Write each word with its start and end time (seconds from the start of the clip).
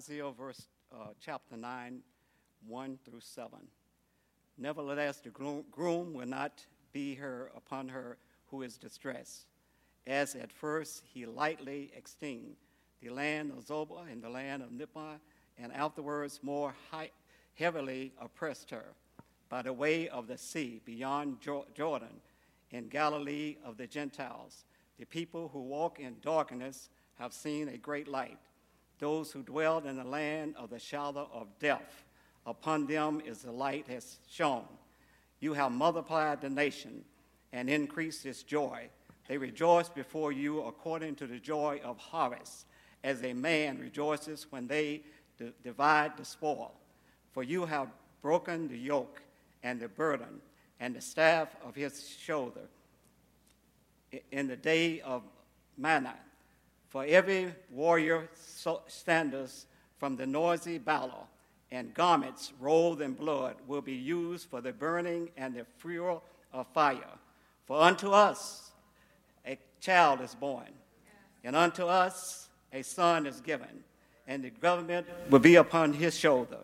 Isaiah 0.00 0.30
verse, 0.30 0.66
uh, 0.94 1.08
chapter 1.20 1.58
9, 1.58 2.00
1 2.66 2.98
through 3.04 3.20
7. 3.20 3.50
Nevertheless, 4.56 5.20
the 5.20 5.28
groom, 5.28 6.14
will 6.14 6.26
not 6.26 6.64
be 6.90 7.16
her 7.16 7.50
upon 7.54 7.86
her 7.90 8.16
who 8.46 8.62
is 8.62 8.78
distressed, 8.78 9.44
as 10.06 10.34
at 10.36 10.50
first 10.50 11.02
he 11.12 11.26
lightly 11.26 11.92
extinguished 11.94 12.56
the 13.02 13.10
land 13.10 13.50
of 13.50 13.66
Zobah 13.66 14.10
and 14.10 14.22
the 14.22 14.30
land 14.30 14.62
of 14.62 14.72
Nippah, 14.72 15.20
and 15.58 15.70
afterwards 15.70 16.40
more 16.42 16.74
high, 16.90 17.10
heavily 17.52 18.14
oppressed 18.22 18.70
her 18.70 18.94
by 19.50 19.60
the 19.60 19.74
way 19.74 20.08
of 20.08 20.28
the 20.28 20.38
sea 20.38 20.80
beyond 20.86 21.42
Jordan 21.74 22.22
in 22.70 22.88
Galilee 22.88 23.58
of 23.62 23.76
the 23.76 23.86
Gentiles. 23.86 24.64
The 24.98 25.04
people 25.04 25.50
who 25.52 25.60
walk 25.60 26.00
in 26.00 26.16
darkness 26.22 26.88
have 27.18 27.34
seen 27.34 27.68
a 27.68 27.76
great 27.76 28.08
light. 28.08 28.38
Those 29.00 29.32
who 29.32 29.42
dwell 29.42 29.78
in 29.78 29.96
the 29.96 30.04
land 30.04 30.54
of 30.56 30.70
the 30.70 30.78
shadow 30.78 31.28
of 31.32 31.46
death, 31.58 32.04
upon 32.46 32.86
them 32.86 33.22
is 33.24 33.38
the 33.38 33.50
light 33.50 33.88
has 33.88 34.18
shone. 34.28 34.68
You 35.40 35.54
have 35.54 35.72
multiplied 35.72 36.42
the 36.42 36.50
nation 36.50 37.04
and 37.52 37.70
increased 37.70 38.26
its 38.26 38.42
joy. 38.42 38.90
They 39.26 39.38
rejoice 39.38 39.88
before 39.88 40.32
you 40.32 40.60
according 40.62 41.16
to 41.16 41.26
the 41.26 41.38
joy 41.38 41.80
of 41.82 41.96
harvest, 41.96 42.66
as 43.02 43.24
a 43.24 43.32
man 43.32 43.78
rejoices 43.78 44.46
when 44.50 44.66
they 44.66 45.02
divide 45.64 46.18
the 46.18 46.24
spoil. 46.24 46.74
For 47.32 47.42
you 47.42 47.64
have 47.64 47.88
broken 48.20 48.68
the 48.68 48.76
yoke 48.76 49.22
and 49.62 49.80
the 49.80 49.88
burden 49.88 50.42
and 50.78 50.94
the 50.94 51.00
staff 51.00 51.56
of 51.64 51.74
his 51.74 52.06
shoulder 52.06 52.68
in 54.30 54.46
the 54.46 54.56
day 54.56 55.00
of 55.00 55.22
Midian. 55.78 56.12
For 56.90 57.04
every 57.04 57.54
warrior 57.70 58.28
standers 58.88 59.66
from 59.98 60.16
the 60.16 60.26
noisy 60.26 60.78
battle, 60.78 61.28
and 61.70 61.94
garments 61.94 62.52
rolled 62.58 63.00
in 63.00 63.12
blood 63.12 63.54
will 63.68 63.80
be 63.80 63.94
used 63.94 64.50
for 64.50 64.60
the 64.60 64.72
burning 64.72 65.30
and 65.36 65.54
the 65.54 65.64
fuel 65.78 66.24
of 66.52 66.66
fire. 66.74 67.18
For 67.66 67.80
unto 67.80 68.10
us 68.10 68.72
a 69.46 69.56
child 69.80 70.20
is 70.20 70.34
born, 70.34 70.66
and 71.44 71.54
unto 71.54 71.84
us 71.84 72.48
a 72.72 72.82
son 72.82 73.24
is 73.24 73.40
given, 73.40 73.84
and 74.26 74.42
the 74.42 74.50
government 74.50 75.06
will 75.30 75.38
be 75.38 75.54
upon 75.54 75.92
his 75.92 76.18
shoulder, 76.18 76.58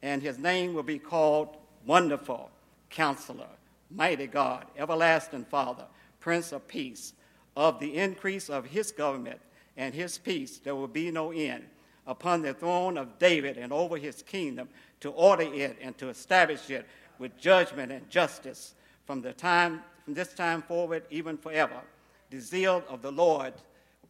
and 0.00 0.22
his 0.22 0.38
name 0.38 0.72
will 0.72 0.82
be 0.82 0.98
called 0.98 1.58
Wonderful 1.84 2.50
Counselor, 2.88 3.50
Mighty 3.90 4.28
God, 4.28 4.64
Everlasting 4.78 5.44
Father, 5.44 5.84
Prince 6.20 6.52
of 6.52 6.66
Peace. 6.66 7.12
Of 7.56 7.80
the 7.80 7.96
increase 7.96 8.48
of 8.48 8.66
his 8.66 8.92
government 8.92 9.40
and 9.78 9.94
his 9.94 10.18
peace, 10.18 10.58
there 10.58 10.74
will 10.74 10.88
be 10.88 11.10
no 11.10 11.30
end 11.30 11.64
upon 12.06 12.42
the 12.42 12.52
throne 12.52 12.98
of 12.98 13.18
David 13.18 13.56
and 13.56 13.72
over 13.72 13.96
his 13.96 14.22
kingdom 14.22 14.68
to 15.00 15.10
order 15.10 15.44
it 15.44 15.78
and 15.80 15.96
to 15.98 16.08
establish 16.08 16.68
it 16.68 16.84
with 17.18 17.38
judgment 17.38 17.92
and 17.92 18.10
justice 18.10 18.74
from 19.06 19.22
the 19.22 19.32
time 19.32 19.82
from 20.04 20.14
this 20.14 20.32
time 20.32 20.62
forward 20.62 21.02
even 21.10 21.36
forever. 21.36 21.82
The 22.30 22.40
zeal 22.40 22.82
of 22.88 23.02
the 23.02 23.12
Lord 23.12 23.52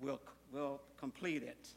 will, 0.00 0.20
will 0.52 0.80
complete 0.96 1.42
it. 1.42 1.68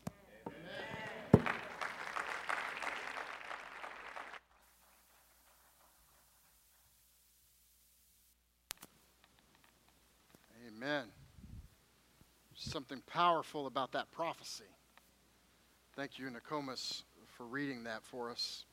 Amen. 10.67 11.05
Something 12.63 13.01
powerful 13.07 13.65
about 13.65 13.91
that 13.93 14.11
prophecy. 14.11 14.65
Thank 15.95 16.19
you, 16.19 16.29
Nokomis, 16.29 17.01
for 17.25 17.47
reading 17.47 17.85
that 17.85 18.03
for 18.03 18.29
us. 18.29 18.65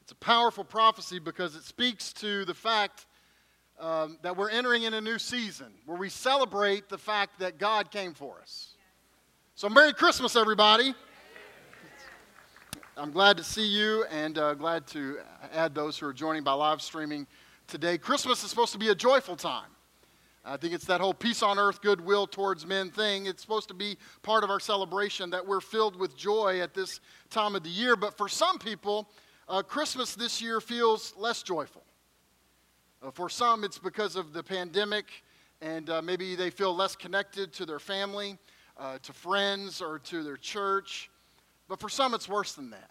It's 0.00 0.10
a 0.10 0.16
powerful 0.16 0.64
prophecy 0.64 1.20
because 1.20 1.54
it 1.54 1.62
speaks 1.62 2.12
to 2.14 2.44
the 2.44 2.52
fact 2.52 3.06
um, 3.78 4.18
that 4.22 4.36
we're 4.36 4.50
entering 4.50 4.82
in 4.82 4.94
a 4.94 5.00
new 5.00 5.20
season 5.20 5.72
where 5.86 5.96
we 5.96 6.08
celebrate 6.08 6.88
the 6.88 6.98
fact 6.98 7.38
that 7.38 7.58
God 7.58 7.92
came 7.92 8.12
for 8.12 8.40
us. 8.42 8.74
So, 9.54 9.68
Merry 9.68 9.92
Christmas, 9.92 10.34
everybody. 10.34 10.92
I'm 12.96 13.12
glad 13.12 13.36
to 13.36 13.44
see 13.44 13.66
you 13.66 14.04
and 14.10 14.36
uh, 14.36 14.54
glad 14.54 14.84
to 14.88 15.18
add 15.52 15.76
those 15.76 15.96
who 15.96 16.06
are 16.06 16.12
joining 16.12 16.42
by 16.42 16.54
live 16.54 16.82
streaming 16.82 17.28
today. 17.68 17.98
Christmas 17.98 18.42
is 18.42 18.50
supposed 18.50 18.72
to 18.72 18.78
be 18.78 18.88
a 18.88 18.96
joyful 18.96 19.36
time. 19.36 19.70
I 20.44 20.56
think 20.56 20.74
it's 20.74 20.86
that 20.86 21.00
whole 21.00 21.14
peace 21.14 21.40
on 21.40 21.56
earth, 21.56 21.80
goodwill 21.80 22.26
towards 22.26 22.66
men 22.66 22.90
thing. 22.90 23.26
It's 23.26 23.40
supposed 23.40 23.68
to 23.68 23.74
be 23.74 23.96
part 24.22 24.42
of 24.42 24.50
our 24.50 24.58
celebration 24.58 25.30
that 25.30 25.46
we're 25.46 25.60
filled 25.60 25.94
with 25.94 26.16
joy 26.16 26.60
at 26.60 26.74
this 26.74 26.98
time 27.30 27.54
of 27.54 27.62
the 27.62 27.70
year. 27.70 27.94
But 27.94 28.16
for 28.16 28.28
some 28.28 28.58
people, 28.58 29.08
uh, 29.48 29.62
Christmas 29.62 30.16
this 30.16 30.42
year 30.42 30.60
feels 30.60 31.14
less 31.16 31.44
joyful. 31.44 31.84
Uh, 33.00 33.12
for 33.12 33.28
some, 33.28 33.62
it's 33.62 33.78
because 33.78 34.16
of 34.16 34.32
the 34.32 34.42
pandemic, 34.42 35.06
and 35.60 35.88
uh, 35.88 36.02
maybe 36.02 36.34
they 36.34 36.50
feel 36.50 36.74
less 36.74 36.96
connected 36.96 37.52
to 37.52 37.64
their 37.64 37.78
family, 37.78 38.36
uh, 38.78 38.98
to 39.04 39.12
friends, 39.12 39.80
or 39.80 40.00
to 40.00 40.24
their 40.24 40.36
church. 40.36 41.08
But 41.68 41.78
for 41.78 41.88
some, 41.88 42.14
it's 42.14 42.28
worse 42.28 42.54
than 42.54 42.70
that. 42.70 42.90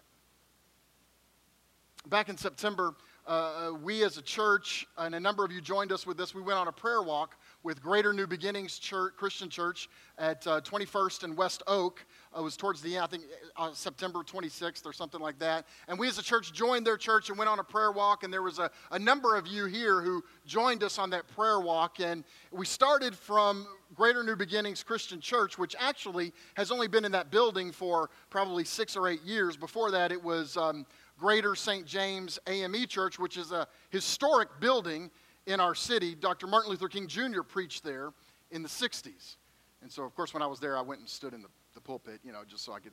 Back 2.08 2.30
in 2.30 2.36
September, 2.38 2.94
uh, 3.26 3.30
uh, 3.30 3.72
we 3.72 4.02
as 4.02 4.18
a 4.18 4.22
church, 4.22 4.86
and 4.98 5.14
a 5.14 5.20
number 5.20 5.44
of 5.44 5.52
you 5.52 5.60
joined 5.60 5.92
us 5.92 6.06
with 6.06 6.16
this, 6.16 6.34
we 6.34 6.42
went 6.42 6.58
on 6.58 6.66
a 6.66 6.72
prayer 6.72 7.02
walk 7.02 7.36
with 7.62 7.82
Greater 7.82 8.12
New 8.12 8.26
Beginnings 8.26 8.78
Church, 8.78 9.14
Christian 9.16 9.48
Church 9.48 9.88
at 10.18 10.46
uh, 10.46 10.60
21st 10.62 11.24
and 11.24 11.36
West 11.36 11.62
Oak. 11.66 12.04
Uh, 12.34 12.40
it 12.40 12.42
was 12.42 12.56
towards 12.56 12.82
the 12.82 12.96
end, 12.96 13.04
I 13.04 13.06
think 13.06 13.24
uh, 13.56 13.72
September 13.72 14.20
26th 14.20 14.84
or 14.84 14.92
something 14.92 15.20
like 15.20 15.38
that. 15.38 15.66
And 15.88 15.98
we 15.98 16.08
as 16.08 16.18
a 16.18 16.22
church 16.22 16.52
joined 16.52 16.86
their 16.86 16.96
church 16.96 17.28
and 17.28 17.38
went 17.38 17.48
on 17.48 17.58
a 17.58 17.64
prayer 17.64 17.92
walk. 17.92 18.24
And 18.24 18.32
there 18.32 18.42
was 18.42 18.58
a, 18.58 18.70
a 18.90 18.98
number 18.98 19.36
of 19.36 19.46
you 19.46 19.66
here 19.66 20.00
who 20.00 20.24
joined 20.46 20.82
us 20.82 20.98
on 20.98 21.10
that 21.10 21.28
prayer 21.28 21.60
walk. 21.60 22.00
And 22.00 22.24
we 22.50 22.66
started 22.66 23.14
from 23.14 23.66
Greater 23.94 24.22
New 24.22 24.36
Beginnings 24.36 24.82
Christian 24.82 25.20
Church, 25.20 25.58
which 25.58 25.76
actually 25.78 26.32
has 26.54 26.70
only 26.70 26.88
been 26.88 27.04
in 27.04 27.12
that 27.12 27.30
building 27.30 27.70
for 27.70 28.10
probably 28.30 28.64
six 28.64 28.96
or 28.96 29.08
eight 29.08 29.22
years. 29.22 29.56
Before 29.56 29.90
that, 29.90 30.12
it 30.12 30.22
was. 30.22 30.56
Um, 30.56 30.86
Greater 31.18 31.54
St. 31.54 31.86
James 31.86 32.40
AME 32.48 32.86
Church, 32.88 33.16
which 33.16 33.36
is 33.36 33.52
a 33.52 33.68
historic 33.90 34.48
building 34.58 35.08
in 35.46 35.60
our 35.60 35.74
city. 35.74 36.14
Dr. 36.14 36.46
Martin 36.46 36.70
Luther 36.70 36.88
King 36.88 37.06
Jr. 37.06 37.42
preached 37.42 37.84
there 37.84 38.12
in 38.50 38.62
the 38.62 38.68
60s. 38.68 39.36
And 39.82 39.90
so, 39.90 40.04
of 40.04 40.14
course, 40.14 40.32
when 40.32 40.42
I 40.42 40.46
was 40.46 40.60
there, 40.60 40.76
I 40.76 40.80
went 40.80 41.00
and 41.00 41.08
stood 41.08 41.34
in 41.34 41.42
the, 41.42 41.48
the 41.74 41.80
pulpit, 41.80 42.20
you 42.24 42.32
know, 42.32 42.42
just 42.48 42.64
so 42.64 42.72
I 42.72 42.78
could 42.78 42.92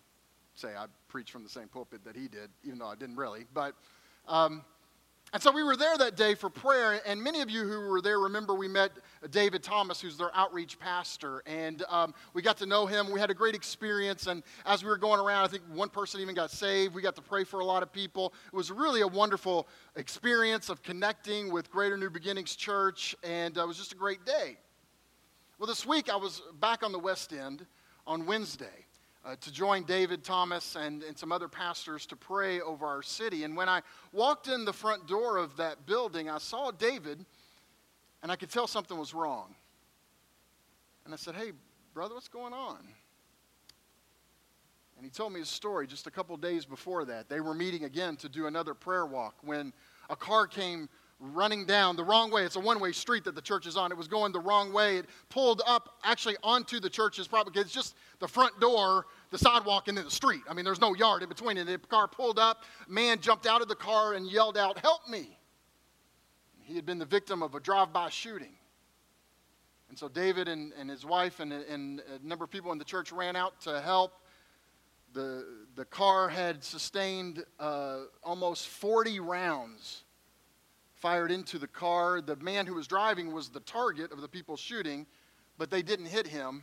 say 0.56 0.70
I 0.76 0.86
preached 1.08 1.32
from 1.32 1.44
the 1.44 1.50
same 1.50 1.68
pulpit 1.68 2.04
that 2.04 2.16
he 2.16 2.28
did, 2.28 2.50
even 2.64 2.80
though 2.80 2.88
I 2.88 2.96
didn't 2.96 3.16
really. 3.16 3.46
But 3.54 3.76
um, 4.28 4.64
and 5.32 5.44
so 5.44 5.52
we 5.52 5.64
were 5.64 5.76
there 5.76 5.96
that 5.98 6.16
day 6.16 6.34
for 6.34 6.50
prayer, 6.50 7.00
and 7.06 7.22
many 7.22 7.42
of 7.42 7.50
you 7.50 7.64
who 7.64 7.82
were 7.82 8.02
there 8.02 8.20
remember 8.20 8.56
we 8.56 8.68
met 8.68 8.92
David 9.30 9.62
Thomas, 9.62 10.02
who's 10.02 10.18
their 10.18 10.36
outreach 10.36 10.80
pastor, 10.80 11.44
and 11.46 11.84
um, 11.88 12.16
we 12.34 12.42
got 12.42 12.58
to 12.58 12.66
know 12.66 12.88
him. 12.88 13.12
We 13.12 13.20
had 13.20 13.30
a 13.30 13.36
great 13.36 13.54
experience, 13.54 14.26
and 14.26 14.42
as 14.66 14.84
we 14.84 14.90
were 14.90 14.98
going 14.98 15.20
around, 15.20 15.44
I 15.44 15.48
think 15.48 15.64
one 15.72 15.90
person 15.90 16.20
even 16.22 16.34
got 16.34 16.50
saved. 16.50 16.96
We 16.96 17.04
got 17.04 17.16
to 17.16 17.22
pray 17.22 17.44
for 17.44 17.60
a 17.60 17.66
lot 17.66 17.84
of 17.84 17.94
people. 17.94 18.34
It 18.48 18.56
was 18.56 18.72
really 18.72 19.02
a 19.02 19.08
wonderful 19.08 19.68
experience 19.96 20.70
of 20.70 20.82
connecting 20.82 21.52
with 21.52 21.70
Greater 21.70 21.98
New 21.98 22.10
Beginnings 22.10 22.56
Church, 22.56 23.16
and 23.24 23.58
uh, 23.58 23.64
it 23.64 23.68
was 23.68 23.78
just 23.78 23.94
a 23.94 23.98
great 23.98 24.26
day. 24.26 24.58
Well, 25.60 25.68
this 25.68 25.86
week 25.86 26.10
I 26.10 26.16
was 26.16 26.42
back 26.60 26.84
on 26.84 26.92
the 26.92 27.00
West 27.00 27.34
End 27.34 27.68
on 28.08 28.26
Wednesday 28.26 28.86
uh, 29.30 29.36
to 29.42 29.52
join 29.52 29.84
David 29.84 30.24
Thomas 30.24 30.76
and, 30.76 31.04
and 31.04 31.16
some 31.16 31.32
other 31.32 31.48
pastors 31.48 32.08
to 32.08 32.16
pray 32.16 32.62
over 32.62 32.86
our 32.86 33.04
city. 33.04 33.44
And 33.44 33.56
when 33.56 33.70
I 33.70 33.82
walked 34.12 34.48
in 34.48 34.66
the 34.66 34.74
front 34.74 35.08
door 35.08 35.38
of 35.38 35.56
that 35.58 35.86
building, 35.86 36.30
I 36.30 36.40
saw 36.40 36.72
David, 36.72 37.24
and 38.24 38.32
I 38.32 38.36
could 38.36 38.50
tell 38.50 38.66
something 38.66 38.98
was 38.98 39.14
wrong. 39.14 39.54
And 41.06 41.14
I 41.14 41.18
said, 41.18 41.36
Hey, 41.36 41.52
brother, 41.94 42.16
what's 42.16 42.28
going 42.28 42.54
on? 42.54 42.80
And 44.98 45.06
he 45.06 45.12
told 45.12 45.32
me 45.32 45.40
his 45.40 45.50
story 45.50 45.86
just 45.86 46.08
a 46.08 46.12
couple 46.12 46.36
days 46.36 46.66
before 46.66 47.06
that. 47.06 47.30
They 47.30 47.40
were 47.40 47.54
meeting 47.54 47.84
again 47.84 48.16
to 48.18 48.30
do 48.30 48.48
another 48.48 48.74
prayer 48.74 49.06
walk 49.06 49.36
when 49.44 49.74
a 50.10 50.16
car 50.16 50.48
came 50.48 50.90
running 51.20 51.66
down 51.66 51.96
the 51.96 52.04
wrong 52.04 52.32
way. 52.32 52.44
It's 52.44 52.56
a 52.56 52.60
one 52.60 52.80
way 52.80 52.92
street 52.92 53.26
that 53.26 53.36
the 53.36 53.42
church 53.42 53.66
is 53.68 53.76
on. 53.76 53.92
It 53.92 53.98
was 53.98 54.08
going 54.08 54.32
the 54.32 54.40
wrong 54.40 54.72
way. 54.72 54.98
It 54.98 55.06
pulled 55.30 55.62
up 55.68 55.98
actually 56.04 56.38
onto 56.44 56.80
the 56.80 56.90
church's 56.90 57.28
property. 57.28 57.60
It's 57.60 57.72
just 57.72 57.96
the 58.20 58.28
front 58.28 58.60
door, 58.60 59.06
the 59.32 59.38
sidewalk, 59.38 59.88
and 59.88 59.98
then 59.98 60.06
the 60.06 60.12
street. 60.12 60.42
I 60.50 60.54
mean, 60.54 60.66
there's 60.66 60.82
no 60.82 60.96
yard 60.96 61.22
in 61.24 61.30
between. 61.30 61.58
And 61.58 61.70
the 61.70 61.78
car 61.78 62.08
pulled 62.08 62.40
up. 62.40 62.64
Man 62.88 63.20
jumped 63.20 63.46
out 63.46 63.62
of 63.62 63.68
the 63.68 63.76
car 63.76 64.14
and 64.14 64.30
yelled 64.30 64.58
out, 64.58 64.80
Help 64.80 65.08
me. 65.08 65.38
He 66.62 66.76
had 66.76 66.86
been 66.86 67.00
the 67.00 67.06
victim 67.06 67.42
of 67.42 67.56
a 67.56 67.60
drive 67.60 67.92
by 67.94 68.10
shooting. 68.10 68.54
And 69.90 69.98
so 69.98 70.08
David 70.08 70.48
and, 70.48 70.72
and 70.78 70.90
his 70.90 71.04
wife 71.04 71.40
and, 71.40 71.52
and 71.52 72.02
a 72.02 72.26
number 72.26 72.44
of 72.44 72.52
people 72.52 72.72
in 72.72 72.78
the 72.78 72.86
church 72.86 73.12
ran 73.12 73.36
out 73.36 73.60
to 73.62 73.82
help. 73.82 74.14
The, 75.14 75.46
the 75.76 75.86
car 75.86 76.30
had 76.30 76.64
sustained 76.64 77.44
uh, 77.60 78.02
almost 78.24 78.68
40 78.68 79.20
rounds 79.20 80.04
fired 80.94 81.32
into 81.32 81.58
the 81.58 81.68
car. 81.68 82.22
The 82.22 82.36
man 82.36 82.68
who 82.68 82.76
was 82.76 82.86
driving 82.86 83.34
was 83.34 83.50
the 83.50 83.62
target 83.62 84.12
of 84.12 84.22
the 84.22 84.28
people 84.28 84.56
shooting, 84.56 85.08
but 85.58 85.72
they 85.72 85.82
didn't 85.82 86.06
hit 86.06 86.28
him. 86.28 86.62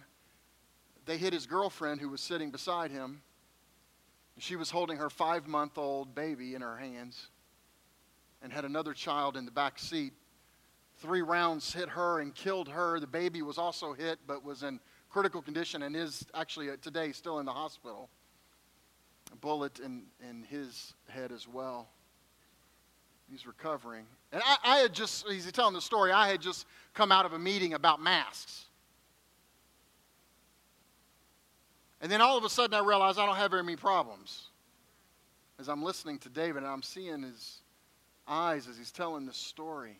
They 1.06 1.16
hit 1.16 1.32
his 1.32 1.46
girlfriend 1.46 2.00
who 2.00 2.08
was 2.08 2.20
sitting 2.20 2.50
beside 2.50 2.90
him. 2.90 3.22
She 4.38 4.56
was 4.56 4.70
holding 4.70 4.98
her 4.98 5.08
five 5.08 5.46
month 5.46 5.78
old 5.78 6.14
baby 6.14 6.54
in 6.54 6.60
her 6.60 6.76
hands 6.76 7.28
and 8.42 8.52
had 8.52 8.64
another 8.64 8.92
child 8.92 9.36
in 9.36 9.44
the 9.44 9.50
back 9.50 9.78
seat. 9.78 10.12
Three 10.98 11.22
rounds 11.22 11.72
hit 11.72 11.88
her 11.90 12.20
and 12.20 12.34
killed 12.34 12.68
her. 12.68 13.00
The 13.00 13.06
baby 13.06 13.40
was 13.40 13.56
also 13.56 13.92
hit 13.92 14.18
but 14.26 14.44
was 14.44 14.62
in 14.62 14.80
critical 15.08 15.40
condition 15.40 15.84
and 15.84 15.96
is 15.96 16.26
actually 16.34 16.70
uh, 16.70 16.76
today 16.82 17.12
still 17.12 17.38
in 17.38 17.46
the 17.46 17.52
hospital. 17.52 18.10
A 19.32 19.36
bullet 19.36 19.78
in, 19.78 20.02
in 20.28 20.42
his 20.42 20.92
head 21.08 21.32
as 21.32 21.48
well. 21.48 21.88
He's 23.30 23.46
recovering. 23.46 24.06
And 24.32 24.42
I, 24.44 24.56
I 24.64 24.76
had 24.78 24.92
just, 24.92 25.26
he's 25.26 25.50
telling 25.52 25.74
the 25.74 25.80
story, 25.80 26.12
I 26.12 26.28
had 26.28 26.40
just 26.40 26.66
come 26.94 27.10
out 27.10 27.26
of 27.26 27.32
a 27.32 27.38
meeting 27.38 27.74
about 27.74 28.00
masks. 28.02 28.65
And 32.00 32.12
then 32.12 32.20
all 32.20 32.36
of 32.36 32.44
a 32.44 32.48
sudden 32.48 32.74
I 32.74 32.84
realize 32.84 33.18
I 33.18 33.26
don't 33.26 33.36
have 33.36 33.50
very 33.50 33.62
many 33.62 33.76
problems. 33.76 34.48
As 35.58 35.68
I'm 35.68 35.82
listening 35.82 36.18
to 36.20 36.28
David 36.28 36.58
and 36.58 36.66
I'm 36.66 36.82
seeing 36.82 37.22
his 37.22 37.60
eyes 38.28 38.68
as 38.68 38.76
he's 38.76 38.92
telling 38.92 39.26
this 39.26 39.36
story. 39.36 39.98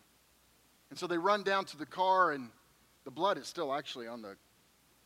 And 0.89 0.99
so 0.99 1.07
they 1.07 1.17
run 1.17 1.43
down 1.43 1.65
to 1.65 1.77
the 1.77 1.85
car, 1.85 2.31
and 2.31 2.49
the 3.03 3.11
blood 3.11 3.37
is 3.37 3.47
still 3.47 3.73
actually 3.73 4.07
on 4.07 4.21
the 4.21 4.35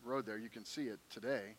road 0.04 0.26
there. 0.26 0.38
You 0.38 0.50
can 0.50 0.66
see 0.66 0.84
it 0.84 1.00
today. 1.10 1.56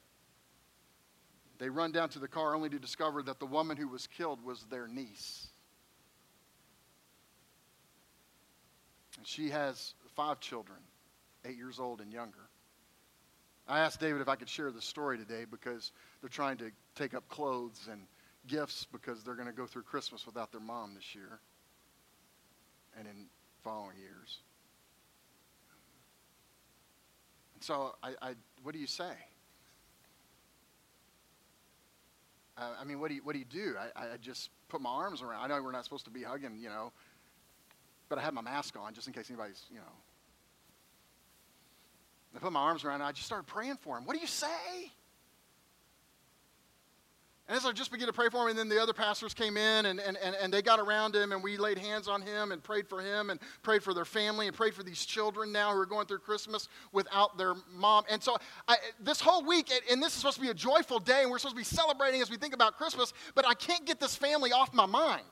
They 1.59 1.69
run 1.69 1.93
down 1.93 2.09
to 2.11 2.19
the 2.19 2.29
car 2.29 2.55
only 2.55 2.69
to 2.69 2.79
discover 2.79 3.23
that 3.23 3.39
the 3.39 3.47
woman 3.47 3.77
who 3.77 3.89
was 3.89 4.07
killed 4.07 4.45
was 4.45 4.65
their 4.65 4.87
niece. 4.89 5.49
And 9.17 9.27
she 9.27 9.51
has 9.51 9.95
five 10.17 10.41
children, 10.41 10.79
eight 11.45 11.57
years 11.57 11.79
old 11.79 12.01
and 12.01 12.13
younger. 12.13 12.49
I 13.69 13.81
asked 13.81 14.01
David 14.01 14.21
if 14.21 14.29
I 14.29 14.37
could 14.37 14.49
share 14.49 14.71
the 14.71 14.83
story 14.83 15.19
today 15.19 15.45
because 15.51 15.93
they're 16.21 16.29
trying 16.29 16.57
to 16.59 16.71
take 16.95 17.15
up 17.15 17.29
clothes 17.29 17.89
and 17.91 18.03
gifts 18.47 18.87
because 18.91 19.23
they're 19.23 19.35
going 19.37 19.47
to 19.47 19.55
go 19.55 19.67
through 19.67 19.83
Christmas 19.83 20.27
without 20.27 20.51
their 20.51 20.61
mom 20.61 20.95
this 20.95 21.15
year 21.15 21.41
and 22.99 23.07
in 23.07 23.27
following 23.63 23.97
years. 23.97 24.39
And 27.55 27.63
so, 27.63 27.95
I, 28.03 28.15
I 28.21 28.35
what 28.63 28.75
do 28.75 28.81
you 28.81 28.87
say? 28.87 29.13
I 32.57 32.85
mean, 32.85 33.01
what 33.01 33.09
do 33.09 33.15
you, 33.15 33.23
what 33.25 33.33
do 33.33 33.39
you 33.39 33.45
do? 33.45 33.75
I, 33.97 34.15
I 34.15 34.17
just 34.21 34.51
put 34.69 34.81
my 34.81 34.91
arms 34.91 35.23
around. 35.23 35.43
I 35.43 35.47
know 35.49 35.63
we're 35.63 35.73
not 35.73 35.85
supposed 35.85 36.05
to 36.05 36.11
be 36.11 36.23
hugging, 36.23 36.59
you 36.59 36.69
know, 36.69 36.93
but 38.09 38.19
I 38.19 38.23
have 38.23 38.35
my 38.35 38.43
mask 38.43 38.77
on 38.79 38.95
just 38.95 39.07
in 39.07 39.13
case 39.13 39.31
anybody's, 39.31 39.65
you 39.71 39.79
know. 39.79 39.93
I 42.35 42.39
put 42.39 42.53
my 42.53 42.61
arms 42.61 42.85
around 42.85 42.97
and 42.97 43.05
I 43.05 43.13
just 43.13 43.27
started 43.27 43.47
praying 43.47 43.77
for 43.81 43.99
him. 43.99 44.05
What 44.05 44.15
do 44.15 44.21
you 44.21 44.27
say? 44.27 44.93
And 47.49 47.57
as 47.57 47.67
I 47.67 47.73
just 47.73 47.91
began 47.91 48.07
to 48.07 48.13
pray 48.13 48.29
for 48.31 48.43
him, 48.45 48.51
and 48.51 48.59
then 48.59 48.69
the 48.69 48.81
other 48.81 48.93
pastors 48.93 49.35
came 49.35 49.57
in 49.57 49.87
and, 49.87 50.01
and, 50.01 50.17
and, 50.17 50.35
and 50.41 50.55
they 50.55 50.63
got 50.63 50.79
around 50.79 51.15
him, 51.15 51.33
and 51.33 51.43
we 51.43 51.57
laid 51.57 51.77
hands 51.77 52.09
on 52.09 52.23
him 52.23 52.53
and 52.53 52.63
prayed 52.63 52.89
for 52.89 53.03
him 53.03 53.31
and 53.31 53.41
prayed 53.63 53.83
for 53.83 53.93
their 53.93 54.05
family 54.05 54.47
and 54.47 54.57
prayed 54.57 54.73
for 54.73 54.83
these 54.83 55.05
children 55.05 55.53
now 55.53 55.73
who 55.73 55.79
are 55.79 55.85
going 55.85 56.07
through 56.07 56.21
Christmas 56.21 56.69
without 56.93 57.37
their 57.37 57.55
mom. 57.75 58.05
And 58.09 58.23
so 58.23 58.39
I, 58.69 58.77
this 59.01 59.21
whole 59.21 59.45
week, 59.45 59.71
and 59.91 60.01
this 60.01 60.15
is 60.15 60.21
supposed 60.21 60.37
to 60.37 60.41
be 60.41 60.49
a 60.49 60.55
joyful 60.55 60.99
day, 61.01 61.23
and 61.23 61.31
we're 61.31 61.39
supposed 61.39 61.57
to 61.57 61.61
be 61.61 61.65
celebrating 61.65 62.23
as 62.23 62.31
we 62.31 62.37
think 62.37 62.55
about 62.55 62.79
Christmas, 62.79 63.13
but 63.35 63.47
I 63.47 63.55
can't 63.55 63.85
get 63.85 64.01
this 64.01 64.15
family 64.17 64.53
off 64.53 64.73
my 64.73 64.87
mind. 64.87 65.27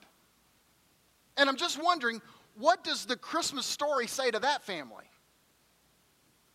And 1.39 1.49
I'm 1.49 1.57
just 1.57 1.83
wondering, 1.83 2.21
what 2.57 2.85
does 2.85 3.07
the 3.07 3.17
Christmas 3.17 3.65
story 3.65 4.09
say 4.09 4.31
to 4.31 4.41
that 4.41 4.63
family? 4.65 5.05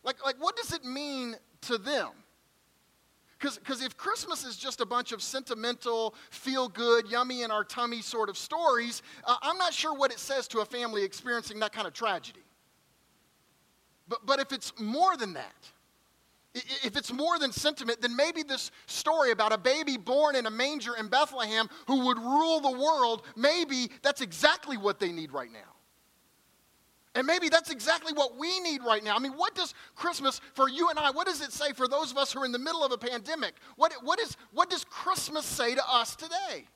Like, 0.06 0.24
like 0.24 0.36
what 0.38 0.56
does 0.56 0.72
it 0.72 0.84
mean 0.84 1.36
to 1.62 1.76
them? 1.76 2.08
Because 3.38 3.82
if 3.82 3.98
Christmas 3.98 4.44
is 4.44 4.56
just 4.56 4.80
a 4.80 4.86
bunch 4.86 5.12
of 5.12 5.22
sentimental, 5.22 6.14
feel 6.30 6.68
good, 6.68 7.10
yummy 7.10 7.42
in 7.42 7.50
our 7.50 7.64
tummy 7.64 8.00
sort 8.00 8.30
of 8.30 8.38
stories, 8.38 9.02
uh, 9.24 9.36
I'm 9.42 9.58
not 9.58 9.74
sure 9.74 9.92
what 9.92 10.10
it 10.10 10.18
says 10.18 10.48
to 10.48 10.60
a 10.60 10.64
family 10.64 11.04
experiencing 11.04 11.60
that 11.60 11.72
kind 11.72 11.86
of 11.86 11.92
tragedy. 11.92 12.40
But, 14.08 14.24
but 14.24 14.38
if 14.38 14.52
it's 14.52 14.72
more 14.80 15.18
than 15.18 15.34
that, 15.34 15.70
if 16.54 16.96
it's 16.96 17.12
more 17.12 17.38
than 17.38 17.52
sentiment, 17.52 18.00
then 18.00 18.16
maybe 18.16 18.42
this 18.42 18.70
story 18.86 19.32
about 19.32 19.52
a 19.52 19.58
baby 19.58 19.98
born 19.98 20.34
in 20.34 20.46
a 20.46 20.50
manger 20.50 20.96
in 20.96 21.08
Bethlehem 21.08 21.68
who 21.86 22.06
would 22.06 22.16
rule 22.16 22.60
the 22.60 22.70
world, 22.70 23.22
maybe 23.36 23.90
that's 24.00 24.22
exactly 24.22 24.78
what 24.78 24.98
they 24.98 25.12
need 25.12 25.32
right 25.32 25.52
now. 25.52 25.75
And 27.16 27.26
maybe 27.26 27.48
that's 27.48 27.70
exactly 27.70 28.12
what 28.12 28.36
we 28.36 28.60
need 28.60 28.82
right 28.84 29.02
now. 29.02 29.16
I 29.16 29.18
mean, 29.18 29.32
what 29.32 29.54
does 29.54 29.72
Christmas 29.94 30.40
for 30.52 30.68
you 30.68 30.90
and 30.90 30.98
I, 30.98 31.10
what 31.10 31.26
does 31.26 31.40
it 31.40 31.50
say 31.50 31.72
for 31.72 31.88
those 31.88 32.12
of 32.12 32.18
us 32.18 32.30
who 32.30 32.42
are 32.42 32.44
in 32.44 32.52
the 32.52 32.58
middle 32.58 32.84
of 32.84 32.92
a 32.92 32.98
pandemic? 32.98 33.54
What, 33.76 33.94
what, 34.02 34.20
is, 34.20 34.36
what 34.52 34.68
does 34.68 34.84
Christmas 34.84 35.46
say 35.46 35.74
to 35.74 35.82
us 35.88 36.14
today? 36.14 36.66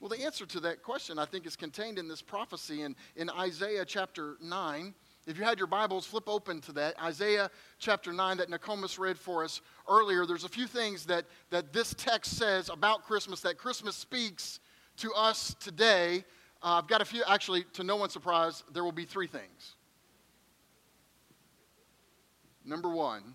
Well, 0.00 0.08
the 0.08 0.24
answer 0.24 0.46
to 0.46 0.60
that 0.60 0.82
question, 0.82 1.18
I 1.18 1.26
think, 1.26 1.46
is 1.46 1.54
contained 1.54 1.98
in 1.98 2.08
this 2.08 2.22
prophecy 2.22 2.80
in, 2.80 2.96
in 3.14 3.28
Isaiah 3.28 3.84
chapter 3.84 4.36
9. 4.42 4.94
If 5.26 5.36
you 5.36 5.44
had 5.44 5.58
your 5.58 5.66
Bibles, 5.66 6.06
flip 6.06 6.24
open 6.26 6.62
to 6.62 6.72
that. 6.72 6.98
Isaiah 7.02 7.50
chapter 7.78 8.14
9 8.14 8.38
that 8.38 8.48
Nokomis 8.48 8.98
read 8.98 9.18
for 9.18 9.44
us 9.44 9.60
earlier. 9.86 10.24
There's 10.24 10.44
a 10.44 10.48
few 10.48 10.66
things 10.66 11.04
that, 11.06 11.26
that 11.50 11.74
this 11.74 11.92
text 11.98 12.38
says 12.38 12.70
about 12.70 13.04
Christmas, 13.04 13.42
that 13.42 13.58
Christmas 13.58 13.96
speaks 13.96 14.60
to 14.96 15.12
us 15.12 15.54
today 15.60 16.24
uh, 16.62 16.78
I've 16.78 16.88
got 16.88 17.00
a 17.00 17.04
few, 17.04 17.22
actually, 17.26 17.64
to 17.74 17.84
no 17.84 17.96
one's 17.96 18.12
surprise, 18.12 18.64
there 18.72 18.84
will 18.84 18.92
be 18.92 19.04
three 19.04 19.26
things. 19.26 19.74
Number 22.64 22.90
one, 22.90 23.34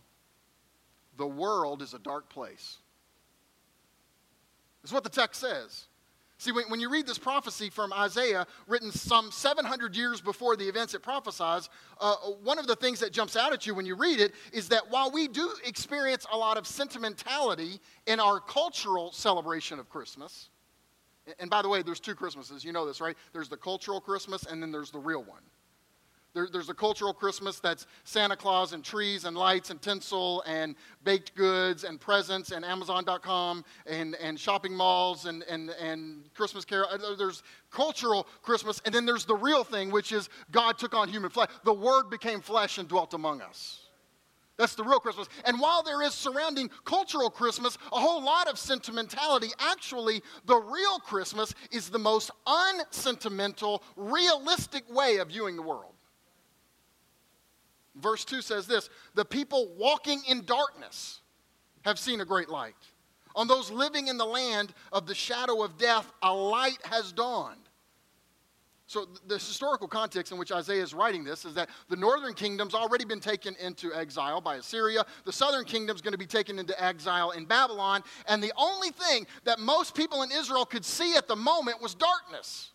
the 1.18 1.26
world 1.26 1.82
is 1.82 1.94
a 1.94 2.00
dark 2.00 2.30
place. 2.30 2.78
That's 4.84 4.94
what 4.94 5.04
the 5.04 5.10
text 5.10 5.42
says. 5.42 5.86
See, 6.38 6.52
when, 6.52 6.66
when 6.70 6.80
you 6.80 6.90
read 6.92 7.08
this 7.08 7.18
prophecy 7.18 7.70
from 7.70 7.94
Isaiah, 7.94 8.46
written 8.68 8.92
some 8.92 9.32
700 9.32 9.96
years 9.96 10.20
before 10.20 10.56
the 10.56 10.66
events 10.66 10.94
it 10.94 11.02
prophesies, 11.02 11.70
uh, 12.00 12.16
one 12.44 12.60
of 12.60 12.68
the 12.68 12.76
things 12.76 13.00
that 13.00 13.14
jumps 13.14 13.36
out 13.36 13.54
at 13.54 13.66
you 13.66 13.74
when 13.74 13.86
you 13.86 13.96
read 13.96 14.20
it 14.20 14.34
is 14.52 14.68
that 14.70 14.92
while 14.92 15.10
we 15.10 15.28
do 15.28 15.50
experience 15.66 16.28
a 16.32 16.38
lot 16.38 16.58
of 16.58 16.68
sentimentality 16.68 17.80
in 18.06 18.20
our 18.20 18.40
cultural 18.40 19.12
celebration 19.12 19.80
of 19.80 19.90
Christmas, 19.90 20.50
and 21.40 21.50
by 21.50 21.62
the 21.62 21.70
way, 21.70 21.82
there's 21.82 22.00
two 22.00 22.16
Christmases. 22.16 22.64
You 22.64 22.72
know 22.72 22.86
this, 22.86 23.02
right? 23.02 23.16
There's 23.34 23.50
the 23.50 23.58
cultural 23.58 24.00
Christmas, 24.00 24.46
and 24.46 24.62
then 24.62 24.72
there's 24.72 24.92
the 24.92 25.00
real 25.00 25.24
one. 25.24 25.42
There, 26.36 26.50
there's 26.52 26.70
a 26.70 26.74
cultural 26.74 27.14
Christmas 27.14 27.62
that's 27.62 27.88
Santa 28.04 28.36
Claus 28.36 28.74
and 28.74 28.84
trees 28.84 29.24
and 29.24 29.38
lights 29.38 29.70
and 29.70 29.82
tinsel 29.82 30.44
and 30.46 30.76
baked 31.06 31.34
goods 31.34 31.86
and 31.86 32.00
presents 32.00 32.52
and 32.52 32.66
Amazon.com 32.66 33.64
and, 33.86 34.16
and 34.16 34.38
shopping 34.38 34.76
malls 34.76 35.28
and, 35.28 35.44
and, 35.44 35.70
and 35.70 36.26
Christmas 36.34 36.66
carol. 36.66 36.90
There's 37.18 37.42
cultural 37.72 38.28
Christmas, 38.42 38.82
and 38.84 38.94
then 38.94 39.06
there's 39.06 39.24
the 39.24 39.36
real 39.36 39.64
thing, 39.64 39.92
which 39.92 40.12
is 40.12 40.30
God 40.52 40.78
took 40.78 40.94
on 40.94 41.08
human 41.08 41.30
flesh. 41.30 41.50
The 41.64 41.74
Word 41.74 42.10
became 42.10 42.42
flesh 42.42 42.80
and 42.80 42.88
dwelt 42.88 43.14
among 43.14 43.42
us. 43.42 43.85
That's 44.58 44.76
the 44.76 44.84
real 44.84 45.00
Christmas. 45.00 45.28
And 45.44 45.60
while 45.60 45.84
there 45.84 46.02
is 46.02 46.14
surrounding 46.14 46.70
cultural 46.86 47.30
Christmas 47.30 47.78
a 47.92 48.00
whole 48.00 48.24
lot 48.24 48.48
of 48.48 48.58
sentimentality, 48.58 49.50
actually, 49.60 50.22
the 50.46 50.56
real 50.56 51.00
Christmas 51.00 51.54
is 51.72 51.90
the 51.90 52.00
most 52.00 52.32
unsentimental, 52.48 53.84
realistic 53.98 54.84
way 54.94 55.18
of 55.18 55.28
viewing 55.28 55.58
the 55.58 55.62
world. 55.62 55.94
Verse 57.96 58.24
2 58.24 58.42
says 58.42 58.66
this 58.66 58.90
The 59.14 59.26
people 59.26 59.74
walking 59.78 60.22
in 60.28 60.46
darkness 60.46 61.22
have 61.84 62.00
seen 62.00 62.22
a 62.22 62.26
great 62.26 62.50
light. 62.50 62.76
On 63.36 63.48
those 63.48 63.70
living 63.70 64.08
in 64.08 64.18
the 64.18 64.26
land 64.26 64.74
of 64.94 65.06
the 65.06 65.16
shadow 65.16 65.64
of 65.64 65.78
death, 65.78 66.10
a 66.22 66.34
light 66.34 66.80
has 66.86 67.12
dawned. 67.12 67.65
So, 68.88 69.08
the 69.28 69.36
historical 69.36 69.88
context 69.88 70.32
in 70.32 70.38
which 70.38 70.52
Isaiah 70.52 70.84
is 70.84 70.94
writing 70.94 71.24
this 71.24 71.44
is 71.44 71.56
that 71.56 71.70
the 71.90 71.96
northern 71.96 72.36
kingdom's 72.36 72.76
already 72.76 73.04
been 73.04 73.20
taken 73.20 73.56
into 73.60 73.92
exile 73.96 74.42
by 74.42 74.58
Assyria. 74.58 75.04
The 75.26 75.32
southern 75.32 75.66
kingdom's 75.66 76.02
going 76.02 76.12
to 76.12 76.20
be 76.20 76.28
taken 76.28 76.60
into 76.60 76.84
exile 76.84 77.32
in 77.32 77.46
Babylon. 77.46 78.04
And 78.28 78.44
the 78.44 78.54
only 78.56 78.92
thing 78.92 79.26
that 79.44 79.60
most 79.60 79.96
people 79.96 80.22
in 80.22 80.30
Israel 80.32 80.66
could 80.66 80.86
see 80.86 81.16
at 81.16 81.28
the 81.28 81.36
moment 81.36 81.82
was 81.82 81.96
darkness. 81.96 82.72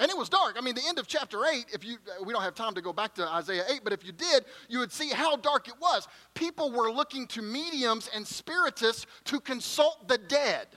And 0.00 0.08
it 0.08 0.16
was 0.16 0.28
dark. 0.28 0.54
I 0.56 0.60
mean, 0.60 0.76
the 0.76 0.86
end 0.86 1.00
of 1.00 1.08
chapter 1.08 1.44
8, 1.44 1.66
if 1.72 1.84
you, 1.84 1.96
uh, 2.08 2.22
we 2.22 2.32
don't 2.32 2.42
have 2.42 2.54
time 2.54 2.74
to 2.74 2.80
go 2.80 2.92
back 2.92 3.14
to 3.14 3.26
Isaiah 3.26 3.64
8, 3.68 3.80
but 3.82 3.92
if 3.92 4.06
you 4.06 4.12
did, 4.12 4.44
you 4.68 4.78
would 4.78 4.92
see 4.92 5.08
how 5.08 5.34
dark 5.34 5.66
it 5.66 5.74
was. 5.80 6.06
People 6.34 6.70
were 6.70 6.92
looking 6.92 7.26
to 7.28 7.42
mediums 7.42 8.08
and 8.14 8.24
spiritists 8.24 9.06
to 9.24 9.40
consult 9.40 10.06
the 10.06 10.18
dead 10.18 10.68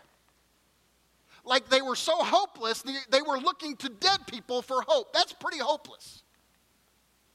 like 1.45 1.69
they 1.69 1.81
were 1.81 1.95
so 1.95 2.15
hopeless, 2.17 2.83
they 3.09 3.21
were 3.21 3.37
looking 3.37 3.75
to 3.77 3.89
dead 3.89 4.19
people 4.27 4.61
for 4.61 4.81
hope. 4.87 5.13
That's 5.13 5.33
pretty 5.33 5.59
hopeless. 5.59 6.23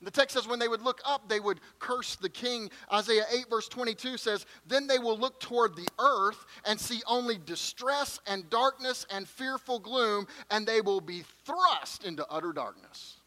The 0.03 0.11
text 0.11 0.35
says 0.35 0.47
when 0.47 0.59
they 0.59 0.69
would 0.69 0.83
look 0.83 1.01
up, 1.07 1.29
they 1.29 1.41
would 1.41 1.61
curse 1.79 2.17
the 2.17 2.29
king. 2.29 2.71
Isaiah 2.93 3.25
8, 3.33 3.47
verse 3.49 3.67
22 3.67 4.19
says, 4.19 4.45
Then 4.67 4.87
they 4.87 4.99
will 4.99 5.19
look 5.19 5.41
toward 5.41 5.75
the 5.75 5.89
earth 5.99 6.45
and 6.67 6.79
see 6.79 7.01
only 7.07 7.39
distress 7.39 8.21
and 8.27 8.49
darkness 8.51 9.07
and 9.11 9.27
fearful 9.27 9.79
gloom, 9.79 10.27
and 10.51 10.67
they 10.67 10.83
will 10.83 11.01
be 11.01 11.25
thrust 11.45 12.05
into 12.05 12.27
utter 12.29 12.53
darkness. 12.53 13.21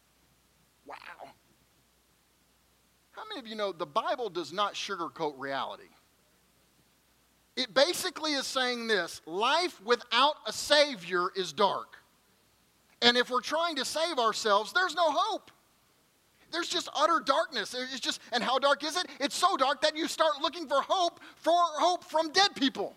Wow. 0.86 0.96
How 3.10 3.22
many 3.28 3.40
of 3.40 3.46
you 3.46 3.56
know 3.56 3.72
the 3.72 3.84
Bible 3.84 4.30
does 4.30 4.52
not 4.52 4.74
sugarcoat 4.74 5.34
reality? 5.36 5.90
It 7.60 7.74
basically 7.74 8.32
is 8.32 8.46
saying 8.46 8.86
this 8.86 9.20
life 9.26 9.82
without 9.84 10.36
a 10.46 10.52
Savior 10.52 11.28
is 11.36 11.52
dark. 11.52 11.98
And 13.02 13.18
if 13.18 13.28
we're 13.28 13.42
trying 13.42 13.76
to 13.76 13.84
save 13.84 14.18
ourselves, 14.18 14.72
there's 14.72 14.94
no 14.94 15.10
hope. 15.10 15.50
There's 16.50 16.68
just 16.68 16.88
utter 16.96 17.20
darkness. 17.22 17.74
It's 17.74 18.00
just, 18.00 18.22
and 18.32 18.42
how 18.42 18.58
dark 18.58 18.82
is 18.82 18.96
it? 18.96 19.08
It's 19.20 19.34
so 19.34 19.58
dark 19.58 19.82
that 19.82 19.94
you 19.94 20.08
start 20.08 20.40
looking 20.40 20.66
for 20.66 20.80
hope, 20.80 21.20
for 21.36 21.52
hope 21.52 22.02
from 22.02 22.32
dead 22.32 22.56
people. 22.56 22.96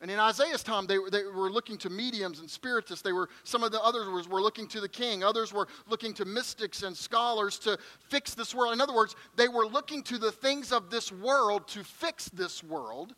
And 0.00 0.10
in 0.10 0.18
Isaiah's 0.18 0.62
time, 0.62 0.86
they, 0.86 0.96
they 1.10 1.24
were 1.24 1.50
looking 1.50 1.76
to 1.78 1.90
mediums 1.90 2.40
and 2.40 2.48
spiritists. 2.48 3.02
They 3.02 3.12
were, 3.12 3.28
some 3.44 3.62
of 3.62 3.70
the 3.70 3.82
others 3.82 4.06
were, 4.06 4.34
were 4.34 4.42
looking 4.42 4.66
to 4.68 4.80
the 4.80 4.88
king. 4.88 5.22
Others 5.22 5.52
were 5.52 5.68
looking 5.88 6.14
to 6.14 6.24
mystics 6.24 6.82
and 6.82 6.96
scholars 6.96 7.58
to 7.60 7.78
fix 8.08 8.32
this 8.32 8.54
world. 8.54 8.72
In 8.72 8.80
other 8.80 8.94
words, 8.94 9.14
they 9.36 9.48
were 9.48 9.66
looking 9.66 10.02
to 10.04 10.16
the 10.16 10.32
things 10.32 10.72
of 10.72 10.90
this 10.90 11.12
world 11.12 11.68
to 11.68 11.84
fix 11.84 12.30
this 12.30 12.64
world. 12.64 13.14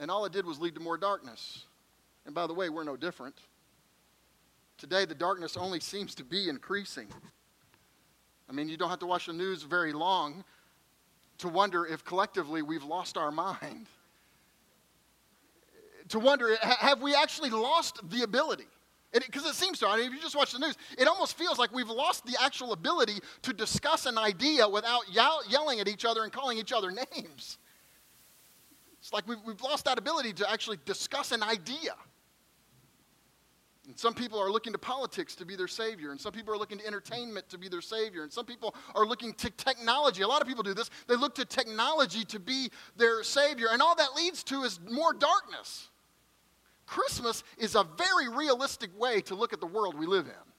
And 0.00 0.10
all 0.10 0.24
it 0.24 0.32
did 0.32 0.44
was 0.44 0.58
lead 0.58 0.74
to 0.74 0.80
more 0.80 0.98
darkness. 0.98 1.66
And 2.26 2.34
by 2.34 2.48
the 2.48 2.54
way, 2.54 2.68
we're 2.68 2.84
no 2.84 2.96
different. 2.96 3.36
Today, 4.76 5.04
the 5.04 5.14
darkness 5.14 5.56
only 5.56 5.78
seems 5.78 6.16
to 6.16 6.24
be 6.24 6.48
increasing. 6.48 7.06
I 8.48 8.52
mean, 8.52 8.68
you 8.68 8.76
don't 8.76 8.90
have 8.90 8.98
to 9.00 9.06
watch 9.06 9.26
the 9.26 9.34
news 9.34 9.62
very 9.62 9.92
long 9.92 10.42
to 11.38 11.48
wonder 11.48 11.86
if 11.86 12.04
collectively 12.04 12.62
we've 12.62 12.82
lost 12.82 13.16
our 13.16 13.30
mind 13.30 13.86
to 16.10 16.18
wonder 16.18 16.56
have 16.62 17.02
we 17.02 17.14
actually 17.14 17.50
lost 17.50 18.08
the 18.10 18.22
ability? 18.22 18.66
Because 19.12 19.44
it, 19.44 19.50
it, 19.50 19.54
seems 19.54 19.80
to. 19.80 19.88
I 19.88 19.96
mean, 19.96 20.06
if 20.06 20.12
you 20.12 20.20
just 20.20 20.36
watch 20.36 20.52
the 20.52 20.60
news, 20.60 20.76
it 20.96 21.08
almost 21.08 21.36
feels 21.36 21.58
like 21.58 21.72
we've 21.72 21.88
lost 21.88 22.24
the 22.24 22.36
actual 22.40 22.72
ability 22.72 23.18
to 23.42 23.52
discuss 23.52 24.06
an 24.06 24.16
idea 24.16 24.68
without 24.68 25.02
yell, 25.12 25.40
yelling 25.48 25.80
at 25.80 25.88
each 25.88 26.04
other 26.04 26.22
and 26.22 26.32
calling 26.32 26.58
each 26.58 26.72
other 26.72 26.90
names. 27.14 27.58
It's 29.00 29.12
like 29.12 29.26
we've, 29.26 29.38
we've 29.44 29.60
lost 29.62 29.86
that 29.86 29.98
ability 29.98 30.34
to 30.34 30.50
actually 30.50 30.78
discuss 30.84 31.32
an 31.32 31.42
idea. 31.42 31.94
And 33.86 33.98
some 33.98 34.14
people 34.14 34.38
are 34.38 34.50
looking 34.50 34.72
to 34.72 34.78
politics 34.78 35.34
to 35.36 35.44
be 35.44 35.56
their 35.56 35.66
savior, 35.66 36.12
and 36.12 36.20
some 36.20 36.32
people 36.32 36.54
are 36.54 36.58
looking 36.58 36.78
to 36.78 36.86
entertainment 36.86 37.48
to 37.48 37.58
be 37.58 37.68
their 37.68 37.80
savior, 37.80 38.22
and 38.22 38.32
some 38.32 38.44
people 38.46 38.76
are 38.94 39.04
looking 39.04 39.32
to 39.34 39.50
technology. 39.50 40.22
A 40.22 40.28
lot 40.28 40.42
of 40.42 40.46
people 40.46 40.62
do 40.62 40.74
this. 40.74 40.90
They 41.08 41.16
look 41.16 41.34
to 41.36 41.44
technology 41.44 42.24
to 42.26 42.38
be 42.38 42.70
their 42.96 43.24
savior, 43.24 43.68
and 43.72 43.82
all 43.82 43.96
that 43.96 44.14
leads 44.14 44.44
to 44.44 44.62
is 44.62 44.78
more 44.88 45.12
darkness. 45.12 45.88
Christmas 46.90 47.44
is 47.56 47.76
a 47.76 47.86
very 47.96 48.28
realistic 48.28 48.90
way 48.98 49.20
to 49.22 49.36
look 49.36 49.52
at 49.52 49.60
the 49.60 49.66
world 49.66 49.96
we 49.96 50.06
live 50.06 50.26
in. 50.26 50.52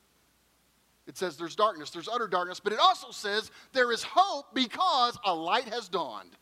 It 1.05 1.17
says 1.17 1.35
there's 1.35 1.57
darkness, 1.57 1.89
there's 1.89 2.07
utter 2.07 2.29
darkness, 2.29 2.61
but 2.61 2.71
it 2.71 2.79
also 2.79 3.11
says 3.11 3.51
there 3.73 3.91
is 3.91 4.01
hope 4.01 4.45
because 4.53 5.19
a 5.25 5.35
light 5.35 5.67
has 5.67 5.89
dawned. 5.89 6.37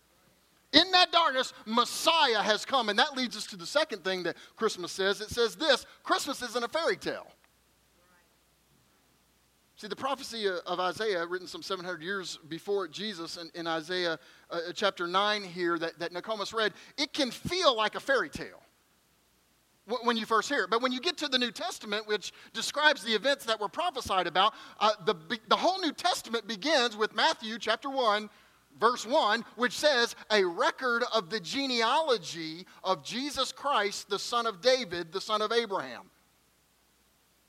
In 0.74 0.92
that 0.92 1.12
darkness, 1.12 1.54
Messiah 1.66 2.44
has 2.44 2.66
come. 2.66 2.90
And 2.90 3.00
that 3.00 3.18
leads 3.18 3.36
us 3.36 3.48
to 3.48 3.58
the 3.58 3.66
second 3.66 4.04
thing 4.04 4.22
that 4.24 4.38
Christmas 4.56 4.92
says. 4.92 5.22
It 5.22 5.32
says 5.32 5.56
this 5.56 5.88
Christmas 6.04 6.44
isn't 6.44 6.64
a 6.64 6.68
fairy 6.68 6.96
tale. 6.96 7.26
See, 9.76 9.88
the 9.88 9.96
prophecy 9.96 10.48
of 10.48 10.80
Isaiah, 10.80 11.26
written 11.26 11.48
some 11.48 11.64
700 11.64 12.04
years 12.04 12.38
before 12.48 12.88
Jesus 12.88 13.38
in, 13.38 13.50
in 13.56 13.66
Isaiah 13.66 14.20
uh, 14.52 14.60
chapter 14.76 15.08
9 15.08 15.44
here 15.44 15.80
that, 15.80 15.98
that 15.98 16.14
Nokomis 16.14 16.54
read, 16.54 16.74
it 17.00 17.12
can 17.12 17.32
feel 17.32 17.76
like 17.76 17.96
a 17.96 18.00
fairy 18.00 18.30
tale 18.30 18.62
when 20.04 20.18
you 20.18 20.26
first 20.26 20.50
hear 20.50 20.64
it. 20.64 20.70
But 20.70 20.82
when 20.82 20.92
you 20.92 21.00
get 21.00 21.18
to 21.18 21.28
the 21.28 21.38
New 21.38 21.52
Testament, 21.52 22.08
which 22.08 22.32
describes 22.54 23.04
the 23.04 23.14
events 23.14 23.46
that 23.46 23.60
were 23.60 23.70
prophesied 23.70 24.28
about, 24.28 24.54
uh, 24.80 24.92
the, 25.06 25.16
the 25.48 25.56
whole 25.56 25.80
New 25.80 25.92
Testament 25.92 26.48
begins 26.48 26.96
with 26.96 27.16
Matthew 27.16 27.58
chapter 27.60 27.90
1, 27.90 28.30
verse 28.80 29.06
1, 29.06 29.44
which 29.56 29.74
says, 29.74 30.16
A 30.32 30.44
record 30.44 31.04
of 31.14 31.30
the 31.30 31.40
genealogy 31.40 32.66
of 32.84 33.04
Jesus 33.04 33.52
Christ, 33.52 34.10
the 34.10 34.20
son 34.20 34.46
of 34.46 34.62
David, 34.62 35.12
the 35.12 35.22
son 35.22 35.42
of 35.42 35.52
Abraham. 35.52 36.10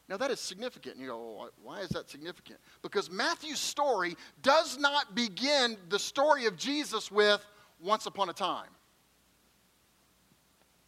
Now, 0.08 0.16
that 0.16 0.32
is 0.32 0.40
significant. 0.40 0.96
You 0.96 1.06
go, 1.06 1.50
why 1.62 1.80
is 1.80 1.90
that 1.90 2.10
significant? 2.10 2.58
Because 2.82 3.08
Matthew's 3.12 3.60
story 3.60 4.16
does 4.42 4.76
not 4.76 5.14
begin 5.14 5.76
the 5.88 6.00
story 6.00 6.46
of 6.46 6.56
Jesus 6.56 7.12
with 7.12 7.44
once 7.80 8.06
upon 8.06 8.28
a 8.28 8.32
time. 8.32 8.70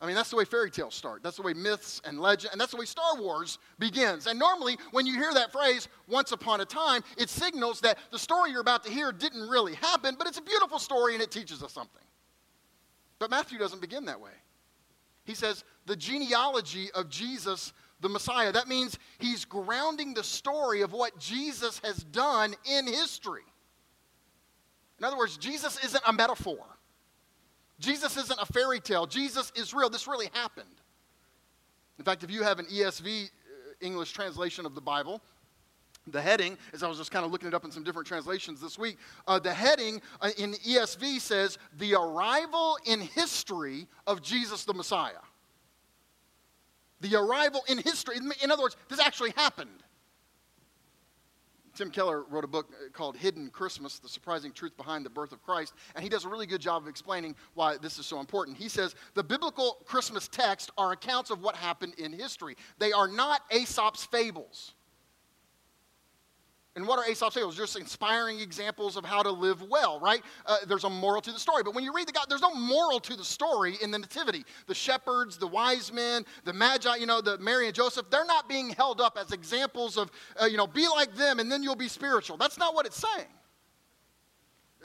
I 0.03 0.07
mean, 0.07 0.17
that's 0.17 0.31
the 0.31 0.37
way 0.37 0.45
fairy 0.45 0.69
tales 0.69 0.97
start. 0.97 1.23
That's 1.23 1.37
the 1.37 1.43
way 1.43 1.55
myths 1.55 2.03
and 2.05 2.19
legend, 2.19 2.51
and 2.51 2.61
that's 2.61 2.73
the 2.73 2.77
way 2.77 2.87
Star 2.87 3.17
Wars 3.21 3.59
begins. 3.79 4.27
And 4.27 4.37
normally, 4.37 4.77
when 4.91 5.07
you 5.07 5.15
hear 5.15 5.33
that 5.33 5.53
phrase, 5.53 5.87
once 6.09 6.33
upon 6.33 6.61
a 6.61 6.65
time, 6.65 7.05
it 7.17 7.29
signals 7.29 7.81
that 7.83 7.99
the 8.11 8.19
story 8.19 8.51
you're 8.51 8.61
about 8.61 8.83
to 8.85 8.91
hear 8.91 9.13
didn't 9.13 9.49
really 9.49 9.75
happen, 9.75 10.17
but 10.19 10.27
it's 10.27 10.39
a 10.39 10.43
beautiful 10.43 10.81
story 10.81 11.15
and 11.15 11.23
it 11.23 11.31
teaches 11.31 11.63
us 11.63 11.73
something. 11.73 12.03
But 13.21 13.31
Matthew 13.31 13.59
doesn't 13.59 13.81
begin 13.81 14.07
that 14.07 14.21
way. 14.21 14.33
He 15.25 15.35
says, 15.35 15.63
the 15.87 15.95
genealogy 15.95 16.91
of 16.97 17.09
Jesus, 17.09 17.73
the 18.01 18.09
Messiah. 18.09 18.51
That 18.51 18.67
means 18.67 18.99
he's 19.21 19.45
grounding 19.45 20.15
the 20.15 20.25
story 20.25 20.81
of 20.81 20.93
what 20.93 21.17
Jesus 21.21 21.81
has 21.85 21.99
done 22.03 22.57
in 22.69 22.89
history. 22.89 23.45
In 24.99 25.05
other 25.05 25.17
words, 25.17 25.37
Jesus 25.37 25.83
isn't 25.85 26.03
a 26.05 26.13
metaphor. 26.13 26.59
Jesus 27.83 28.17
isn't 28.17 28.41
a 28.41 28.47
fairy 28.47 28.81
tale. 28.81 29.07
Jesus 29.07 29.53
is 29.57 29.75
real. 29.75 29.91
This 29.91 30.07
really 30.07 30.29
happened. 30.33 30.81
In 31.99 32.05
fact, 32.05 32.23
if 32.23 32.31
you 32.31 32.43
have 32.43 32.59
an 32.59 32.67
ESV 32.67 33.25
uh, 33.25 33.29
English 33.81 34.13
translation 34.13 34.65
of 34.65 34.75
the 34.75 34.81
Bible, 34.81 35.21
the 36.07 36.23
heading, 36.23 36.57
as 36.73 36.83
I 36.83 36.89
was 36.89 36.99
just 36.99 37.11
kind 37.11 37.25
of 37.25 37.33
looking 37.33 37.49
it 37.49 37.55
up 37.55 37.65
in 37.65 37.71
some 37.71 37.85
different 37.85 38.07
translations 38.07 38.61
this 38.61 38.79
week, 38.79 38.99
uh, 39.27 39.39
the 39.39 39.53
heading 39.53 40.01
uh, 40.21 40.31
in 40.39 40.55
ESV 40.55 41.21
says, 41.21 41.59
The 41.79 41.95
Arrival 41.95 42.79
in 42.87 43.01
History 43.01 43.87
of 44.07 44.23
Jesus 44.23 44.65
the 44.65 44.75
Messiah. 44.75 45.13
The 47.01 47.17
arrival 47.17 47.63
in 47.69 47.79
history. 47.79 48.17
In 48.43 48.51
other 48.53 48.63
words, 48.63 48.77
this 48.89 49.01
actually 49.01 49.33
happened. 49.33 49.83
Tim 51.75 51.91
Keller 51.91 52.25
wrote 52.25 52.45
a 52.45 52.49
book 52.49 52.69
uh, 52.73 52.91
called 52.93 53.17
Hidden 53.17 53.51
Christmas 53.51 53.99
The 53.99 54.09
Surprising 54.09 54.53
Truth 54.53 54.77
Behind 54.77 55.05
the 55.05 55.11
Birth 55.11 55.33
of 55.33 55.43
Christ, 55.43 55.75
and 55.95 56.03
he 56.03 56.09
does 56.09 56.25
a 56.25 56.29
really 56.29 56.47
good 56.47 56.61
job 56.61 56.83
of 56.83 56.89
explaining 56.89 57.35
why 57.55 57.77
this 57.79 57.99
is 57.99 58.07
so 58.07 58.21
important. 58.21 58.57
He 58.57 58.69
says 58.69 58.95
the 59.15 59.25
biblical 59.25 59.79
Christmas 59.85 60.29
texts 60.29 60.71
are 60.77 60.93
accounts 60.93 61.31
of 61.31 61.41
what 61.41 61.57
happened 61.57 61.95
in 61.99 62.13
history, 62.13 62.57
they 62.79 62.93
are 62.93 63.09
not 63.09 63.43
Aesop's 63.51 64.05
fables. 64.05 64.75
And 66.75 66.87
what 66.87 66.99
are 66.99 67.11
Aesop's 67.11 67.35
fables? 67.35 67.55
Just 67.55 67.77
inspiring 67.77 68.41
examples 68.41 68.97
of 68.97 69.05
how 69.05 69.23
to 69.23 69.31
live 69.31 69.63
well, 69.63 70.01
right? 70.01 70.23
Uh, 70.47 70.57
there's 70.67 70.85
a 70.85 70.91
moral 70.91 71.21
to 71.21 71.31
the 71.31 71.39
story. 71.39 71.63
But 71.63 71.75
when 71.75 71.85
you 71.85 71.95
read 71.95 72.09
the 72.09 72.13
God, 72.13 72.27
there's 72.31 72.41
no 72.41 72.55
moral 72.55 72.99
to 73.01 73.15
the 73.15 73.25
story 73.25 73.77
in 73.83 73.91
the 73.91 73.99
Nativity. 73.99 74.45
The 74.67 74.75
shepherds, 74.75 75.37
the 75.37 75.47
wise 75.47 75.93
men, 75.93 76.25
the 76.45 76.53
magi, 76.55 76.97
you 76.97 77.05
know, 77.05 77.21
the 77.21 77.37
Mary 77.39 77.67
and 77.67 77.75
Joseph, 77.75 78.09
they're 78.09 78.25
not 78.25 78.49
being 78.49 78.71
held 78.71 79.03
up 79.03 79.19
as 79.21 79.33
examples 79.33 79.99
of, 79.99 80.11
uh, 80.41 80.47
you 80.47 80.57
know, 80.57 80.67
be 80.67 80.89
like 80.89 81.15
them 81.15 81.41
and 81.41 81.53
then 81.53 81.63
you'll 81.63 81.77
be 81.77 81.89
spiritual. 81.89 82.39
That's 82.39 82.57
not 82.57 82.75
what 82.75 82.87
it's 82.87 83.05
saying. 83.17 83.29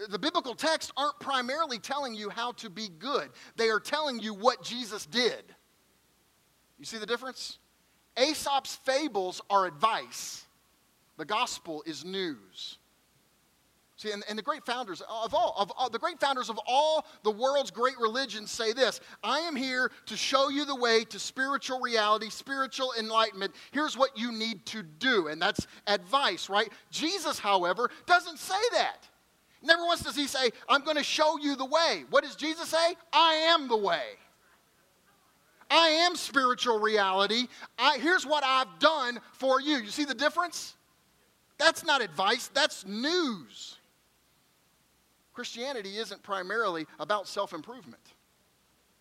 The 0.09 0.19
biblical 0.19 0.55
texts 0.55 0.91
aren't 0.97 1.19
primarily 1.21 1.79
telling 1.79 2.13
you 2.13 2.29
how 2.29 2.51
to 2.53 2.69
be 2.69 2.89
good, 2.99 3.29
they 3.55 3.69
are 3.69 3.79
telling 3.79 4.19
you 4.19 4.33
what 4.33 4.61
Jesus 4.61 5.05
did. 5.05 5.43
You 6.77 6.85
see 6.85 6.97
the 6.97 7.07
difference? 7.07 7.59
Aesop's 8.17 8.75
fables 8.75 9.41
are 9.49 9.65
advice 9.65 10.46
the 11.17 11.25
gospel 11.25 11.83
is 11.85 12.05
news. 12.05 12.77
See, 13.97 14.11
and, 14.11 14.23
and 14.29 14.37
the 14.37 14.43
great 14.43 14.63
founders 14.63 15.01
of 15.01 15.33
all, 15.33 15.55
of 15.57 15.71
all, 15.75 15.89
the 15.89 15.97
great 15.97 16.19
founders 16.19 16.51
of 16.51 16.59
all 16.67 17.03
the 17.23 17.31
world's 17.31 17.71
great 17.71 17.97
religions 17.99 18.51
say 18.51 18.71
this 18.71 19.01
I 19.23 19.39
am 19.39 19.55
here 19.55 19.91
to 20.05 20.15
show 20.15 20.49
you 20.49 20.65
the 20.65 20.75
way 20.75 21.03
to 21.05 21.17
spiritual 21.17 21.79
reality, 21.79 22.29
spiritual 22.29 22.93
enlightenment. 22.99 23.55
Here's 23.71 23.97
what 23.97 24.15
you 24.15 24.31
need 24.31 24.67
to 24.67 24.83
do. 24.83 25.27
And 25.29 25.41
that's 25.41 25.65
advice, 25.87 26.47
right? 26.47 26.71
Jesus, 26.91 27.39
however, 27.39 27.89
doesn't 28.05 28.37
say 28.37 28.61
that. 28.73 29.07
Never 29.63 29.83
once 29.83 30.03
does 30.03 30.15
he 30.15 30.27
say, 30.27 30.51
I'm 30.69 30.83
going 30.83 30.97
to 30.97 31.03
show 31.03 31.39
you 31.39 31.55
the 31.55 31.65
way. 31.65 32.03
What 32.11 32.23
does 32.23 32.35
Jesus 32.35 32.69
say? 32.69 32.95
I 33.11 33.33
am 33.49 33.67
the 33.67 33.77
way. 33.77 34.03
I 35.71 35.87
am 35.89 36.15
spiritual 36.15 36.79
reality. 36.79 37.47
I, 37.79 37.97
here's 37.97 38.25
what 38.25 38.43
I've 38.43 38.79
done 38.79 39.19
for 39.33 39.59
you. 39.59 39.77
You 39.77 39.89
see 39.89 40.05
the 40.05 40.13
difference? 40.13 40.76
That's 41.57 41.83
not 41.83 42.01
advice, 42.01 42.49
that's 42.53 42.85
news. 42.85 43.77
Christianity 45.33 45.97
isn't 45.97 46.23
primarily 46.23 46.85
about 46.99 47.27
self 47.27 47.53
improvement. 47.53 48.01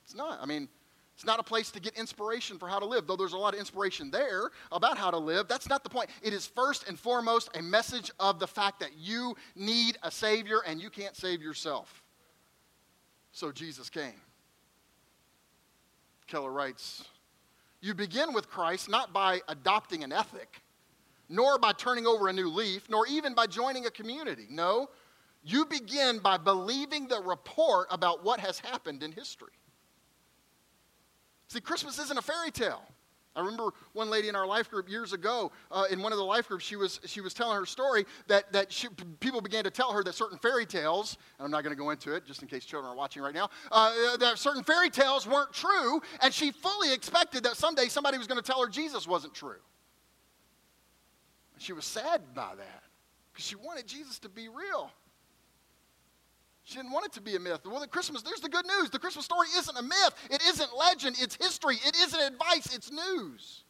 It's 0.05 0.15
not. 0.15 0.39
I 0.43 0.47
mean, 0.47 0.69
it's 1.17 1.25
not 1.25 1.41
a 1.41 1.43
place 1.43 1.71
to 1.71 1.81
get 1.81 1.99
inspiration 1.99 2.59
for 2.59 2.69
how 2.69 2.79
to 2.79 2.85
live, 2.85 3.07
though 3.07 3.17
there's 3.17 3.33
a 3.33 3.39
lot 3.39 3.55
of 3.55 3.61
inspiration 3.61 4.11
there 4.11 4.51
about 4.71 4.99
how 4.99 5.11
to 5.11 5.17
live. 5.17 5.49
That's 5.49 5.67
not 5.67 5.83
the 5.83 5.89
point. 5.89 6.11
It 6.23 6.35
is 6.35 6.47
first 6.47 6.87
and 6.89 6.99
foremost 6.99 7.49
a 7.57 7.63
message 7.63 8.11
of 8.21 8.39
the 8.39 8.47
fact 8.47 8.81
that 8.81 8.91
you 8.99 9.35
need 9.55 9.97
a 10.03 10.11
Savior 10.11 10.59
and 10.67 10.79
you 10.79 10.91
can't 10.91 11.17
save 11.17 11.41
yourself. 11.41 12.03
So 13.33 13.51
Jesus 13.51 13.89
came. 13.89 14.21
Keller 16.27 16.53
writes 16.53 17.05
You 17.81 17.95
begin 17.95 18.35
with 18.35 18.51
Christ 18.51 18.91
not 18.91 19.15
by 19.15 19.41
adopting 19.49 20.05
an 20.05 20.13
ethic 20.13 20.61
nor 21.28 21.59
by 21.59 21.73
turning 21.73 22.06
over 22.06 22.28
a 22.28 22.33
new 22.33 22.49
leaf, 22.49 22.88
nor 22.88 23.06
even 23.06 23.35
by 23.35 23.47
joining 23.47 23.87
a 23.87 23.90
community. 23.90 24.47
No, 24.50 24.88
You 25.49 25.64
begin 25.64 26.18
by 26.18 26.38
believing 26.38 27.06
the 27.06 27.21
report 27.21 27.87
about 27.92 28.25
what 28.25 28.40
has 28.40 28.59
happened 28.59 29.04
in 29.04 29.12
history. 29.12 29.52
See, 31.47 31.61
Christmas 31.61 32.00
isn't 32.00 32.18
a 32.18 32.23
fairy 32.23 32.50
tale. 32.50 32.83
I 33.37 33.40
remember 33.40 33.68
one 33.92 34.11
lady 34.11 34.28
in 34.28 34.35
our 34.35 34.47
life 34.47 34.68
group 34.68 34.88
years 34.88 35.12
ago, 35.12 35.52
uh, 35.71 35.85
in 35.88 36.02
one 36.02 36.11
of 36.11 36.18
the 36.18 36.25
life 36.25 36.49
groups, 36.49 36.64
she 36.64 36.75
was, 36.75 36.99
she 37.04 37.21
was 37.21 37.33
telling 37.33 37.56
her 37.56 37.64
story 37.64 38.06
that, 38.26 38.52
that 38.54 38.73
she, 38.73 38.88
people 39.21 39.40
began 39.40 39.62
to 39.62 39.71
tell 39.71 39.92
her 39.92 40.02
that 40.02 40.16
certain 40.16 40.38
fairy 40.38 40.66
tales, 40.66 41.16
I'm 41.38 41.52
not 41.52 41.62
going 41.62 41.76
to 41.76 41.80
go 41.80 41.90
into 41.90 42.12
it 42.16 42.26
just 42.26 42.42
in 42.42 42.49
case 42.49 42.64
children 42.64 42.90
are 42.90 42.97
watching 42.97 43.23
right 43.23 43.35
now, 43.35 43.49
uh, 43.71 44.16
that 44.16 44.38
certain 44.38 44.64
fairy 44.64 44.90
tales 44.90 45.28
weren't 45.28 45.52
true, 45.52 46.00
and 46.23 46.35
she 46.35 46.50
fully 46.50 46.92
expected 46.92 47.45
that 47.45 47.56
someday 47.56 47.87
somebody 47.87 48.18
was 48.18 48.26
going 48.26 48.40
to 48.40 48.47
tell 48.47 48.61
her 48.64 48.68
Jesus 48.68 49.06
wasn't 49.06 49.33
true. 49.33 49.61
She 51.59 51.73
was 51.73 51.85
sad 51.85 52.21
by 52.35 52.55
that 52.57 52.83
because 53.33 53.47
she 53.47 53.57
wanted 53.57 53.87
Jesus 53.87 54.19
to 54.21 54.29
be 54.29 54.49
real. 54.49 54.91
She 56.65 56.77
didn't 56.77 56.91
want 56.91 57.07
it 57.07 57.13
to 57.13 57.21
be 57.21 57.37
a 57.37 57.39
myth. 57.39 57.61
Well, 57.65 57.81
the 57.81 57.87
Christmas, 57.87 58.23
there's 58.23 58.41
the 58.41 58.49
good 58.49 58.67
news. 58.67 58.91
The 58.91 58.99
Christmas 58.99 59.25
story 59.25 59.47
isn't 59.57 59.77
a 59.77 59.83
myth. 59.83 60.15
It 60.31 60.43
isn't 60.49 60.77
legend. 60.77 61.17
It's 61.21 61.37
history. 61.37 61.77
It 61.87 61.95
isn't 61.95 62.21
advice. 62.21 62.75
It's 62.75 62.91
news. 62.91 63.63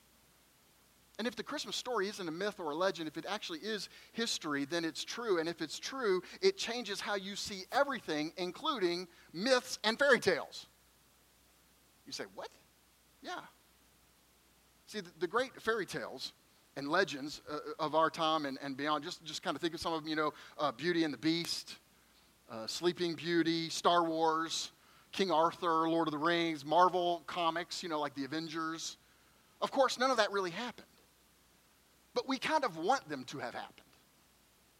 And 1.18 1.26
if 1.26 1.36
the 1.36 1.42
Christmas 1.42 1.76
story 1.76 2.08
isn't 2.08 2.26
a 2.26 2.32
myth 2.32 2.58
or 2.58 2.70
a 2.70 2.74
legend, 2.74 3.08
if 3.08 3.16
it 3.16 3.26
actually 3.28 3.58
is 3.60 3.90
history, 4.12 4.64
then 4.64 4.84
it's 4.84 5.04
true. 5.04 5.38
And 5.38 5.48
if 5.48 5.60
it's 5.60 5.78
true, 5.78 6.22
it 6.40 6.56
changes 6.56 7.00
how 7.00 7.16
you 7.16 7.36
see 7.36 7.64
everything, 7.70 8.32
including 8.38 9.08
myths 9.32 9.78
and 9.84 9.98
fairy 9.98 10.20
tales. 10.20 10.66
You 12.06 12.12
say, 12.12 12.24
what? 12.34 12.48
Yeah. 13.22 13.40
See, 14.86 15.00
the, 15.00 15.10
the 15.18 15.26
great 15.26 15.60
fairy 15.60 15.86
tales 15.86 16.32
and 16.76 16.88
legends 16.88 17.42
uh, 17.50 17.58
of 17.78 17.94
our 17.94 18.10
time 18.10 18.46
and, 18.46 18.58
and 18.62 18.76
beyond, 18.76 19.02
just, 19.02 19.24
just 19.24 19.42
kind 19.42 19.56
of 19.56 19.60
think 19.60 19.74
of 19.74 19.80
some 19.80 19.92
of 19.92 20.02
them, 20.02 20.08
you 20.08 20.16
know, 20.16 20.32
uh, 20.58 20.72
Beauty 20.72 21.04
and 21.04 21.12
the 21.12 21.18
Beast 21.18 21.76
uh, 22.50 22.66
Sleeping 22.66 23.14
Beauty, 23.14 23.68
Star 23.68 24.04
Wars, 24.04 24.72
King 25.12 25.30
Arthur, 25.30 25.88
Lord 25.88 26.08
of 26.08 26.12
the 26.12 26.18
Rings, 26.18 26.64
Marvel 26.64 27.22
comics, 27.26 27.82
you 27.82 27.88
know, 27.88 28.00
like 28.00 28.14
the 28.14 28.24
Avengers. 28.24 28.98
Of 29.60 29.70
course, 29.70 29.98
none 29.98 30.10
of 30.10 30.18
that 30.18 30.30
really 30.30 30.50
happened. 30.50 30.86
But 32.14 32.28
we 32.28 32.38
kind 32.38 32.64
of 32.64 32.76
want 32.78 33.08
them 33.08 33.24
to 33.24 33.38
have 33.38 33.54
happened. 33.54 33.80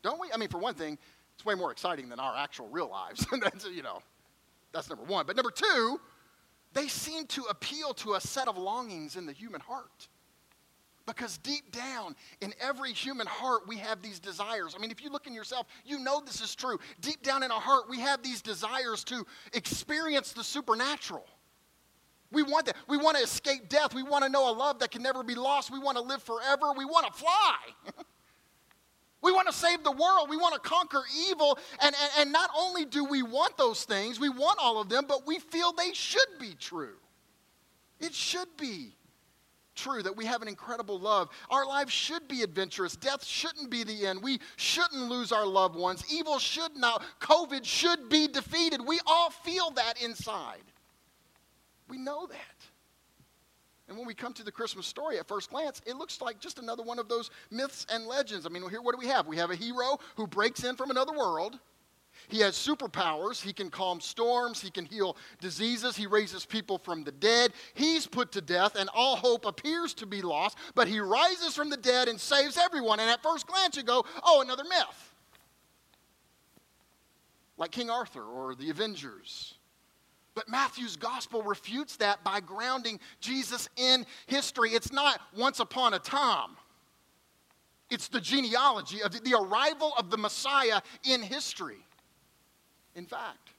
Don't 0.03 0.21
we? 0.21 0.29
I 0.33 0.37
mean, 0.37 0.49
for 0.49 0.59
one 0.59 0.75
thing, 0.75 0.99
it's 1.35 1.45
way 1.45 1.55
more 1.55 1.73
exciting 1.73 2.09
than 2.09 2.21
our 2.21 2.37
actual 2.37 2.69
real 2.69 2.89
lives. 2.89 3.27
that's, 3.43 3.67
you 3.69 3.83
know, 3.83 4.01
that's 4.73 4.89
number 4.89 5.05
one. 5.05 5.27
But 5.27 5.37
number 5.37 5.51
two, 5.51 6.01
they 6.73 6.89
seem 6.89 7.27
to 7.29 7.43
appeal 7.45 7.95
to 7.95 8.15
a 8.15 8.21
set 8.21 8.49
of 8.49 8.57
longings 8.57 9.17
in 9.17 9.27
the 9.27 9.33
human 9.33 9.61
heart. 9.61 10.09
Because 11.07 11.39
deep 11.39 11.71
down 11.71 12.17
in 12.41 12.53
every 12.61 12.93
human 12.93 13.29
heart, 13.29 13.69
we 13.69 13.77
have 13.77 14.03
these 14.03 14.19
desires. 14.19 14.75
I 14.77 14.81
mean, 14.81 14.91
if 14.91 15.03
you 15.03 15.09
look 15.09 15.29
in 15.29 15.33
yourself, 15.33 15.69
you 15.85 16.01
know 16.01 16.21
this 16.21 16.41
is 16.41 16.55
true. 16.57 16.79
Deep 17.01 17.23
down 17.23 17.45
in 17.45 17.53
our 17.53 17.61
heart, 17.61 17.89
we 17.89 18.01
have 18.01 18.23
these 18.25 18.43
desires 18.43 19.05
to 19.05 19.25
experience 19.53 20.33
the 20.33 20.43
supernatural. 20.43 21.25
We 22.33 22.43
want 22.43 22.67
that. 22.67 22.77
We 22.89 22.97
want 22.97 23.17
to 23.17 23.23
escape 23.23 23.69
death. 23.69 23.95
We 23.95 24.03
want 24.03 24.25
to 24.25 24.31
know 24.31 24.51
a 24.51 24.53
love 24.53 24.81
that 24.81 24.91
can 24.91 25.01
never 25.01 25.23
be 25.23 25.37
lost. 25.37 25.71
We 25.71 25.79
want 25.79 25.97
to 25.97 26.03
live 26.03 26.23
forever. 26.25 26.73
We 26.77 26.85
want 26.85 27.07
to 27.07 27.13
fly. 27.13 27.57
we 29.23 29.31
want 29.31 29.47
to 29.47 29.55
save 29.55 29.85
the 29.85 29.93
world. 29.93 30.29
We 30.29 30.37
want 30.37 30.55
to 30.55 30.69
conquer 30.69 31.03
evil. 31.29 31.57
And, 31.81 31.95
and, 32.03 32.11
and 32.19 32.33
not 32.33 32.51
only 32.59 32.85
do 32.85 33.05
we 33.05 33.23
want 33.23 33.57
those 33.57 33.85
things, 33.85 34.19
we 34.19 34.29
want 34.29 34.59
all 34.61 34.81
of 34.81 34.89
them, 34.89 35.05
but 35.07 35.25
we 35.25 35.39
feel 35.39 35.71
they 35.71 35.93
should 35.93 36.39
be 36.41 36.55
true. 36.59 36.97
It 38.01 38.13
should 38.13 38.49
be 38.57 38.97
true 39.77 40.03
that 40.03 40.17
we 40.17 40.25
have 40.25 40.43
an 40.43 40.49
incredible 40.49 40.99
love. 40.99 41.29
Our 41.51 41.67
lives 41.67 41.93
should 41.93 42.27
be 42.27 42.43
adventurous. 42.43 42.97
Death 42.97 43.25
shouldn't 43.25 43.71
be 43.71 43.85
the 43.85 44.07
end. 44.07 44.23
We 44.23 44.41
shouldn't 44.57 45.09
lose 45.09 45.31
our 45.31 45.47
loved 45.47 45.77
ones. 45.77 46.05
Evil 46.11 46.39
should 46.39 46.75
not, 46.77 47.05
COVID 47.21 47.65
should 47.65 48.09
be 48.09 48.27
defeated. 48.27 48.81
We 48.85 48.99
all 49.07 49.31
feel 49.31 49.71
that 49.73 50.03
inside. 50.03 50.65
We 51.89 51.99
know 51.99 52.27
that. 52.27 52.67
And 53.89 53.97
when 53.97 54.07
we 54.07 54.15
come 54.15 54.33
to 54.33 54.43
the 54.43 54.51
Christmas 54.51 54.87
story 54.87 55.19
at 55.19 55.29
first 55.29 55.51
glance, 55.51 55.81
it 55.87 55.97
looks 55.97 56.21
like 56.21 56.41
just 56.41 56.59
another 56.59 56.83
one 56.83 56.99
of 56.99 57.09
those 57.09 57.31
myths 57.53 57.87
and 57.89 58.07
legends. 58.07 58.45
I 58.45 58.49
mean, 58.49 58.69
here, 58.69 58.83
what 58.83 58.93
do 58.93 58.99
we 58.99 59.07
have? 59.07 59.29
We 59.29 59.37
have 59.37 59.51
a 59.51 59.55
hero 59.55 59.99
who 60.17 60.27
breaks 60.27 60.65
in 60.65 60.75
from 60.75 60.91
another 60.91 61.13
world 61.13 61.61
he 62.29 62.41
has 62.41 62.55
superpowers. 62.55 63.41
He 63.41 63.53
can 63.53 63.71
calm 63.71 64.01
storms. 64.01 64.61
He 64.61 64.71
can 64.71 64.85
heal 64.85 65.17
diseases. 65.41 65.97
He 65.97 66.07
raises 66.07 66.45
people 66.45 66.79
from 66.79 67.05
the 67.05 67.13
dead. 67.13 67.53
He's 67.75 68.07
put 68.07 68.33
to 68.33 68.41
death, 68.41 68.77
and 68.77 68.89
all 68.95 69.17
hope 69.17 69.45
appears 69.45 69.95
to 69.95 70.07
be 70.07 70.23
lost, 70.23 70.59
but 70.75 70.89
he 70.89 71.01
rises 71.01 71.55
from 71.55 71.71
the 71.71 71.77
dead 71.77 72.09
and 72.09 72.21
saves 72.21 72.57
everyone. 72.57 73.01
And 73.01 73.11
at 73.11 73.23
first 73.23 73.47
glance, 73.47 73.77
you 73.77 73.83
go, 73.83 74.05
oh, 74.23 74.43
another 74.43 74.65
myth. 74.65 75.15
Like 77.59 77.71
King 77.71 77.91
Arthur 77.91 78.25
or 78.25 78.55
the 78.55 78.71
Avengers. 78.71 79.55
But 80.35 80.51
Matthew's 80.51 80.97
gospel 80.97 81.43
refutes 81.43 81.97
that 81.97 82.23
by 82.23 82.41
grounding 82.41 83.01
Jesus 83.21 83.71
in 83.77 84.05
history. 84.27 84.73
It's 84.73 84.93
not 84.93 85.19
once 85.35 85.61
upon 85.61 85.95
a 85.95 85.99
time. 85.99 86.51
It's 87.89 88.09
the 88.09 88.21
genealogy 88.21 89.03
of 89.03 89.13
the 89.13 89.35
arrival 89.35 89.95
of 89.97 90.11
the 90.11 90.19
Messiah 90.19 90.83
in 91.05 91.23
history. 91.23 91.86
In 92.97 93.05
fact, 93.05 93.51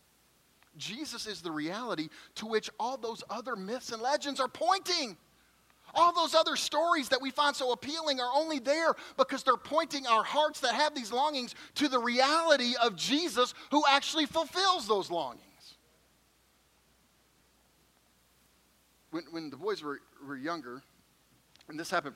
Jesus 0.78 1.28
is 1.28 1.42
the 1.42 1.52
reality 1.52 2.10
to 2.36 2.48
which 2.48 2.70
all 2.80 2.98
those 2.98 3.24
other 3.30 3.56
myths 3.56 3.92
and 3.92 4.02
legends 4.02 4.40
are 4.40 4.48
pointing. 4.48 5.16
All 5.96 6.12
those 6.12 6.36
other 6.36 6.56
stories 6.56 7.10
that 7.10 7.22
we 7.22 7.32
find 7.32 7.56
so 7.56 7.72
appealing 7.72 8.20
are 8.20 8.32
only 8.36 8.60
there 8.60 8.94
because 9.16 9.44
they're 9.44 9.56
pointing 9.56 10.06
our 10.06 10.24
hearts 10.24 10.60
that 10.60 10.74
have 10.74 10.94
these 10.94 11.12
longings 11.12 11.56
to 11.76 11.88
the 11.88 12.00
reality 12.00 12.74
of 12.84 12.96
Jesus 12.96 13.54
who 13.72 13.84
actually 13.90 14.26
fulfills 14.26 14.88
those 14.88 15.10
longings. 15.10 15.44
When, 19.12 19.24
when 19.32 19.50
the 19.50 19.56
boys 19.56 19.82
were, 19.82 20.02
were 20.28 20.36
younger, 20.36 20.82
and 21.70 21.80
this 21.80 21.90
happened 21.90 22.16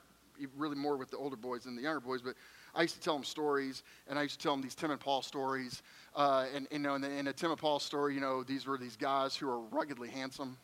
really 0.57 0.75
more 0.75 0.97
with 0.97 1.11
the 1.11 1.17
older 1.17 1.35
boys 1.35 1.63
than 1.63 1.75
the 1.75 1.81
younger 1.83 2.01
boys, 2.01 2.21
but 2.21 2.35
I 2.75 2.81
used 2.81 2.95
to 2.95 3.01
tell 3.01 3.13
them 3.13 3.23
stories, 3.23 3.83
and 4.07 4.19
I 4.19 4.23
used 4.23 4.39
to 4.39 4.43
tell 4.43 4.53
them 4.53 4.61
these 4.61 4.75
Tim 4.75 4.91
and 4.91 4.99
Paul 4.99 5.21
stories. 5.21 5.81
Uh, 6.13 6.45
and, 6.53 6.67
you 6.71 6.79
know, 6.79 6.95
in, 6.95 7.01
the, 7.01 7.09
in 7.09 7.27
a 7.27 7.33
Tim 7.33 7.51
and 7.51 7.59
Paul 7.59 7.79
story, 7.79 8.13
you 8.13 8.19
know, 8.19 8.43
these 8.43 8.65
were 8.65 8.77
these 8.77 8.97
guys 8.97 9.35
who 9.35 9.49
are 9.49 9.59
ruggedly 9.59 10.09
handsome, 10.09 10.57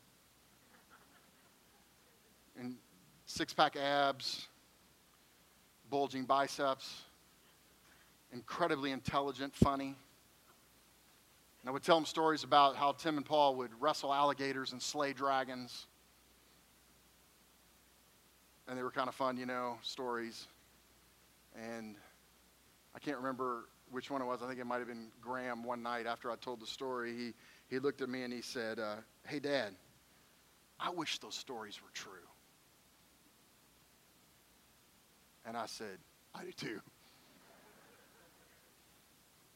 and 2.59 2.75
six-pack 3.27 3.77
abs, 3.77 4.47
bulging 5.89 6.25
biceps, 6.25 7.01
incredibly 8.33 8.91
intelligent, 8.91 9.55
funny. 9.55 9.95
And 11.61 11.69
I 11.69 11.71
would 11.71 11.83
tell 11.83 11.95
them 11.95 12.05
stories 12.05 12.43
about 12.43 12.75
how 12.75 12.91
Tim 12.91 13.15
and 13.15 13.25
Paul 13.25 13.55
would 13.55 13.71
wrestle 13.79 14.13
alligators 14.13 14.73
and 14.73 14.81
slay 14.81 15.13
dragons. 15.13 15.85
And 18.67 18.77
they 18.77 18.83
were 18.83 18.91
kind 18.91 19.07
of 19.07 19.15
fun, 19.15 19.37
you 19.37 19.45
know, 19.45 19.77
stories. 19.81 20.47
And 21.55 21.95
I 22.93 22.99
can't 22.99 23.17
remember 23.17 23.69
which 23.91 24.09
one 24.11 24.21
it 24.21 24.25
was. 24.25 24.41
I 24.41 24.47
think 24.47 24.59
it 24.59 24.65
might 24.65 24.79
have 24.79 24.87
been 24.87 25.07
Graham 25.21 25.63
one 25.63 25.81
night 25.81 26.05
after 26.05 26.31
I 26.31 26.35
told 26.35 26.61
the 26.61 26.67
story. 26.67 27.15
He, 27.15 27.33
he 27.69 27.79
looked 27.79 28.01
at 28.01 28.09
me 28.09 28.23
and 28.23 28.33
he 28.33 28.41
said, 28.41 28.79
uh, 28.79 28.97
Hey, 29.25 29.39
Dad, 29.39 29.73
I 30.79 30.89
wish 30.89 31.19
those 31.19 31.35
stories 31.35 31.81
were 31.81 31.91
true. 31.93 32.11
And 35.45 35.55
I 35.55 35.65
said, 35.65 35.97
I 36.35 36.43
do 36.43 36.51
too. 36.51 36.79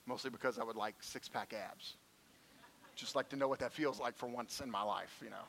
Mostly 0.06 0.30
because 0.30 0.58
I 0.58 0.64
would 0.64 0.76
like 0.76 0.96
six 1.02 1.28
pack 1.28 1.54
abs. 1.54 1.96
Just 2.96 3.16
like 3.16 3.30
to 3.30 3.36
know 3.36 3.48
what 3.48 3.60
that 3.60 3.74
feels 3.74 4.00
like 4.00 4.16
for 4.16 4.28
once 4.28 4.62
in 4.62 4.70
my 4.70 4.82
life, 4.82 5.20
you 5.24 5.30
know. 5.30 5.46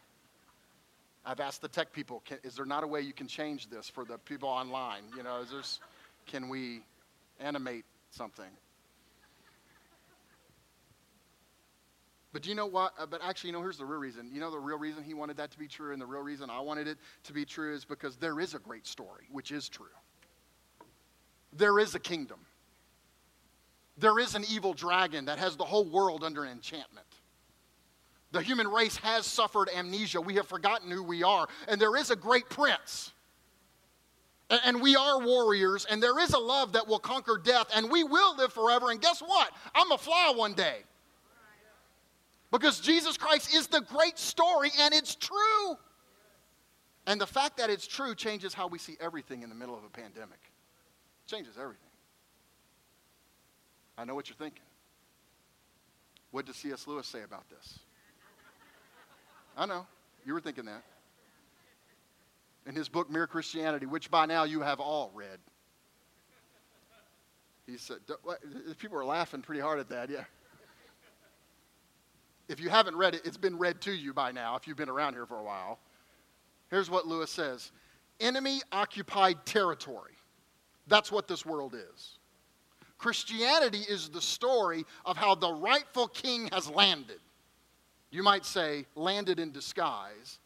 I've 1.24 1.40
asked 1.40 1.62
the 1.62 1.68
tech 1.68 1.92
people, 1.92 2.22
can, 2.24 2.38
is 2.42 2.56
there 2.56 2.66
not 2.66 2.82
a 2.82 2.86
way 2.86 3.00
you 3.00 3.12
can 3.12 3.28
change 3.28 3.70
this 3.70 3.88
for 3.88 4.04
the 4.04 4.18
people 4.18 4.48
online? 4.48 5.02
You 5.16 5.22
know, 5.22 5.40
is 5.40 5.50
there's 5.50 5.80
can 6.26 6.48
we 6.48 6.82
animate 7.40 7.84
something? 8.10 8.50
But 12.32 12.42
do 12.42 12.48
you 12.48 12.54
know 12.54 12.66
what? 12.66 12.94
Uh, 12.98 13.06
but 13.06 13.20
actually, 13.22 13.48
you 13.48 13.52
know, 13.52 13.60
here's 13.60 13.78
the 13.78 13.84
real 13.84 14.00
reason. 14.00 14.30
You 14.32 14.40
know, 14.40 14.50
the 14.50 14.58
real 14.58 14.78
reason 14.78 15.02
he 15.02 15.14
wanted 15.14 15.36
that 15.36 15.50
to 15.50 15.58
be 15.58 15.68
true, 15.68 15.92
and 15.92 16.00
the 16.00 16.06
real 16.06 16.22
reason 16.22 16.50
I 16.50 16.60
wanted 16.60 16.88
it 16.88 16.98
to 17.24 17.32
be 17.32 17.44
true 17.44 17.74
is 17.74 17.84
because 17.84 18.16
there 18.16 18.40
is 18.40 18.54
a 18.54 18.58
great 18.58 18.86
story, 18.86 19.28
which 19.30 19.52
is 19.52 19.68
true. 19.68 19.86
There 21.52 21.78
is 21.78 21.94
a 21.94 22.00
kingdom. 22.00 22.38
There 23.98 24.18
is 24.18 24.34
an 24.34 24.44
evil 24.50 24.72
dragon 24.72 25.26
that 25.26 25.38
has 25.38 25.56
the 25.56 25.64
whole 25.64 25.84
world 25.84 26.24
under 26.24 26.46
enchantment. 26.46 27.06
The 28.30 28.40
human 28.40 28.66
race 28.66 28.96
has 28.96 29.26
suffered 29.26 29.68
amnesia. 29.76 30.18
We 30.18 30.34
have 30.36 30.48
forgotten 30.48 30.90
who 30.90 31.02
we 31.02 31.22
are. 31.22 31.46
And 31.68 31.78
there 31.78 31.94
is 31.96 32.10
a 32.10 32.16
great 32.16 32.48
prince 32.48 33.12
and 34.64 34.80
we 34.80 34.96
are 34.96 35.18
warriors, 35.20 35.86
and 35.86 36.02
there 36.02 36.18
is 36.18 36.32
a 36.34 36.38
love 36.38 36.72
that 36.72 36.86
will 36.86 36.98
conquer 36.98 37.40
death, 37.42 37.66
and 37.74 37.90
we 37.90 38.04
will 38.04 38.36
live 38.36 38.52
forever. 38.52 38.90
And 38.90 39.00
guess 39.00 39.20
what? 39.20 39.50
I'm 39.74 39.90
a 39.92 39.98
fly 39.98 40.32
one 40.34 40.52
day. 40.52 40.80
Because 42.52 42.80
Jesus 42.80 43.16
Christ 43.16 43.54
is 43.54 43.66
the 43.66 43.80
great 43.80 44.18
story, 44.18 44.70
and 44.78 44.92
it's 44.92 45.14
true. 45.14 45.76
And 47.06 47.20
the 47.20 47.26
fact 47.26 47.56
that 47.56 47.70
it's 47.70 47.86
true 47.86 48.14
changes 48.14 48.52
how 48.52 48.68
we 48.68 48.78
see 48.78 48.96
everything 49.00 49.42
in 49.42 49.48
the 49.48 49.54
middle 49.54 49.76
of 49.76 49.82
a 49.82 49.88
pandemic. 49.88 50.38
It 51.26 51.30
changes 51.30 51.54
everything. 51.58 51.88
I 53.96 54.04
know 54.04 54.14
what 54.14 54.28
you're 54.28 54.36
thinking. 54.36 54.62
What 56.30 56.46
does 56.46 56.56
C.S. 56.56 56.86
Lewis 56.86 57.06
say 57.06 57.22
about 57.22 57.48
this? 57.48 57.78
I 59.56 59.66
know. 59.66 59.86
You 60.24 60.34
were 60.34 60.40
thinking 60.40 60.66
that. 60.66 60.82
In 62.66 62.74
his 62.74 62.88
book, 62.88 63.10
Mere 63.10 63.26
Christianity, 63.26 63.86
which 63.86 64.10
by 64.10 64.26
now 64.26 64.44
you 64.44 64.60
have 64.60 64.78
all 64.78 65.10
read. 65.14 65.38
He 67.66 67.76
said, 67.76 67.98
people 68.78 68.98
are 68.98 69.04
laughing 69.04 69.40
pretty 69.40 69.60
hard 69.60 69.80
at 69.80 69.88
that, 69.88 70.10
yeah. 70.10 70.24
If 72.52 72.60
you 72.60 72.68
haven't 72.68 72.96
read 72.96 73.14
it, 73.14 73.22
it's 73.24 73.38
been 73.38 73.56
read 73.56 73.80
to 73.80 73.92
you 73.92 74.12
by 74.12 74.30
now 74.30 74.56
if 74.56 74.68
you've 74.68 74.76
been 74.76 74.90
around 74.90 75.14
here 75.14 75.24
for 75.24 75.38
a 75.38 75.42
while. 75.42 75.78
Here's 76.68 76.90
what 76.90 77.06
Lewis 77.06 77.30
says 77.30 77.72
Enemy 78.20 78.60
occupied 78.70 79.46
territory. 79.46 80.12
That's 80.86 81.10
what 81.10 81.26
this 81.26 81.46
world 81.46 81.74
is. 81.74 82.18
Christianity 82.98 83.80
is 83.88 84.10
the 84.10 84.20
story 84.20 84.84
of 85.06 85.16
how 85.16 85.34
the 85.34 85.50
rightful 85.50 86.08
king 86.08 86.50
has 86.52 86.68
landed. 86.68 87.20
You 88.10 88.22
might 88.22 88.44
say, 88.44 88.84
landed 88.94 89.40
in 89.40 89.50
disguise, 89.50 90.38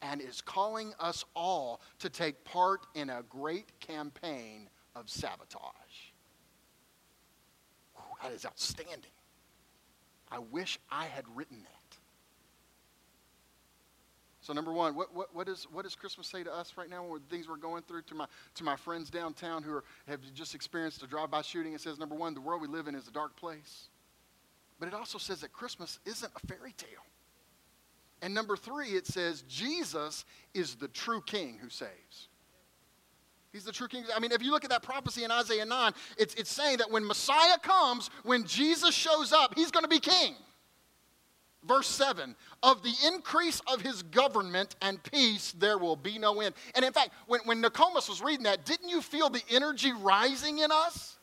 and 0.00 0.20
is 0.20 0.40
calling 0.40 0.92
us 1.00 1.24
all 1.34 1.80
to 1.98 2.08
take 2.08 2.44
part 2.44 2.86
in 2.94 3.10
a 3.10 3.24
great 3.28 3.80
campaign 3.80 4.70
of 4.94 5.10
sabotage. 5.10 6.12
Whew, 7.96 8.04
that 8.22 8.32
is 8.32 8.46
outstanding. 8.46 9.10
I 10.30 10.38
wish 10.38 10.78
I 10.90 11.06
had 11.06 11.24
written 11.34 11.58
that. 11.62 11.96
So 14.40 14.54
number 14.54 14.72
one, 14.72 14.94
what, 14.94 15.14
what, 15.14 15.34
what, 15.34 15.46
is, 15.46 15.66
what 15.70 15.84
does 15.84 15.94
Christmas 15.94 16.26
say 16.26 16.42
to 16.42 16.50
us 16.50 16.72
right 16.78 16.88
now 16.88 17.04
with 17.04 17.22
things 17.28 17.46
we're 17.48 17.56
going 17.56 17.82
through? 17.82 18.02
To 18.02 18.14
my, 18.14 18.26
to 18.54 18.64
my 18.64 18.76
friends 18.76 19.10
downtown 19.10 19.62
who 19.62 19.72
are, 19.74 19.84
have 20.06 20.20
just 20.32 20.54
experienced 20.54 21.02
a 21.02 21.06
drive-by 21.06 21.42
shooting, 21.42 21.74
it 21.74 21.82
says, 21.82 21.98
number 21.98 22.14
one, 22.14 22.32
the 22.32 22.40
world 22.40 22.62
we 22.62 22.68
live 22.68 22.88
in 22.88 22.94
is 22.94 23.06
a 23.08 23.12
dark 23.12 23.36
place. 23.36 23.88
But 24.80 24.88
it 24.88 24.94
also 24.94 25.18
says 25.18 25.42
that 25.42 25.52
Christmas 25.52 25.98
isn't 26.06 26.32
a 26.34 26.46
fairy 26.46 26.72
tale. 26.78 26.88
And 28.22 28.32
number 28.32 28.56
three, 28.56 28.88
it 28.88 29.06
says 29.06 29.42
Jesus 29.48 30.24
is 30.54 30.76
the 30.76 30.88
true 30.88 31.20
king 31.20 31.58
who 31.60 31.68
saves. 31.68 32.28
He's 33.52 33.64
the 33.64 33.72
true 33.72 33.88
king. 33.88 34.04
I 34.14 34.20
mean, 34.20 34.32
if 34.32 34.42
you 34.42 34.50
look 34.50 34.64
at 34.64 34.70
that 34.70 34.82
prophecy 34.82 35.24
in 35.24 35.30
Isaiah 35.30 35.64
9, 35.64 35.92
it's, 36.18 36.34
it's 36.34 36.52
saying 36.52 36.78
that 36.78 36.90
when 36.90 37.06
Messiah 37.06 37.58
comes, 37.62 38.10
when 38.22 38.44
Jesus 38.44 38.94
shows 38.94 39.32
up, 39.32 39.54
he's 39.56 39.70
going 39.70 39.84
to 39.84 39.88
be 39.88 40.00
king. 40.00 40.34
Verse 41.64 41.86
7 41.88 42.36
Of 42.62 42.82
the 42.82 42.94
increase 43.06 43.60
of 43.66 43.80
his 43.80 44.02
government 44.02 44.76
and 44.82 45.02
peace, 45.02 45.52
there 45.58 45.78
will 45.78 45.96
be 45.96 46.18
no 46.18 46.40
end. 46.40 46.54
And 46.74 46.84
in 46.84 46.92
fact, 46.92 47.10
when, 47.26 47.40
when 47.44 47.62
Nokomis 47.62 48.08
was 48.08 48.22
reading 48.22 48.44
that, 48.44 48.64
didn't 48.64 48.88
you 48.88 49.00
feel 49.00 49.30
the 49.30 49.42
energy 49.50 49.92
rising 49.92 50.58
in 50.58 50.70
us? 50.70 51.16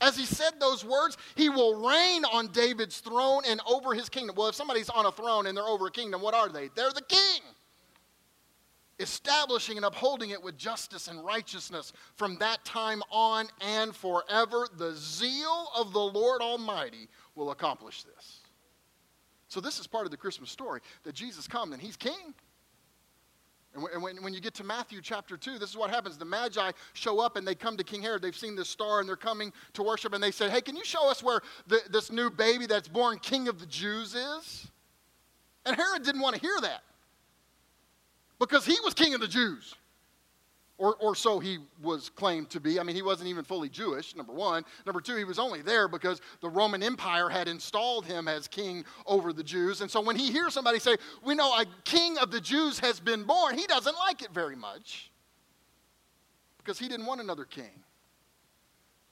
As 0.00 0.16
he 0.16 0.26
said 0.26 0.52
those 0.60 0.84
words, 0.84 1.16
he 1.34 1.48
will 1.48 1.88
reign 1.88 2.24
on 2.26 2.48
David's 2.48 3.00
throne 3.00 3.42
and 3.48 3.60
over 3.66 3.94
his 3.94 4.08
kingdom. 4.08 4.36
Well, 4.36 4.48
if 4.48 4.54
somebody's 4.54 4.88
on 4.88 5.06
a 5.06 5.12
throne 5.12 5.46
and 5.46 5.56
they're 5.56 5.64
over 5.64 5.88
a 5.88 5.90
kingdom, 5.90 6.22
what 6.22 6.34
are 6.34 6.48
they? 6.48 6.70
They're 6.76 6.92
the 6.92 7.02
king. 7.02 7.40
Establishing 9.00 9.76
and 9.76 9.86
upholding 9.86 10.30
it 10.30 10.42
with 10.42 10.56
justice 10.56 11.06
and 11.08 11.24
righteousness 11.24 11.92
from 12.16 12.36
that 12.38 12.64
time 12.64 13.02
on 13.10 13.46
and 13.60 13.94
forever. 13.94 14.66
The 14.76 14.92
zeal 14.94 15.68
of 15.76 15.92
the 15.92 16.00
Lord 16.00 16.42
Almighty 16.42 17.08
will 17.34 17.52
accomplish 17.52 18.02
this. 18.02 18.40
So, 19.48 19.60
this 19.60 19.78
is 19.78 19.86
part 19.86 20.04
of 20.04 20.10
the 20.10 20.16
Christmas 20.16 20.50
story 20.50 20.80
that 21.04 21.14
Jesus 21.14 21.46
comes 21.46 21.72
and 21.72 21.80
he's 21.80 21.96
king. 21.96 22.34
And 23.74 24.02
when, 24.02 24.22
when 24.22 24.34
you 24.34 24.40
get 24.40 24.54
to 24.54 24.64
Matthew 24.64 25.00
chapter 25.00 25.36
2, 25.36 25.58
this 25.58 25.70
is 25.70 25.76
what 25.76 25.90
happens. 25.90 26.18
The 26.18 26.24
Magi 26.24 26.72
show 26.94 27.20
up 27.20 27.36
and 27.36 27.46
they 27.46 27.54
come 27.54 27.76
to 27.76 27.84
King 27.84 28.02
Herod. 28.02 28.22
They've 28.22 28.36
seen 28.36 28.56
this 28.56 28.68
star 28.68 29.00
and 29.00 29.08
they're 29.08 29.16
coming 29.16 29.52
to 29.74 29.82
worship. 29.82 30.14
And 30.14 30.22
they 30.22 30.30
said, 30.30 30.50
Hey, 30.50 30.60
can 30.60 30.74
you 30.74 30.84
show 30.84 31.08
us 31.10 31.22
where 31.22 31.40
the, 31.66 31.80
this 31.90 32.10
new 32.10 32.30
baby 32.30 32.66
that's 32.66 32.88
born 32.88 33.18
king 33.18 33.46
of 33.46 33.60
the 33.60 33.66
Jews 33.66 34.14
is? 34.14 34.68
And 35.64 35.76
Herod 35.76 36.02
didn't 36.02 36.22
want 36.22 36.34
to 36.34 36.40
hear 36.40 36.58
that 36.62 36.82
because 38.38 38.64
he 38.64 38.76
was 38.84 38.94
king 38.94 39.14
of 39.14 39.20
the 39.20 39.28
Jews. 39.28 39.74
Or, 40.80 40.94
or 41.00 41.16
so 41.16 41.40
he 41.40 41.58
was 41.82 42.08
claimed 42.08 42.50
to 42.50 42.60
be. 42.60 42.78
I 42.78 42.84
mean, 42.84 42.94
he 42.94 43.02
wasn't 43.02 43.28
even 43.28 43.42
fully 43.42 43.68
Jewish, 43.68 44.14
number 44.14 44.32
one. 44.32 44.64
Number 44.86 45.00
two, 45.00 45.16
he 45.16 45.24
was 45.24 45.40
only 45.40 45.60
there 45.60 45.88
because 45.88 46.20
the 46.40 46.48
Roman 46.48 46.84
Empire 46.84 47.28
had 47.28 47.48
installed 47.48 48.06
him 48.06 48.28
as 48.28 48.46
king 48.46 48.84
over 49.04 49.32
the 49.32 49.42
Jews. 49.42 49.80
And 49.80 49.90
so 49.90 50.00
when 50.00 50.14
he 50.14 50.30
hears 50.30 50.54
somebody 50.54 50.78
say, 50.78 50.96
We 51.24 51.34
know 51.34 51.52
a 51.52 51.66
king 51.82 52.16
of 52.18 52.30
the 52.30 52.40
Jews 52.40 52.78
has 52.78 53.00
been 53.00 53.24
born, 53.24 53.58
he 53.58 53.66
doesn't 53.66 53.96
like 53.96 54.22
it 54.22 54.30
very 54.30 54.54
much 54.54 55.10
because 56.58 56.78
he 56.78 56.86
didn't 56.86 57.06
want 57.06 57.20
another 57.20 57.44
king. 57.44 57.82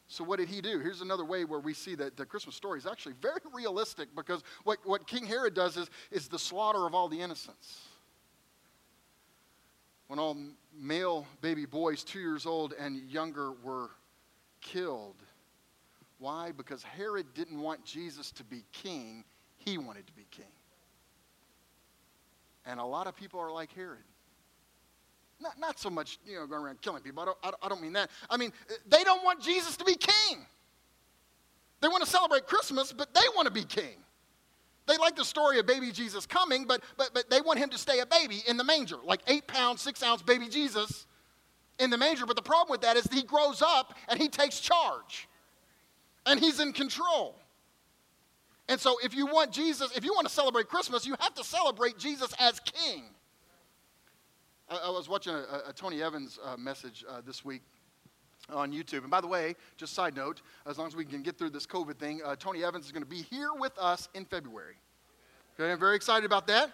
So, 0.08 0.22
what 0.22 0.38
did 0.38 0.48
he 0.48 0.60
do? 0.60 0.78
Here's 0.78 1.00
another 1.00 1.24
way 1.24 1.44
where 1.44 1.58
we 1.58 1.74
see 1.74 1.96
that 1.96 2.16
the 2.16 2.24
Christmas 2.24 2.54
story 2.54 2.78
is 2.78 2.86
actually 2.86 3.14
very 3.20 3.40
realistic 3.52 4.08
because 4.14 4.44
what, 4.62 4.78
what 4.84 5.08
King 5.08 5.26
Herod 5.26 5.54
does 5.54 5.76
is, 5.76 5.90
is 6.12 6.28
the 6.28 6.38
slaughter 6.38 6.86
of 6.86 6.94
all 6.94 7.08
the 7.08 7.20
innocents 7.20 7.85
when 10.08 10.18
all 10.18 10.36
male 10.78 11.26
baby 11.40 11.66
boys, 11.66 12.04
two 12.04 12.20
years 12.20 12.46
old 12.46 12.74
and 12.78 12.96
younger, 13.10 13.52
were 13.62 13.90
killed. 14.60 15.16
Why? 16.18 16.52
Because 16.52 16.82
Herod 16.82 17.26
didn't 17.34 17.60
want 17.60 17.84
Jesus 17.84 18.30
to 18.32 18.44
be 18.44 18.64
king, 18.72 19.24
he 19.58 19.78
wanted 19.78 20.06
to 20.06 20.12
be 20.12 20.26
king. 20.30 20.46
And 22.64 22.80
a 22.80 22.84
lot 22.84 23.06
of 23.06 23.16
people 23.16 23.38
are 23.40 23.52
like 23.52 23.72
Herod. 23.72 23.98
Not, 25.40 25.58
not 25.58 25.78
so 25.78 25.90
much, 25.90 26.18
you 26.26 26.36
know, 26.36 26.46
going 26.46 26.62
around 26.62 26.80
killing 26.80 27.02
people. 27.02 27.22
I 27.22 27.26
don't, 27.26 27.56
I 27.62 27.68
don't 27.68 27.82
mean 27.82 27.92
that. 27.92 28.10
I 28.30 28.36
mean, 28.36 28.52
uh, 28.70 28.74
they 28.88 29.04
don't 29.04 29.22
want 29.22 29.40
Jesus 29.40 29.76
to 29.76 29.84
be 29.84 29.94
king. 29.94 30.46
They 31.80 31.88
want 31.88 32.02
to 32.02 32.10
celebrate 32.10 32.46
Christmas, 32.46 32.92
but 32.92 33.12
they 33.12 33.20
want 33.34 33.46
to 33.46 33.52
be 33.52 33.64
king. 33.64 33.98
They 34.86 34.96
like 34.98 35.16
the 35.16 35.24
story 35.24 35.58
of 35.58 35.66
baby 35.66 35.90
Jesus 35.90 36.26
coming, 36.26 36.64
but, 36.64 36.82
but, 36.96 37.10
but 37.12 37.28
they 37.28 37.40
want 37.40 37.58
him 37.58 37.70
to 37.70 37.78
stay 37.78 37.98
a 37.98 38.06
baby 38.06 38.42
in 38.46 38.56
the 38.56 38.64
manger, 38.64 38.96
like 39.04 39.20
eight 39.26 39.46
pound, 39.46 39.80
six 39.80 40.02
ounce 40.02 40.22
baby 40.22 40.48
Jesus 40.48 41.06
in 41.78 41.90
the 41.90 41.98
manger. 41.98 42.24
But 42.24 42.36
the 42.36 42.42
problem 42.42 42.70
with 42.70 42.82
that 42.82 42.96
is 42.96 43.06
he 43.12 43.22
grows 43.22 43.62
up 43.62 43.94
and 44.08 44.20
he 44.20 44.28
takes 44.28 44.60
charge 44.60 45.28
and 46.24 46.38
he's 46.38 46.60
in 46.60 46.72
control. 46.72 47.36
And 48.68 48.80
so, 48.80 48.98
if 49.02 49.14
you 49.14 49.26
want 49.26 49.52
Jesus, 49.52 49.96
if 49.96 50.04
you 50.04 50.12
want 50.12 50.26
to 50.26 50.32
celebrate 50.32 50.68
Christmas, 50.68 51.06
you 51.06 51.14
have 51.20 51.34
to 51.34 51.44
celebrate 51.44 51.98
Jesus 51.98 52.32
as 52.40 52.58
king. 52.60 53.04
I, 54.68 54.78
I 54.86 54.90
was 54.90 55.08
watching 55.08 55.34
a, 55.34 55.68
a 55.68 55.72
Tony 55.72 56.02
Evans 56.02 56.38
uh, 56.44 56.56
message 56.56 57.04
uh, 57.08 57.20
this 57.24 57.44
week 57.44 57.62
on 58.50 58.72
YouTube. 58.72 59.02
And 59.02 59.10
by 59.10 59.20
the 59.20 59.26
way, 59.26 59.54
just 59.76 59.92
side 59.92 60.14
note, 60.16 60.42
as 60.66 60.78
long 60.78 60.86
as 60.86 60.96
we 60.96 61.04
can 61.04 61.22
get 61.22 61.38
through 61.38 61.50
this 61.50 61.66
COVID 61.66 61.96
thing, 61.98 62.20
uh, 62.24 62.36
Tony 62.36 62.64
Evans 62.64 62.86
is 62.86 62.92
going 62.92 63.02
to 63.02 63.08
be 63.08 63.22
here 63.22 63.50
with 63.58 63.76
us 63.78 64.08
in 64.14 64.24
February. 64.24 64.76
Okay, 65.58 65.70
I'm 65.70 65.78
very 65.78 65.96
excited 65.96 66.24
about 66.24 66.46
that. 66.48 66.70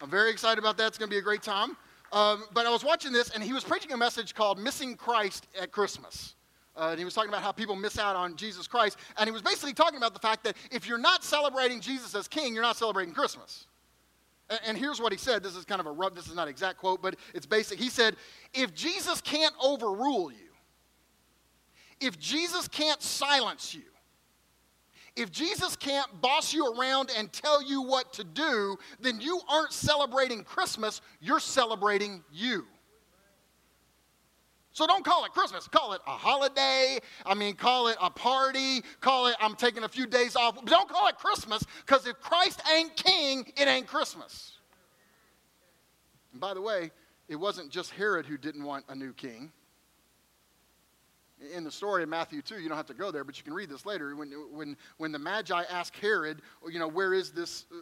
I'm 0.00 0.10
very 0.10 0.30
excited 0.30 0.58
about 0.58 0.76
that. 0.78 0.88
It's 0.88 0.98
going 0.98 1.08
to 1.08 1.14
be 1.14 1.18
a 1.18 1.22
great 1.22 1.42
time. 1.42 1.76
Um, 2.12 2.44
but 2.52 2.66
I 2.66 2.70
was 2.70 2.84
watching 2.84 3.12
this, 3.12 3.30
and 3.30 3.42
he 3.42 3.52
was 3.52 3.64
preaching 3.64 3.92
a 3.92 3.96
message 3.96 4.34
called 4.34 4.58
Missing 4.58 4.96
Christ 4.96 5.46
at 5.60 5.72
Christmas. 5.72 6.34
Uh, 6.76 6.88
and 6.90 6.98
he 6.98 7.04
was 7.04 7.14
talking 7.14 7.28
about 7.28 7.42
how 7.42 7.52
people 7.52 7.76
miss 7.76 7.98
out 7.98 8.16
on 8.16 8.36
Jesus 8.36 8.66
Christ. 8.66 8.98
And 9.18 9.28
he 9.28 9.32
was 9.32 9.42
basically 9.42 9.72
talking 9.72 9.96
about 9.96 10.12
the 10.12 10.20
fact 10.20 10.44
that 10.44 10.56
if 10.70 10.88
you're 10.88 10.98
not 10.98 11.22
celebrating 11.22 11.80
Jesus 11.80 12.14
as 12.14 12.26
king, 12.26 12.52
you're 12.54 12.62
not 12.62 12.76
celebrating 12.76 13.14
Christmas. 13.14 13.66
And, 14.50 14.60
and 14.66 14.78
here's 14.78 15.00
what 15.00 15.12
he 15.12 15.18
said. 15.18 15.42
This 15.42 15.54
is 15.54 15.64
kind 15.64 15.80
of 15.80 15.86
a 15.86 15.92
rough, 15.92 16.14
this 16.14 16.28
is 16.28 16.34
not 16.34 16.48
exact 16.48 16.78
quote, 16.78 17.00
but 17.00 17.16
it's 17.32 17.46
basic. 17.46 17.78
He 17.78 17.88
said, 17.88 18.16
If 18.52 18.74
Jesus 18.74 19.20
can't 19.20 19.54
overrule 19.62 20.32
you, 20.32 20.43
if 22.00 22.18
Jesus 22.18 22.68
can't 22.68 23.02
silence 23.02 23.74
you, 23.74 23.82
if 25.16 25.30
Jesus 25.30 25.76
can't 25.76 26.20
boss 26.20 26.52
you 26.52 26.74
around 26.74 27.10
and 27.16 27.32
tell 27.32 27.62
you 27.62 27.82
what 27.82 28.12
to 28.14 28.24
do, 28.24 28.76
then 29.00 29.20
you 29.20 29.40
aren't 29.48 29.72
celebrating 29.72 30.42
Christmas, 30.42 31.00
you're 31.20 31.40
celebrating 31.40 32.24
you. 32.32 32.66
So 34.72 34.88
don't 34.88 35.04
call 35.04 35.24
it 35.24 35.30
Christmas. 35.30 35.68
Call 35.68 35.92
it 35.92 36.00
a 36.04 36.10
holiday. 36.10 36.98
I 37.24 37.34
mean, 37.34 37.54
call 37.54 37.86
it 37.86 37.96
a 38.02 38.10
party. 38.10 38.82
Call 39.00 39.28
it, 39.28 39.36
I'm 39.38 39.54
taking 39.54 39.84
a 39.84 39.88
few 39.88 40.04
days 40.04 40.34
off. 40.34 40.56
But 40.56 40.64
don't 40.64 40.88
call 40.88 41.06
it 41.06 41.16
Christmas 41.16 41.64
because 41.86 42.08
if 42.08 42.18
Christ 42.18 42.60
ain't 42.74 42.96
king, 42.96 43.44
it 43.56 43.68
ain't 43.68 43.86
Christmas. 43.86 44.58
And 46.32 46.40
by 46.40 46.54
the 46.54 46.60
way, 46.60 46.90
it 47.28 47.36
wasn't 47.36 47.70
just 47.70 47.92
Herod 47.92 48.26
who 48.26 48.36
didn't 48.36 48.64
want 48.64 48.84
a 48.88 48.96
new 48.96 49.12
king 49.12 49.52
in 51.46 51.64
the 51.64 51.70
story 51.70 52.02
of 52.02 52.08
Matthew 52.08 52.42
2, 52.42 52.60
you 52.60 52.68
don't 52.68 52.76
have 52.76 52.86
to 52.86 52.94
go 52.94 53.10
there, 53.10 53.24
but 53.24 53.36
you 53.38 53.44
can 53.44 53.54
read 53.54 53.68
this 53.68 53.86
later. 53.86 54.14
When, 54.16 54.30
when, 54.52 54.76
when 54.98 55.12
the 55.12 55.18
Magi 55.18 55.62
ask 55.70 55.96
Herod, 55.98 56.42
you 56.70 56.78
know, 56.78 56.88
where 56.88 57.14
is 57.14 57.30
this 57.30 57.66
uh, 57.72 57.80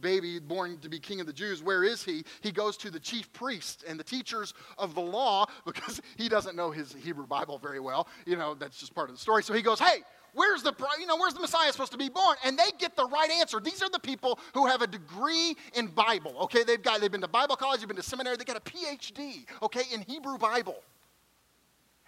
baby 0.00 0.38
born 0.38 0.78
to 0.78 0.88
be 0.88 0.98
king 0.98 1.20
of 1.20 1.26
the 1.26 1.32
Jews? 1.32 1.62
Where 1.62 1.84
is 1.84 2.02
he? 2.02 2.24
He 2.40 2.52
goes 2.52 2.76
to 2.78 2.90
the 2.90 3.00
chief 3.00 3.32
priests 3.32 3.84
and 3.86 3.98
the 3.98 4.04
teachers 4.04 4.54
of 4.78 4.94
the 4.94 5.00
law 5.00 5.46
because 5.66 6.00
he 6.16 6.28
doesn't 6.28 6.56
know 6.56 6.70
his 6.70 6.92
Hebrew 6.92 7.26
Bible 7.26 7.58
very 7.58 7.80
well. 7.80 8.08
You 8.26 8.36
know, 8.36 8.54
that's 8.54 8.78
just 8.78 8.94
part 8.94 9.08
of 9.08 9.16
the 9.16 9.20
story. 9.20 9.42
So 9.42 9.54
he 9.54 9.62
goes, 9.62 9.78
hey, 9.78 10.02
where's 10.34 10.62
the 10.62 10.74
you 10.98 11.06
know 11.06 11.16
where's 11.16 11.34
the 11.34 11.40
messiah 11.40 11.70
supposed 11.70 11.92
to 11.92 11.98
be 11.98 12.08
born 12.08 12.36
and 12.44 12.58
they 12.58 12.70
get 12.78 12.96
the 12.96 13.04
right 13.06 13.30
answer 13.30 13.60
these 13.60 13.82
are 13.82 13.90
the 13.90 13.98
people 13.98 14.38
who 14.54 14.66
have 14.66 14.82
a 14.82 14.86
degree 14.86 15.54
in 15.74 15.86
bible 15.86 16.34
okay 16.40 16.64
they've 16.64 16.82
got 16.82 17.00
they've 17.00 17.12
been 17.12 17.20
to 17.20 17.28
bible 17.28 17.56
college 17.56 17.80
they've 17.80 17.88
been 17.88 17.96
to 17.96 18.02
seminary 18.02 18.36
they 18.36 18.44
got 18.44 18.56
a 18.56 18.60
phd 18.60 19.44
okay 19.62 19.82
in 19.92 20.00
hebrew 20.02 20.38
bible 20.38 20.82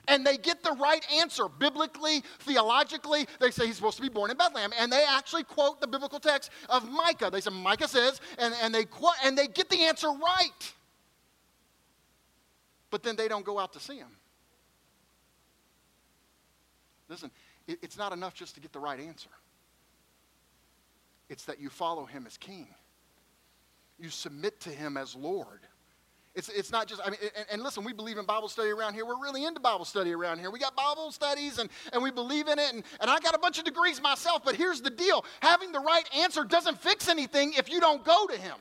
and 0.08 0.26
they 0.26 0.36
get 0.36 0.62
the 0.62 0.72
right 0.72 1.04
answer 1.12 1.48
biblically, 1.48 2.22
theologically. 2.40 3.26
They 3.40 3.50
say 3.50 3.66
he's 3.66 3.76
supposed 3.76 3.96
to 3.96 4.02
be 4.02 4.08
born 4.08 4.30
in 4.30 4.36
Bethlehem, 4.36 4.72
and 4.78 4.90
they 4.92 5.04
actually 5.08 5.44
quote 5.44 5.80
the 5.80 5.86
biblical 5.86 6.20
text 6.20 6.50
of 6.68 6.88
Micah. 6.90 7.30
They 7.30 7.40
say 7.40 7.50
Micah 7.50 7.88
says, 7.88 8.20
and, 8.38 8.54
and 8.62 8.74
they 8.74 8.84
quote, 8.84 9.14
and 9.24 9.36
they 9.36 9.46
get 9.46 9.68
the 9.70 9.84
answer 9.84 10.08
right. 10.08 10.72
But 12.90 13.02
then 13.02 13.16
they 13.16 13.28
don't 13.28 13.44
go 13.44 13.58
out 13.58 13.72
to 13.72 13.80
see 13.80 13.96
him. 13.96 14.16
Listen, 17.08 17.30
it, 17.66 17.78
it's 17.82 17.98
not 17.98 18.12
enough 18.12 18.34
just 18.34 18.54
to 18.54 18.60
get 18.60 18.72
the 18.72 18.78
right 18.78 19.00
answer. 19.00 19.30
It's 21.28 21.44
that 21.46 21.60
you 21.60 21.70
follow 21.70 22.04
him 22.04 22.26
as 22.26 22.36
king. 22.36 22.68
You 23.98 24.10
submit 24.10 24.60
to 24.60 24.70
him 24.70 24.96
as 24.96 25.14
Lord. 25.14 25.60
It's, 26.34 26.48
it's 26.48 26.72
not 26.72 26.88
just, 26.88 27.00
I 27.04 27.10
mean, 27.10 27.20
and, 27.36 27.46
and, 27.52 27.62
listen, 27.62 27.84
we 27.84 27.92
believe 27.92 28.18
in 28.18 28.24
Bible 28.24 28.48
study 28.48 28.70
around 28.70 28.94
here. 28.94 29.06
We're 29.06 29.20
really 29.20 29.44
into 29.44 29.60
Bible 29.60 29.84
study 29.84 30.12
around 30.12 30.40
here. 30.40 30.50
We 30.50 30.58
got 30.58 30.74
Bible 30.74 31.12
studies 31.12 31.58
and, 31.58 31.70
and 31.92 32.02
we 32.02 32.10
believe 32.10 32.48
in 32.48 32.58
it. 32.58 32.74
And, 32.74 32.82
and 33.00 33.08
I 33.08 33.20
got 33.20 33.36
a 33.36 33.38
bunch 33.38 33.58
of 33.58 33.64
degrees 33.64 34.02
myself, 34.02 34.42
but 34.44 34.56
here's 34.56 34.80
the 34.80 34.90
deal 34.90 35.24
having 35.40 35.70
the 35.70 35.78
right 35.78 36.08
answer 36.16 36.42
doesn't 36.42 36.80
fix 36.80 37.08
anything 37.08 37.52
if 37.56 37.70
you 37.70 37.78
don't 37.78 38.04
go 38.04 38.26
to 38.26 38.36
Him. 38.36 38.56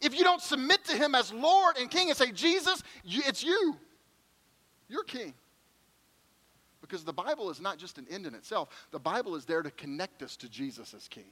If 0.00 0.16
you 0.16 0.22
don't 0.22 0.40
submit 0.40 0.84
to 0.84 0.96
Him 0.96 1.16
as 1.16 1.32
Lord 1.32 1.78
and 1.78 1.90
King 1.90 2.10
and 2.10 2.16
say, 2.16 2.30
Jesus, 2.30 2.82
it's 3.04 3.42
you. 3.42 3.76
You're 4.88 5.04
King. 5.04 5.34
Because 6.80 7.02
the 7.02 7.12
Bible 7.12 7.50
is 7.50 7.60
not 7.60 7.78
just 7.78 7.98
an 7.98 8.06
end 8.08 8.26
in 8.26 8.34
itself, 8.36 8.68
the 8.92 9.00
Bible 9.00 9.34
is 9.34 9.46
there 9.46 9.62
to 9.62 9.70
connect 9.72 10.22
us 10.22 10.36
to 10.36 10.48
Jesus 10.48 10.94
as 10.94 11.08
King. 11.08 11.24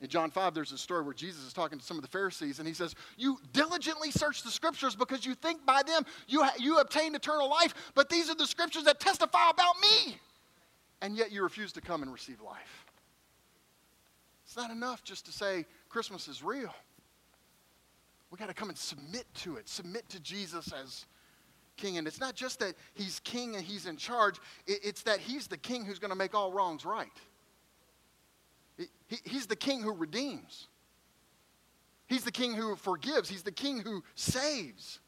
In 0.00 0.08
John 0.08 0.30
5, 0.30 0.54
there's 0.54 0.72
a 0.72 0.78
story 0.78 1.02
where 1.02 1.14
Jesus 1.14 1.44
is 1.44 1.52
talking 1.52 1.78
to 1.78 1.84
some 1.84 1.96
of 1.96 2.02
the 2.02 2.08
Pharisees, 2.08 2.58
and 2.58 2.66
he 2.66 2.74
says, 2.74 2.94
You 3.16 3.38
diligently 3.52 4.10
search 4.10 4.42
the 4.42 4.50
scriptures 4.50 4.96
because 4.96 5.24
you 5.24 5.34
think 5.34 5.64
by 5.64 5.82
them 5.82 6.04
you, 6.26 6.42
ha- 6.42 6.54
you 6.58 6.78
obtain 6.78 7.14
eternal 7.14 7.48
life, 7.48 7.74
but 7.94 8.08
these 8.08 8.28
are 8.28 8.34
the 8.34 8.46
scriptures 8.46 8.84
that 8.84 9.00
testify 9.00 9.50
about 9.50 9.74
me. 9.80 10.18
And 11.00 11.16
yet 11.16 11.32
you 11.32 11.42
refuse 11.42 11.72
to 11.72 11.80
come 11.80 12.02
and 12.02 12.12
receive 12.12 12.40
life. 12.40 12.84
It's 14.44 14.56
not 14.56 14.70
enough 14.70 15.04
just 15.04 15.26
to 15.26 15.32
say 15.32 15.64
Christmas 15.88 16.28
is 16.28 16.42
real. 16.42 16.74
We 18.30 18.38
got 18.38 18.48
to 18.48 18.54
come 18.54 18.68
and 18.68 18.76
submit 18.76 19.26
to 19.36 19.56
it, 19.56 19.68
submit 19.68 20.08
to 20.10 20.20
Jesus 20.20 20.72
as 20.72 21.06
king. 21.76 21.98
And 21.98 22.06
it's 22.06 22.20
not 22.20 22.34
just 22.34 22.58
that 22.60 22.74
he's 22.94 23.20
king 23.20 23.54
and 23.56 23.64
he's 23.64 23.86
in 23.86 23.96
charge, 23.96 24.38
it's 24.66 25.02
that 25.02 25.20
he's 25.20 25.46
the 25.46 25.56
king 25.56 25.84
who's 25.84 25.98
going 25.98 26.10
to 26.10 26.16
make 26.16 26.34
all 26.34 26.52
wrongs 26.52 26.84
right. 26.84 27.12
He, 29.14 29.30
he's 29.30 29.46
the 29.46 29.56
king 29.56 29.82
who 29.82 29.92
redeems. 29.92 30.68
He's 32.06 32.24
the 32.24 32.32
king 32.32 32.54
who 32.54 32.76
forgives. 32.76 33.28
He's 33.28 33.42
the 33.42 33.52
king 33.52 33.80
who 33.80 34.02
saves. 34.14 35.00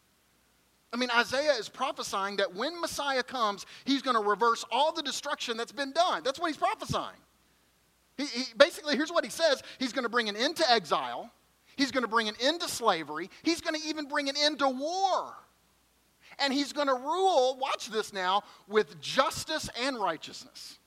I 0.92 0.96
mean, 0.96 1.10
Isaiah 1.10 1.52
is 1.52 1.68
prophesying 1.68 2.36
that 2.36 2.54
when 2.54 2.80
Messiah 2.80 3.22
comes, 3.22 3.66
he's 3.84 4.02
going 4.02 4.16
to 4.16 4.26
reverse 4.26 4.64
all 4.70 4.92
the 4.92 5.02
destruction 5.02 5.56
that's 5.56 5.72
been 5.72 5.92
done. 5.92 6.22
That's 6.24 6.38
what 6.38 6.46
he's 6.46 6.56
prophesying. 6.56 7.16
He, 8.16 8.26
he, 8.26 8.44
basically, 8.56 8.96
here's 8.96 9.10
what 9.10 9.24
he 9.24 9.30
says 9.30 9.62
He's 9.78 9.92
going 9.92 10.04
to 10.04 10.08
bring 10.08 10.28
an 10.28 10.36
end 10.36 10.56
to 10.56 10.70
exile, 10.70 11.30
he's 11.76 11.90
going 11.90 12.04
to 12.04 12.08
bring 12.08 12.28
an 12.28 12.36
end 12.40 12.60
to 12.60 12.68
slavery, 12.68 13.28
he's 13.42 13.60
going 13.60 13.78
to 13.78 13.86
even 13.88 14.06
bring 14.06 14.28
an 14.28 14.36
end 14.38 14.60
to 14.60 14.68
war. 14.68 15.34
And 16.38 16.52
he's 16.52 16.72
going 16.74 16.88
to 16.88 16.94
rule, 16.94 17.56
watch 17.58 17.88
this 17.88 18.12
now, 18.12 18.42
with 18.68 19.00
justice 19.00 19.70
and 19.80 19.98
righteousness. 19.98 20.78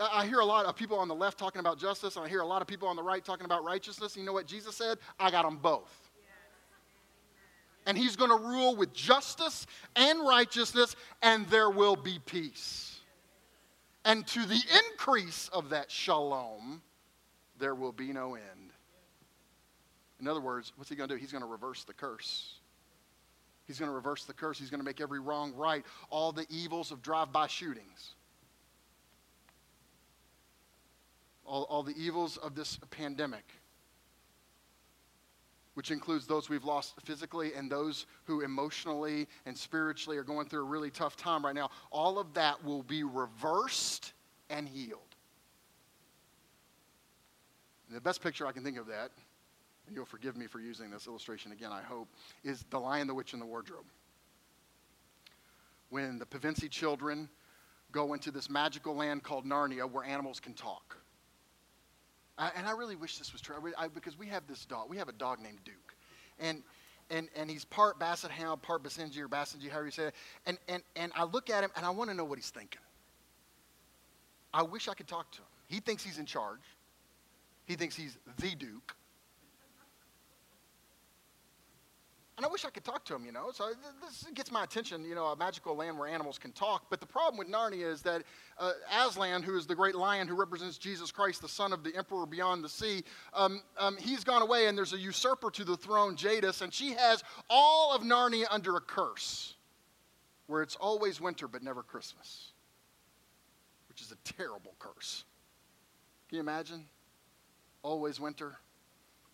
I 0.00 0.24
hear 0.26 0.40
a 0.40 0.44
lot 0.44 0.64
of 0.64 0.74
people 0.76 0.98
on 0.98 1.08
the 1.08 1.14
left 1.14 1.38
talking 1.38 1.60
about 1.60 1.78
justice, 1.78 2.16
and 2.16 2.24
I 2.24 2.28
hear 2.28 2.40
a 2.40 2.46
lot 2.46 2.62
of 2.62 2.68
people 2.68 2.88
on 2.88 2.96
the 2.96 3.02
right 3.02 3.22
talking 3.22 3.44
about 3.44 3.64
righteousness. 3.64 4.16
You 4.16 4.24
know 4.24 4.32
what 4.32 4.46
Jesus 4.46 4.74
said? 4.74 4.98
I 5.18 5.30
got 5.30 5.44
them 5.44 5.58
both. 5.58 6.10
And 7.86 7.98
he's 7.98 8.16
going 8.16 8.30
to 8.30 8.36
rule 8.36 8.76
with 8.76 8.94
justice 8.94 9.66
and 9.96 10.26
righteousness, 10.26 10.96
and 11.22 11.46
there 11.48 11.70
will 11.70 11.96
be 11.96 12.18
peace. 12.24 13.00
And 14.04 14.26
to 14.28 14.46
the 14.46 14.60
increase 14.90 15.50
of 15.52 15.68
that 15.70 15.90
shalom, 15.90 16.80
there 17.58 17.74
will 17.74 17.92
be 17.92 18.12
no 18.12 18.34
end. 18.34 18.72
In 20.18 20.28
other 20.28 20.40
words, 20.40 20.72
what's 20.76 20.88
he 20.88 20.96
going 20.96 21.08
to 21.08 21.14
do? 21.14 21.20
He's 21.20 21.32
going 21.32 21.42
to 21.42 21.48
reverse 21.48 21.84
the 21.84 21.94
curse. 21.94 22.54
He's 23.66 23.78
going 23.78 23.90
to 23.90 23.94
reverse 23.94 24.24
the 24.24 24.34
curse. 24.34 24.58
He's 24.58 24.70
going 24.70 24.80
to 24.80 24.84
make 24.84 25.00
every 25.00 25.20
wrong 25.20 25.52
right. 25.54 25.84
All 26.08 26.32
the 26.32 26.46
evils 26.48 26.90
of 26.90 27.02
drive 27.02 27.32
by 27.32 27.46
shootings 27.46 28.14
all, 31.50 31.64
all 31.64 31.82
the 31.82 31.96
evils 31.98 32.36
of 32.36 32.54
this 32.54 32.78
pandemic, 32.90 33.44
which 35.74 35.90
includes 35.90 36.26
those 36.26 36.48
we've 36.48 36.64
lost 36.64 36.94
physically 37.04 37.54
and 37.54 37.70
those 37.70 38.06
who 38.24 38.42
emotionally 38.42 39.26
and 39.46 39.58
spiritually 39.58 40.16
are 40.16 40.22
going 40.22 40.46
through 40.46 40.60
a 40.60 40.68
really 40.68 40.90
tough 40.90 41.16
time 41.16 41.44
right 41.44 41.54
now, 41.54 41.68
all 41.90 42.18
of 42.20 42.32
that 42.34 42.64
will 42.64 42.84
be 42.84 43.02
reversed 43.02 44.12
and 44.48 44.68
healed. 44.68 45.00
And 47.88 47.96
the 47.96 48.00
best 48.00 48.22
picture 48.22 48.46
I 48.46 48.52
can 48.52 48.62
think 48.62 48.78
of 48.78 48.86
that, 48.86 49.10
and 49.88 49.96
you'll 49.96 50.04
forgive 50.04 50.36
me 50.36 50.46
for 50.46 50.60
using 50.60 50.88
this 50.88 51.08
illustration 51.08 51.50
again, 51.50 51.72
I 51.72 51.82
hope, 51.82 52.08
is 52.44 52.64
The 52.70 52.78
Lion, 52.78 53.08
the 53.08 53.14
Witch, 53.14 53.32
and 53.32 53.42
the 53.42 53.46
Wardrobe. 53.46 53.86
When 55.88 56.20
the 56.20 56.26
Pevensie 56.26 56.70
children 56.70 57.28
go 57.90 58.14
into 58.14 58.30
this 58.30 58.48
magical 58.48 58.94
land 58.94 59.24
called 59.24 59.44
Narnia 59.44 59.90
where 59.90 60.04
animals 60.04 60.38
can 60.38 60.54
talk. 60.54 60.99
I, 62.40 62.50
and 62.56 62.66
I 62.66 62.72
really 62.72 62.96
wish 62.96 63.18
this 63.18 63.32
was 63.32 63.42
true 63.42 63.54
I, 63.78 63.88
because 63.88 64.18
we 64.18 64.26
have 64.28 64.46
this 64.48 64.64
dog. 64.64 64.88
We 64.88 64.96
have 64.96 65.08
a 65.08 65.12
dog 65.12 65.40
named 65.40 65.58
Duke. 65.64 65.94
And, 66.40 66.62
and, 67.10 67.28
and 67.36 67.50
he's 67.50 67.66
part 67.66 67.98
Basset 67.98 68.30
Hound, 68.30 68.62
part 68.62 68.82
Basenji 68.82 69.18
or 69.18 69.28
Basenji, 69.28 69.68
however 69.68 69.84
you 69.84 69.90
say 69.92 70.04
it. 70.04 70.14
And, 70.46 70.58
and, 70.66 70.82
and 70.96 71.12
I 71.14 71.24
look 71.24 71.50
at 71.50 71.62
him 71.62 71.70
and 71.76 71.84
I 71.84 71.90
want 71.90 72.08
to 72.08 72.16
know 72.16 72.24
what 72.24 72.38
he's 72.38 72.48
thinking. 72.48 72.80
I 74.54 74.62
wish 74.62 74.88
I 74.88 74.94
could 74.94 75.06
talk 75.06 75.30
to 75.32 75.38
him. 75.38 75.46
He 75.68 75.80
thinks 75.80 76.02
he's 76.02 76.18
in 76.18 76.26
charge. 76.26 76.62
He 77.66 77.76
thinks 77.76 77.94
he's 77.94 78.16
the 78.38 78.54
Duke. 78.54 78.96
And 82.40 82.46
I 82.46 82.48
wish 82.48 82.64
I 82.64 82.70
could 82.70 82.84
talk 82.84 83.04
to 83.04 83.14
him, 83.14 83.26
you 83.26 83.32
know. 83.32 83.50
So 83.52 83.68
this 84.02 84.24
gets 84.32 84.50
my 84.50 84.64
attention, 84.64 85.04
you 85.04 85.14
know, 85.14 85.26
a 85.26 85.36
magical 85.36 85.76
land 85.76 85.98
where 85.98 86.08
animals 86.08 86.38
can 86.38 86.52
talk. 86.52 86.86
But 86.88 86.98
the 86.98 87.06
problem 87.06 87.36
with 87.36 87.48
Narnia 87.48 87.92
is 87.92 88.00
that 88.00 88.22
uh, 88.56 88.72
Aslan, 88.90 89.42
who 89.42 89.58
is 89.58 89.66
the 89.66 89.74
great 89.74 89.94
lion 89.94 90.26
who 90.26 90.34
represents 90.34 90.78
Jesus 90.78 91.12
Christ, 91.12 91.42
the 91.42 91.50
son 91.50 91.74
of 91.74 91.84
the 91.84 91.94
emperor 91.94 92.24
beyond 92.24 92.64
the 92.64 92.68
sea, 92.70 93.04
um, 93.34 93.60
um, 93.76 93.98
he's 93.98 94.24
gone 94.24 94.40
away, 94.40 94.68
and 94.68 94.78
there's 94.78 94.94
a 94.94 94.98
usurper 94.98 95.50
to 95.50 95.64
the 95.64 95.76
throne, 95.76 96.16
Jadis, 96.16 96.62
and 96.62 96.72
she 96.72 96.92
has 96.92 97.22
all 97.50 97.94
of 97.94 98.00
Narnia 98.00 98.46
under 98.50 98.74
a 98.76 98.80
curse, 98.80 99.56
where 100.46 100.62
it's 100.62 100.76
always 100.76 101.20
winter 101.20 101.46
but 101.46 101.62
never 101.62 101.82
Christmas, 101.82 102.52
which 103.90 104.00
is 104.00 104.12
a 104.12 104.32
terrible 104.32 104.72
curse. 104.78 105.24
Can 106.30 106.36
you 106.36 106.40
imagine? 106.40 106.86
Always 107.82 108.18
winter 108.18 108.56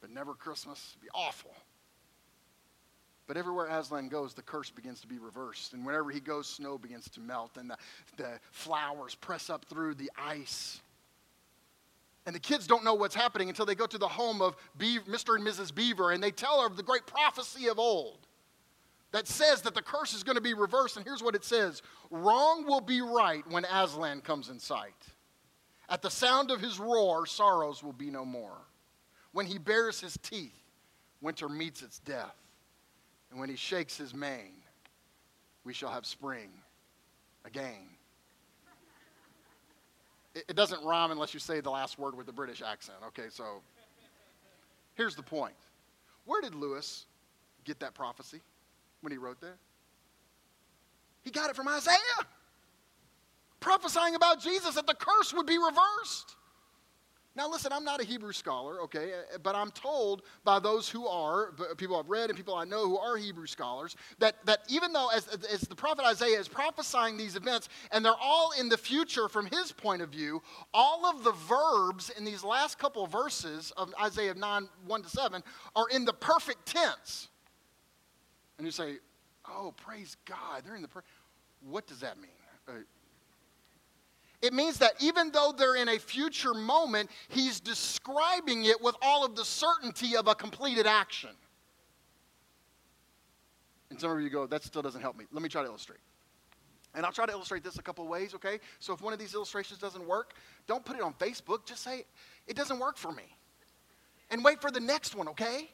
but 0.01 0.11
never 0.11 0.35
Christmas. 0.35 0.97
It'd 0.97 1.03
be 1.03 1.09
awful. 1.15 1.53
But 3.27 3.37
everywhere 3.37 3.67
Aslan 3.67 4.09
goes, 4.09 4.35
the 4.35 4.43
curse 4.43 4.71
begins 4.71 5.01
to 5.01 5.07
be 5.07 5.19
reversed. 5.19 5.73
And 5.73 5.85
wherever 5.85 6.11
he 6.11 6.21
goes, 6.21 6.47
snow 6.47 6.79
begins 6.79 7.09
to 7.11 7.21
melt, 7.21 7.57
and 7.57 7.71
the, 7.71 7.77
the 8.17 8.39
flowers 8.53 9.15
press 9.17 9.51
up 9.51 9.65
through 9.65 9.95
the 9.95 10.11
ice. 10.17 10.81
And 12.25 12.35
the 12.35 12.41
kids 12.41 12.67
don't 12.67 12.85
know 12.85 12.95
what's 12.95 13.15
happening 13.15 13.49
until 13.49 13.67
they 13.67 13.75
go 13.75 13.87
to 13.87 13.99
the 13.99 14.09
home 14.09 14.41
of 14.43 14.57
Beaver, 14.79 15.11
Mr. 15.11 15.37
and 15.37 15.47
Mrs. 15.47 15.75
Beaver, 15.75 16.13
and 16.13 16.23
they 16.23 16.31
tell 16.31 16.61
her 16.61 16.67
of 16.67 16.77
the 16.77 16.83
great 16.83 17.07
prophecy 17.07 17.69
of 17.69 17.79
old 17.79 18.19
that 19.13 19.27
says 19.27 19.63
that 19.63 19.75
the 19.75 19.83
curse 19.83 20.13
is 20.13 20.23
going 20.23 20.35
to 20.37 20.43
be 20.43 20.55
reversed. 20.55 20.97
And 20.97 21.07
here's 21.07 21.23
what 21.23 21.35
it 21.35 21.45
says 21.45 21.83
Wrong 22.11 22.67
will 22.67 22.81
be 22.81 23.01
right 23.01 23.45
when 23.51 23.65
Aslan 23.65 24.21
comes 24.21 24.51
in 24.51 24.59
sight. 24.59 24.95
At 25.89 26.03
the 26.03 26.11
sound 26.11 26.51
of 26.51 26.61
his 26.61 26.81
roar, 26.81 27.27
sorrows 27.27 27.83
will 27.83 27.93
be 27.93 28.11
no 28.11 28.25
more. 28.25 28.59
When 29.33 29.47
he 29.47 29.59
bares 29.59 30.01
his 30.01 30.19
teeth, 30.23 30.55
winter 31.21 31.49
meets 31.49 31.83
its 31.83 32.01
death. 32.01 32.35
And 33.31 33.41
when 33.41 33.49
he 33.49 33.57
shakes 33.57 33.97
his 33.97 34.15
mane, 34.15 34.63
we 35.65 35.73
shall 35.73 35.91
have 35.91 36.07
spring 36.07 36.49
again. 37.45 37.89
It, 40.35 40.55
doesn't 40.55 40.85
rhyme 40.85 41.11
unless 41.11 41.33
you 41.33 41.41
say 41.41 41.61
the 41.61 41.71
last 41.71 41.99
word 41.99 42.15
with 42.15 42.27
the 42.27 42.33
British 42.33 42.61
accent. 42.61 42.99
Okay, 43.09 43.29
so 43.31 43.63
here's 44.95 45.17
the 45.17 45.23
point. 45.23 45.55
Where 46.27 46.43
did 46.43 46.55
Lewis 46.55 47.07
get 47.65 47.81
that 47.81 47.95
prophecy 47.95 48.43
when 49.01 49.13
he 49.13 49.19
wrote 49.19 49.41
that? 49.41 49.57
He 51.23 51.31
got 51.31 51.49
it 51.49 51.57
from 51.57 51.69
Isaiah, 51.69 51.97
prophesying 53.61 54.15
about 54.15 54.41
Jesus 54.41 54.75
that 54.75 54.87
the 54.87 54.95
curse 54.95 55.33
would 55.33 55.47
be 55.47 55.59
reversed. 55.59 56.37
Now, 57.37 57.51
listen, 57.51 57.71
I'm 57.73 57.85
not 57.85 58.01
a 58.01 58.05
Hebrew 58.05 58.33
scholar, 58.33 58.81
okay, 58.83 59.13
uh, 59.13 59.39
but 59.43 59.55
I'm 59.55 59.71
told 59.71 60.23
by 60.43 60.59
those 60.59 60.89
who 60.89 61.07
are, 61.07 61.53
people 61.77 61.97
I've 61.97 62.09
read 62.09 62.31
and 62.31 62.37
people 62.37 62.55
I 62.55 62.65
know 62.65 62.89
who 62.89 62.97
are 62.97 63.17
Hebrew 63.17 63.47
scholars, 63.47 63.95
that, 64.19 64.37
that 64.47 64.61
even 64.69 64.93
though, 64.93 65.11
as, 65.15 65.29
as 65.29 65.61
the 65.61 65.75
prophet 65.75 66.05
Isaiah 66.07 66.41
is 66.41 66.49
prophesying 66.49 67.19
these 67.19 67.37
events, 67.37 67.69
and 67.93 68.03
they're 68.03 68.15
all 68.21 68.53
in 68.59 68.71
the 68.71 68.79
future 68.79 69.29
from 69.29 69.47
his 69.47 69.71
point 69.71 70.01
of 70.01 70.09
view, 70.09 70.43
all 70.73 71.05
of 71.05 71.25
the 71.25 71.33
verbs 71.33 72.11
in 72.11 72.25
these 72.25 72.43
last 72.43 72.79
couple 72.79 73.05
of 73.05 73.13
verses 73.13 73.71
of 73.77 73.93
Isaiah 74.03 74.35
9, 74.35 74.69
1 74.87 75.03
to 75.03 75.09
7, 75.09 75.43
are 75.75 75.89
in 75.91 76.07
the 76.07 76.15
perfect 76.15 76.65
tense. 76.65 77.29
And 78.57 78.67
you 78.67 78.73
say, 78.73 78.97
Oh, 79.49 79.73
praise 79.77 80.17
God. 80.25 80.63
They're 80.65 80.77
in 80.77 80.83
the 80.83 80.89
prayer. 80.89 81.05
What 81.61 81.87
does 81.87 82.01
that 82.01 82.17
mean? 82.21 82.31
Uh, 82.69 82.73
it 84.43 84.53
means 84.53 84.79
that 84.79 84.93
even 85.01 85.31
though 85.31 85.55
they're 85.57 85.77
in 85.77 85.89
a 85.89 85.99
future 85.99 86.55
moment, 86.55 87.11
he's 87.29 87.61
describing 87.61 88.65
it 88.65 88.81
with 88.81 88.95
all 89.03 89.25
of 89.25 89.35
the 89.35 89.45
certainty 89.45 90.17
of 90.17 90.29
a 90.29 90.35
completed 90.35 90.87
action. 90.87 91.31
And 93.91 94.01
some 94.01 94.11
of 94.11 94.21
you 94.21 94.29
go, 94.29 94.47
that 94.47 94.63
still 94.63 94.83
doesn't 94.83 95.01
help 95.01 95.17
me. 95.17 95.25
Let 95.33 95.43
me 95.43 95.49
try 95.49 95.63
to 95.63 95.69
illustrate. 95.69 96.01
And 96.95 97.05
I'll 97.05 97.13
try 97.13 97.27
to 97.27 97.33
illustrate 97.33 97.63
this 97.63 97.79
a 97.79 97.83
couple 97.83 98.07
ways, 98.09 98.35
okay? 98.35 98.59
So 98.79 98.93
if 98.93 99.03
one 99.03 99.13
of 99.13 99.19
these 99.19 99.35
illustrations 99.35 99.79
doesn't 99.79 100.07
work, 100.07 100.35
don't 100.67 100.85
put 100.85 100.97
it 100.97 101.03
on 101.03 101.13
Facebook. 101.15 101.67
Just 101.67 101.83
say, 101.83 102.05
it 102.47 102.57
doesn't 102.57 102.79
work 102.79 102.97
for 102.97 103.13
me. 103.13 103.37
And 104.31 104.43
wait 104.43 104.61
for 104.61 104.71
the 104.71 104.81
next 104.81 105.15
one, 105.15 105.29
okay? 105.29 105.71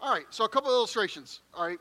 All 0.00 0.12
right, 0.12 0.26
so 0.30 0.44
a 0.44 0.48
couple 0.48 0.70
illustrations, 0.70 1.40
all 1.54 1.66
right? 1.66 1.78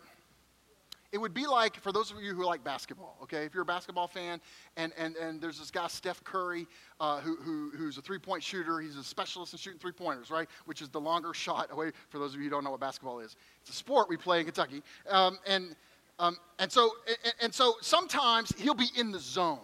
It 1.13 1.19
would 1.19 1.33
be 1.33 1.47
like, 1.47 1.79
for 1.79 1.93
those 1.93 2.11
of 2.11 2.21
you 2.21 2.33
who 2.33 2.43
like 2.43 2.63
basketball, 2.65 3.17
okay, 3.23 3.45
if 3.45 3.53
you're 3.53 3.63
a 3.63 3.65
basketball 3.65 4.07
fan, 4.07 4.41
and, 4.75 4.91
and, 4.97 5.15
and 5.15 5.39
there's 5.39 5.57
this 5.57 5.71
guy, 5.71 5.87
Steph 5.87 6.21
Curry, 6.25 6.67
uh, 6.99 7.21
who, 7.21 7.37
who, 7.37 7.71
who's 7.77 7.97
a 7.97 8.01
three 8.01 8.19
point 8.19 8.43
shooter. 8.43 8.79
He's 8.81 8.97
a 8.97 9.03
specialist 9.03 9.53
in 9.53 9.59
shooting 9.59 9.79
three 9.79 9.93
pointers, 9.93 10.29
right? 10.29 10.49
Which 10.65 10.81
is 10.81 10.89
the 10.89 10.99
longer 10.99 11.33
shot 11.33 11.69
away, 11.71 11.91
for 12.09 12.19
those 12.19 12.33
of 12.33 12.39
you 12.39 12.45
who 12.45 12.49
don't 12.49 12.65
know 12.65 12.71
what 12.71 12.81
basketball 12.81 13.19
is. 13.19 13.37
It's 13.61 13.69
a 13.69 13.73
sport 13.73 14.09
we 14.09 14.17
play 14.17 14.39
in 14.39 14.45
Kentucky. 14.45 14.83
Um, 15.09 15.39
and, 15.47 15.75
um, 16.19 16.35
and, 16.59 16.69
so, 16.69 16.89
and, 17.07 17.33
and 17.41 17.53
so 17.53 17.75
sometimes 17.81 18.53
he'll 18.57 18.73
be 18.73 18.89
in 18.97 19.11
the 19.11 19.19
zone, 19.19 19.59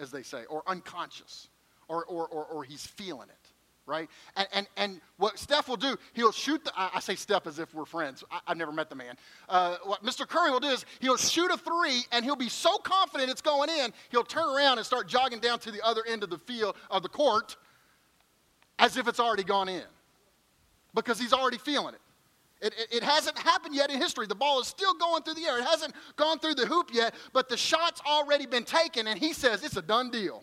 as 0.00 0.10
they 0.10 0.24
say, 0.24 0.46
or 0.46 0.64
unconscious, 0.66 1.48
or, 1.88 2.04
or, 2.06 2.26
or, 2.26 2.44
or 2.46 2.64
he's 2.64 2.84
feeling 2.84 3.28
it 3.28 3.39
right? 3.86 4.08
And, 4.36 4.48
and, 4.52 4.66
and 4.76 5.00
what 5.16 5.38
Steph 5.38 5.68
will 5.68 5.76
do, 5.76 5.96
he'll 6.12 6.32
shoot 6.32 6.64
the, 6.64 6.72
I, 6.76 7.00
say 7.00 7.14
Steph 7.14 7.46
as 7.46 7.58
if 7.58 7.74
we're 7.74 7.84
friends. 7.84 8.22
I, 8.30 8.40
have 8.46 8.56
never 8.56 8.72
met 8.72 8.88
the 8.88 8.96
man. 8.96 9.16
Uh, 9.48 9.76
what 9.84 10.04
Mr. 10.04 10.26
Curry 10.26 10.50
will 10.50 10.60
do 10.60 10.68
is 10.68 10.84
he'll 11.00 11.16
shoot 11.16 11.50
a 11.50 11.56
three 11.56 12.02
and 12.12 12.24
he'll 12.24 12.36
be 12.36 12.48
so 12.48 12.78
confident 12.78 13.30
it's 13.30 13.42
going 13.42 13.68
in, 13.68 13.92
he'll 14.10 14.24
turn 14.24 14.48
around 14.54 14.78
and 14.78 14.86
start 14.86 15.08
jogging 15.08 15.40
down 15.40 15.58
to 15.60 15.70
the 15.70 15.84
other 15.84 16.02
end 16.08 16.22
of 16.22 16.30
the 16.30 16.38
field, 16.38 16.76
of 16.90 17.02
the 17.02 17.08
court, 17.08 17.56
as 18.78 18.96
if 18.96 19.08
it's 19.08 19.20
already 19.20 19.44
gone 19.44 19.68
in. 19.68 19.84
Because 20.94 21.18
he's 21.18 21.32
already 21.32 21.58
feeling 21.58 21.94
it. 21.94 22.00
It, 22.60 22.74
it, 22.78 22.96
it, 22.96 23.02
hasn't 23.02 23.38
happened 23.38 23.74
yet 23.74 23.90
in 23.90 23.98
history. 23.98 24.26
The 24.26 24.34
ball 24.34 24.60
is 24.60 24.66
still 24.66 24.92
going 24.94 25.22
through 25.22 25.34
the 25.34 25.46
air. 25.46 25.58
It 25.58 25.64
hasn't 25.64 25.94
gone 26.16 26.38
through 26.38 26.56
the 26.56 26.66
hoop 26.66 26.90
yet, 26.92 27.14
but 27.32 27.48
the 27.48 27.56
shot's 27.56 28.02
already 28.06 28.44
been 28.44 28.64
taken, 28.64 29.06
and 29.06 29.18
he 29.18 29.32
says 29.32 29.64
it's 29.64 29.78
a 29.78 29.82
done 29.82 30.10
deal. 30.10 30.42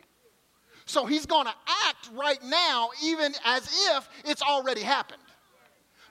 So 0.88 1.06
he's 1.06 1.26
going 1.26 1.46
to 1.46 1.54
act 1.86 2.10
right 2.14 2.42
now, 2.44 2.90
even 3.04 3.34
as 3.46 3.70
if 3.92 4.10
it's 4.26 4.42
already 4.42 4.82
happened. 4.82 5.22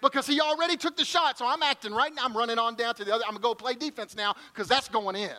Because 0.02 0.26
he 0.26 0.40
already 0.40 0.76
took 0.76 0.96
the 0.96 1.04
shot, 1.04 1.38
so 1.38 1.46
I'm 1.46 1.62
acting 1.62 1.92
right 1.92 2.14
now. 2.14 2.24
I'm 2.24 2.36
running 2.36 2.58
on 2.58 2.76
down 2.76 2.94
to 2.96 3.04
the 3.04 3.14
other. 3.14 3.24
I'm 3.24 3.32
going 3.32 3.42
to 3.42 3.42
go 3.42 3.54
play 3.54 3.74
defense 3.74 4.14
now 4.14 4.34
because 4.52 4.68
that's 4.68 4.88
going 4.88 5.16
in. 5.16 5.30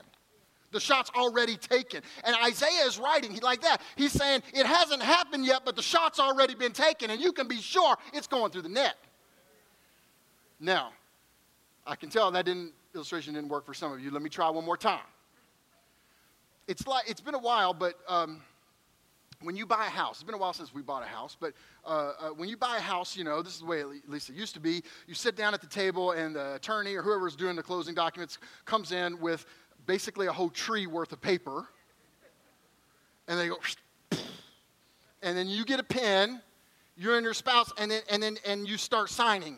The 0.71 0.79
shot's 0.79 1.11
already 1.15 1.55
taken. 1.55 2.01
And 2.23 2.35
Isaiah 2.43 2.85
is 2.85 2.97
writing 2.97 3.31
he, 3.31 3.39
like 3.39 3.61
that. 3.61 3.81
He's 3.95 4.11
saying, 4.11 4.41
It 4.53 4.65
hasn't 4.65 5.03
happened 5.03 5.45
yet, 5.45 5.61
but 5.63 5.75
the 5.75 5.83
shot's 5.83 6.19
already 6.19 6.55
been 6.55 6.73
taken, 6.73 7.11
and 7.11 7.21
you 7.21 7.31
can 7.31 7.47
be 7.47 7.61
sure 7.61 7.95
it's 8.13 8.27
going 8.27 8.51
through 8.51 8.63
the 8.63 8.69
net. 8.69 8.95
Now, 10.59 10.91
I 11.85 11.95
can 11.95 12.09
tell 12.09 12.31
that 12.31 12.45
didn't, 12.45 12.73
illustration 12.95 13.35
didn't 13.35 13.49
work 13.49 13.65
for 13.65 13.75
some 13.75 13.93
of 13.93 14.01
you. 14.01 14.09
Let 14.09 14.23
me 14.23 14.29
try 14.29 14.49
one 14.49 14.65
more 14.65 14.77
time. 14.77 14.99
It's, 16.67 16.85
like, 16.87 17.09
it's 17.09 17.21
been 17.21 17.35
a 17.35 17.39
while, 17.39 17.73
but 17.73 17.93
um, 18.09 18.41
when 19.41 19.55
you 19.55 19.65
buy 19.65 19.85
a 19.85 19.89
house, 19.89 20.15
it's 20.15 20.23
been 20.23 20.35
a 20.35 20.37
while 20.37 20.53
since 20.53 20.73
we 20.73 20.81
bought 20.81 21.03
a 21.03 21.07
house, 21.07 21.37
but 21.39 21.53
uh, 21.85 22.13
uh, 22.19 22.29
when 22.29 22.49
you 22.49 22.57
buy 22.57 22.77
a 22.77 22.81
house, 22.81 23.15
you 23.15 23.23
know, 23.23 23.41
this 23.41 23.53
is 23.53 23.59
the 23.59 23.65
way 23.65 23.81
at 23.81 23.87
least 24.07 24.29
it 24.29 24.35
used 24.35 24.55
to 24.55 24.59
be. 24.59 24.81
You 25.07 25.13
sit 25.13 25.35
down 25.35 25.53
at 25.53 25.61
the 25.61 25.67
table, 25.67 26.11
and 26.11 26.35
the 26.35 26.55
attorney 26.55 26.95
or 26.95 27.03
whoever's 27.03 27.35
doing 27.35 27.55
the 27.55 27.63
closing 27.63 27.93
documents 27.93 28.39
comes 28.65 28.91
in 28.91 29.19
with 29.19 29.45
basically 29.85 30.27
a 30.27 30.31
whole 30.31 30.49
tree 30.49 30.87
worth 30.87 31.11
of 31.11 31.21
paper, 31.21 31.67
and 33.27 33.39
they 33.39 33.49
go, 33.49 33.57
and 35.21 35.37
then 35.37 35.47
you 35.47 35.65
get 35.65 35.79
a 35.79 35.83
pen, 35.83 36.41
you 36.95 37.13
and 37.13 37.23
your 37.23 37.35
spouse, 37.35 37.71
and 37.77 37.91
then, 37.91 38.01
and 38.09 38.23
then 38.23 38.37
and 38.45 38.67
you 38.67 38.77
start 38.77 39.09
signing. 39.09 39.57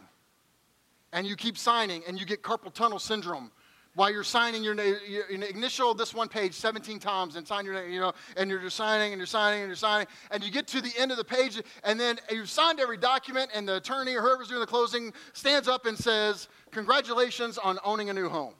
And 1.11 1.25
you 1.25 1.35
keep 1.35 1.57
signing, 1.57 2.03
and 2.07 2.19
you 2.19 2.25
get 2.25 2.43
carpal 2.43 2.71
tunnel 2.71 2.99
syndrome 2.99 3.51
while 3.95 4.11
you're 4.11 4.23
signing 4.23 4.63
your, 4.63 4.75
your, 4.75 5.25
initial 5.25 5.93
this 5.93 6.13
one 6.13 6.27
page 6.27 6.53
17 6.53 6.99
times 6.99 7.35
and 7.35 7.47
sign 7.47 7.65
your 7.65 7.73
name, 7.73 7.91
you 7.91 7.99
know, 7.99 8.13
and 8.37 8.49
you're 8.49 8.59
just 8.59 8.75
signing 8.75 9.11
and 9.11 9.19
you're 9.19 9.25
signing 9.25 9.61
and 9.61 9.69
you're 9.69 9.75
signing, 9.75 10.07
and 10.31 10.43
you 10.43 10.51
get 10.51 10.67
to 10.67 10.81
the 10.81 10.91
end 10.97 11.11
of 11.11 11.17
the 11.17 11.23
page, 11.23 11.59
and 11.83 11.99
then 11.99 12.17
you've 12.29 12.49
signed 12.49 12.79
every 12.79 12.97
document, 12.97 13.49
and 13.53 13.67
the 13.67 13.77
attorney 13.77 14.15
or 14.15 14.21
whoever's 14.21 14.47
doing 14.47 14.59
the 14.59 14.67
closing 14.67 15.13
stands 15.33 15.67
up 15.67 15.85
and 15.85 15.97
says, 15.97 16.47
Congratulations 16.71 17.57
on 17.57 17.79
owning 17.83 18.09
a 18.09 18.13
new 18.13 18.29
home. 18.29 18.53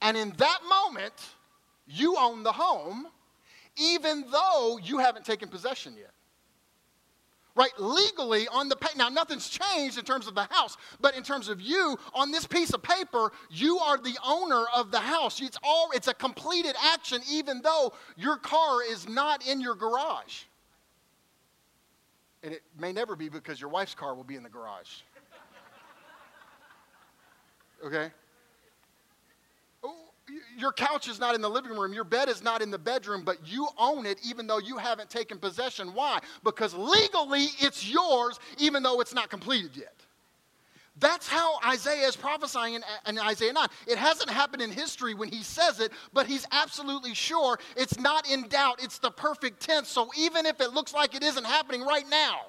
And 0.00 0.16
in 0.16 0.32
that 0.36 0.58
moment, 0.68 1.14
you 1.86 2.16
own 2.16 2.44
the 2.44 2.52
home, 2.52 3.08
even 3.76 4.24
though 4.30 4.78
you 4.82 4.98
haven't 4.98 5.24
taken 5.24 5.48
possession 5.48 5.94
yet 5.98 6.12
right, 7.58 7.72
legally 7.78 8.46
on 8.48 8.68
the 8.68 8.76
pay. 8.76 8.96
Now, 8.96 9.08
nothing's 9.08 9.48
changed 9.48 9.98
in 9.98 10.04
terms 10.04 10.28
of 10.28 10.34
the 10.34 10.44
house, 10.44 10.76
but 11.00 11.16
in 11.16 11.24
terms 11.24 11.48
of 11.48 11.60
you, 11.60 11.98
on 12.14 12.30
this 12.30 12.46
piece 12.46 12.72
of 12.72 12.82
paper, 12.82 13.32
you 13.50 13.78
are 13.80 13.98
the 13.98 14.16
owner 14.24 14.64
of 14.74 14.92
the 14.92 15.00
house. 15.00 15.42
It's 15.42 15.58
all 15.64 15.90
it's 15.92 16.06
a 16.06 16.14
completed 16.14 16.76
action, 16.80 17.20
even 17.28 17.60
though 17.60 17.92
your 18.16 18.36
car 18.36 18.84
is 18.88 19.08
not 19.08 19.46
in 19.46 19.60
your 19.60 19.74
garage. 19.74 20.44
And 22.44 22.54
it 22.54 22.62
may 22.78 22.92
never 22.92 23.16
be 23.16 23.28
because 23.28 23.60
your 23.60 23.70
wife's 23.70 23.96
car 23.96 24.14
will 24.14 24.24
be 24.24 24.36
in 24.36 24.42
the 24.42 24.48
garage. 24.48 24.88
Okay? 27.86 28.10
Your 30.56 30.72
couch 30.72 31.08
is 31.08 31.18
not 31.18 31.34
in 31.34 31.40
the 31.40 31.48
living 31.48 31.72
room, 31.72 31.92
your 31.92 32.04
bed 32.04 32.28
is 32.28 32.42
not 32.42 32.62
in 32.62 32.70
the 32.70 32.78
bedroom, 32.78 33.22
but 33.24 33.38
you 33.46 33.68
own 33.78 34.06
it 34.06 34.18
even 34.24 34.46
though 34.46 34.58
you 34.58 34.76
haven't 34.76 35.10
taken 35.10 35.38
possession. 35.38 35.94
Why? 35.94 36.20
Because 36.44 36.74
legally 36.74 37.46
it's 37.60 37.88
yours 37.88 38.38
even 38.58 38.82
though 38.82 39.00
it's 39.00 39.14
not 39.14 39.30
completed 39.30 39.76
yet. 39.76 39.94
That's 41.00 41.28
how 41.28 41.60
Isaiah 41.64 42.08
is 42.08 42.16
prophesying 42.16 42.74
in, 42.74 42.82
in, 43.06 43.18
Isaiah 43.20 43.52
9. 43.52 43.68
It 43.86 43.98
hasn't 43.98 44.30
happened 44.30 44.62
in 44.62 44.72
history 44.72 45.14
when 45.14 45.28
he 45.28 45.44
says 45.44 45.78
it, 45.78 45.92
but 46.12 46.26
he's 46.26 46.44
absolutely 46.50 47.14
sure 47.14 47.60
it's 47.76 48.00
not 48.00 48.28
in 48.28 48.48
doubt. 48.48 48.82
It's 48.82 48.98
the 48.98 49.12
perfect 49.12 49.60
tense. 49.60 49.88
So 49.88 50.10
even 50.18 50.44
if 50.44 50.60
it 50.60 50.72
looks 50.72 50.92
like 50.92 51.14
it 51.14 51.22
isn't 51.22 51.46
happening 51.46 51.82
right 51.82 52.08
now, 52.10 52.46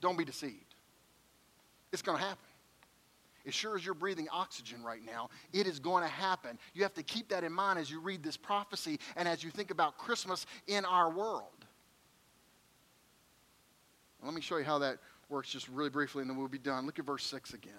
don't 0.00 0.16
be 0.16 0.24
deceived. 0.24 0.76
It's 1.92 2.02
going 2.02 2.18
to 2.18 2.24
happen 2.24 2.53
as 3.46 3.54
sure 3.54 3.76
as 3.76 3.84
you're 3.84 3.94
breathing 3.94 4.28
oxygen 4.32 4.82
right 4.82 5.04
now, 5.04 5.28
it 5.52 5.66
is 5.66 5.78
going 5.78 6.02
to 6.02 6.08
happen. 6.08 6.58
You 6.72 6.82
have 6.82 6.94
to 6.94 7.02
keep 7.02 7.28
that 7.28 7.44
in 7.44 7.52
mind 7.52 7.78
as 7.78 7.90
you 7.90 8.00
read 8.00 8.22
this 8.22 8.36
prophecy 8.36 8.98
and 9.16 9.28
as 9.28 9.44
you 9.44 9.50
think 9.50 9.70
about 9.70 9.98
Christmas 9.98 10.46
in 10.66 10.84
our 10.84 11.10
world. 11.10 11.66
Let 14.22 14.32
me 14.32 14.40
show 14.40 14.56
you 14.56 14.64
how 14.64 14.78
that 14.78 14.98
works 15.28 15.50
just 15.50 15.68
really 15.68 15.90
briefly, 15.90 16.22
and 16.22 16.30
then 16.30 16.38
we'll 16.38 16.48
be 16.48 16.58
done. 16.58 16.86
Look 16.86 16.98
at 16.98 17.04
verse 17.04 17.24
6 17.26 17.52
again. 17.52 17.72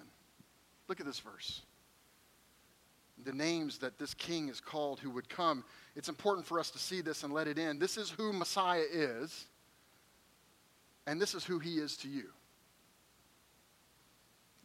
Look 0.88 1.00
at 1.00 1.06
this 1.06 1.18
verse. 1.18 1.62
The 3.24 3.32
names 3.32 3.78
that 3.78 3.98
this 3.98 4.14
king 4.14 4.48
is 4.48 4.60
called 4.60 5.00
who 5.00 5.10
would 5.10 5.28
come. 5.28 5.64
It's 5.96 6.08
important 6.08 6.46
for 6.46 6.60
us 6.60 6.70
to 6.70 6.78
see 6.78 7.00
this 7.00 7.24
and 7.24 7.32
let 7.32 7.48
it 7.48 7.58
in. 7.58 7.78
This 7.78 7.96
is 7.96 8.10
who 8.10 8.32
Messiah 8.32 8.84
is, 8.92 9.46
and 11.06 11.20
this 11.20 11.34
is 11.34 11.44
who 11.44 11.58
he 11.58 11.78
is 11.78 11.96
to 11.98 12.08
you. 12.08 12.28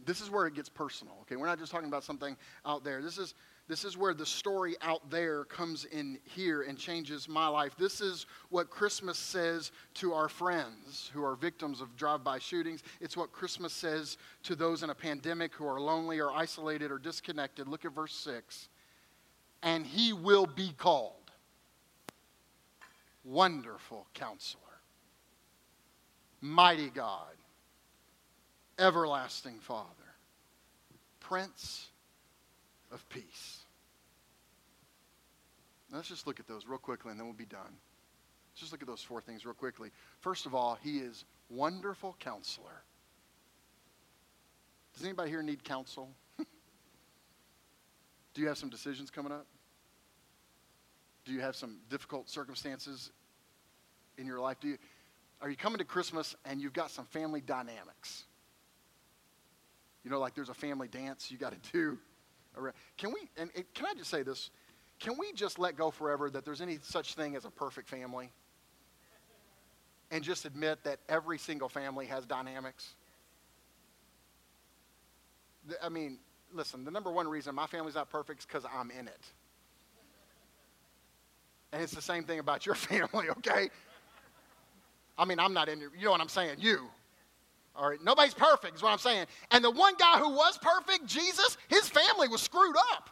This 0.06 0.22
is 0.22 0.30
where 0.30 0.48
it 0.48 0.54
gets 0.54 0.70
personal, 0.70 1.16
okay? 1.22 1.36
We're 1.36 1.48
not 1.48 1.60
just 1.60 1.72
talking 1.72 1.88
about 1.88 2.04
something 2.04 2.36
out 2.66 2.84
there. 2.84 3.02
This 3.02 3.18
is, 3.18 3.34
this 3.68 3.86
is 3.86 3.98
where 3.98 4.14
the 4.14 4.26
story 4.26 4.76
out 4.82 5.10
there 5.10 5.46
comes 5.46 5.86
in 5.86 6.20
here 6.24 6.64
and 6.64 6.78
changes 6.78 7.30
my 7.30 7.48
life. 7.48 7.76
This 7.78 8.02
is 8.02 8.26
what 8.50 8.70
Christmas 8.70 9.18
says 9.18 9.72
to 9.96 10.14
our 10.14 10.30
friends 10.30 11.10
who 11.14 11.24
are 11.24 11.36
victims 11.36 11.82
of 11.82 11.96
drive 11.96 12.24
by 12.24 12.40
shootings. 12.40 12.84
It's 13.00 13.16
what 13.16 13.32
Christmas 13.32 13.74
says 13.74 14.18
to 14.44 14.56
those 14.56 14.84
in 14.84 14.90
a 14.90 14.96
pandemic 14.96 15.54
who 15.54 15.66
are 15.66 15.80
lonely 15.80 16.20
or 16.20 16.32
isolated 16.32 16.92
or 16.92 16.98
disconnected. 16.98 17.68
Look 17.68 17.86
at 17.86 17.94
verse 17.94 18.14
6. 18.14 18.70
And 19.64 19.86
he 19.86 20.14
will 20.14 20.48
be 20.48 20.74
called 20.78 21.14
Wonderful 23.24 24.08
Counselor, 24.14 24.62
Mighty 26.42 26.90
God 26.90 27.36
everlasting 28.80 29.60
Father, 29.60 29.88
Prince 31.20 31.88
of 32.92 33.08
Peace. 33.10 33.60
Now, 35.90 35.98
let's 35.98 36.10
just 36.10 36.26
look 36.26 36.40
at 36.40 36.48
those 36.48 36.66
real 36.66 36.78
quickly 36.78 37.12
and 37.12 37.20
then 37.20 37.28
we'll 37.28 37.36
be 37.36 37.46
done. 37.46 37.62
Let's 38.52 38.60
just 38.60 38.72
look 38.72 38.82
at 38.82 38.88
those 38.88 39.04
four 39.04 39.22
things 39.22 39.46
real 39.46 39.54
quickly. 39.54 39.92
First 40.20 40.46
of 40.46 40.56
all, 40.56 40.78
he 40.82 41.00
is 41.00 41.26
wonderful 41.50 42.16
counselor. 42.20 42.84
Does 44.94 45.04
anybody 45.04 45.30
here 45.30 45.44
need 45.44 45.64
counsel? 45.64 46.10
Do 48.34 48.42
you 48.42 48.48
have 48.48 48.58
some 48.58 48.70
decisions 48.70 49.10
coming 49.10 49.32
up? 49.32 49.46
Do 51.26 51.34
you 51.34 51.42
have 51.42 51.56
some 51.56 51.78
difficult 51.90 52.30
circumstances 52.30 53.12
in 54.18 54.26
your 54.26 54.40
life? 54.40 54.58
Do 54.60 54.70
you, 54.70 54.78
are 55.42 55.50
you 55.50 55.56
coming 55.56 55.78
to 55.78 55.86
Christmas 55.86 56.36
and 56.46 56.62
you've 56.62 56.74
got 56.74 56.92
some 56.92 57.06
family 57.06 57.42
dynamics? 57.42 58.26
You 60.04 60.10
know, 60.10 60.20
like 60.20 60.34
there's 60.34 60.50
a 60.50 60.54
family 60.54 60.88
dance 60.88 61.30
you 61.30 61.38
got 61.38 61.52
to 61.52 61.72
do. 61.72 61.98
Can 62.98 63.12
we, 63.14 63.30
and, 63.38 63.50
can 63.74 63.86
I 63.86 63.94
just 63.94 64.10
say 64.10 64.24
this? 64.24 64.50
Can 65.00 65.18
we 65.18 65.32
just 65.34 65.58
let 65.58 65.78
go 65.78 65.90
forever 65.90 66.30
that 66.30 66.46
there's 66.46 66.62
any 66.62 66.80
such 66.82 67.16
thing 67.16 67.36
as 67.36 67.46
a 67.46 67.50
perfect 67.50 67.90
family? 67.90 68.32
And 70.12 70.24
just 70.24 70.46
admit 70.46 70.84
that 70.84 71.00
every 71.08 71.38
single 71.38 71.70
family 71.70 72.06
has 72.08 72.26
dynamics? 72.26 72.96
I 75.82 75.90
mean, 75.90 76.20
listen, 76.54 76.84
the 76.84 76.92
number 76.92 77.12
one 77.12 77.28
reason 77.28 77.56
my 77.56 77.68
family's 77.68 77.96
not 77.96 78.10
perfect 78.10 78.42
is 78.42 78.46
because 78.46 78.66
I'm 78.74 78.92
in 78.92 79.08
it. 79.08 79.26
And 81.72 81.82
it's 81.82 81.94
the 81.94 82.02
same 82.02 82.24
thing 82.24 82.40
about 82.40 82.66
your 82.66 82.76
family, 82.76 83.30
okay? 83.30 83.70
I 85.18 85.26
mean, 85.26 85.40
I'm 85.40 85.54
not 85.54 85.70
in 85.70 85.80
your, 85.80 85.92
you 85.98 86.06
know 86.06 86.12
what 86.12 86.22
I'm 86.22 86.30
saying? 86.30 86.58
You. 86.60 86.90
All 87.76 87.90
right, 87.90 88.04
nobody's 88.04 88.34
perfect, 88.34 88.76
is 88.76 88.84
what 88.84 88.92
I'm 88.92 88.98
saying. 88.98 89.26
And 89.52 89.64
the 89.64 89.72
one 89.72 89.96
guy 89.98 90.20
who 90.20 90.30
was 90.30 90.58
perfect, 90.58 91.06
Jesus, 91.06 91.58
his 91.70 91.88
family 91.88 92.28
was 92.28 92.42
screwed 92.42 92.76
up. 92.94 93.10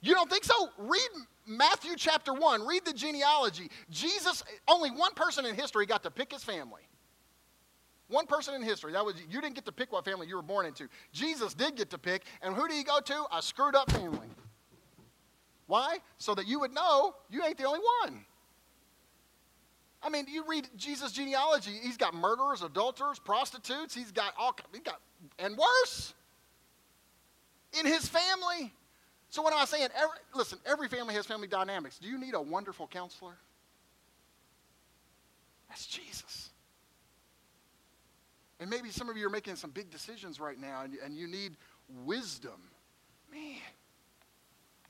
You 0.00 0.14
don't 0.14 0.30
think 0.30 0.44
so? 0.44 0.70
Read 0.78 1.08
Matthew 1.46 1.92
chapter 1.96 2.32
1, 2.32 2.66
read 2.66 2.84
the 2.84 2.92
genealogy. 2.92 3.70
Jesus, 3.90 4.42
only 4.68 4.90
one 4.90 5.12
person 5.14 5.44
in 5.44 5.54
history 5.54 5.84
got 5.84 6.02
to 6.04 6.10
pick 6.10 6.32
his 6.32 6.42
family. 6.42 6.82
One 8.08 8.26
person 8.26 8.54
in 8.54 8.62
history. 8.62 8.92
That 8.92 9.04
was 9.04 9.14
you 9.28 9.40
didn't 9.40 9.54
get 9.54 9.66
to 9.66 9.72
pick 9.72 9.92
what 9.92 10.04
family 10.04 10.26
you 10.26 10.34
were 10.34 10.42
born 10.42 10.66
into. 10.66 10.88
Jesus 11.12 11.54
did 11.54 11.76
get 11.76 11.90
to 11.90 11.98
pick, 11.98 12.24
and 12.42 12.54
who 12.54 12.66
did 12.66 12.76
he 12.76 12.82
go 12.82 13.00
to? 13.00 13.24
A 13.32 13.40
screwed 13.40 13.76
up 13.76 13.90
family. 13.92 14.26
Why? 15.66 15.98
So 16.18 16.34
that 16.34 16.48
you 16.48 16.58
would 16.60 16.74
know 16.74 17.14
you 17.30 17.44
ain't 17.44 17.56
the 17.56 17.64
only 17.64 17.80
one. 18.02 18.24
I 20.02 20.08
mean, 20.08 20.26
you 20.28 20.44
read 20.48 20.68
Jesus' 20.76 21.12
genealogy, 21.12 21.72
he's 21.82 21.96
got 21.96 22.14
murderers, 22.14 22.62
adulterers, 22.62 23.18
prostitutes, 23.18 23.94
he's 23.94 24.12
got 24.12 24.32
all, 24.38 24.56
he's 24.72 24.80
got, 24.80 25.00
and 25.38 25.56
worse, 25.56 26.14
in 27.78 27.86
his 27.86 28.08
family. 28.08 28.72
So 29.28 29.42
what 29.42 29.52
am 29.52 29.60
I 29.60 29.64
saying? 29.64 29.88
Every, 29.94 30.16
listen, 30.34 30.58
every 30.66 30.88
family 30.88 31.14
has 31.14 31.26
family 31.26 31.46
dynamics. 31.46 31.98
Do 31.98 32.08
you 32.08 32.18
need 32.18 32.34
a 32.34 32.40
wonderful 32.40 32.86
counselor? 32.86 33.36
That's 35.68 35.86
Jesus. 35.86 36.50
And 38.58 38.68
maybe 38.68 38.90
some 38.90 39.08
of 39.08 39.16
you 39.16 39.26
are 39.26 39.30
making 39.30 39.56
some 39.56 39.70
big 39.70 39.90
decisions 39.90 40.40
right 40.40 40.58
now 40.58 40.82
and, 40.82 40.94
and 41.04 41.16
you 41.16 41.26
need 41.28 41.56
wisdom. 42.04 42.60
Man, 43.30 43.56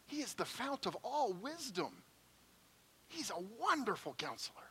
he 0.07 0.23
is 0.23 0.35
the 0.35 0.45
fount 0.45 0.87
of 0.87 0.97
all 1.05 1.35
wisdom. 1.35 2.03
He's 3.09 3.31
a 3.31 3.41
wonderful 3.61 4.15
counselor. 4.17 4.70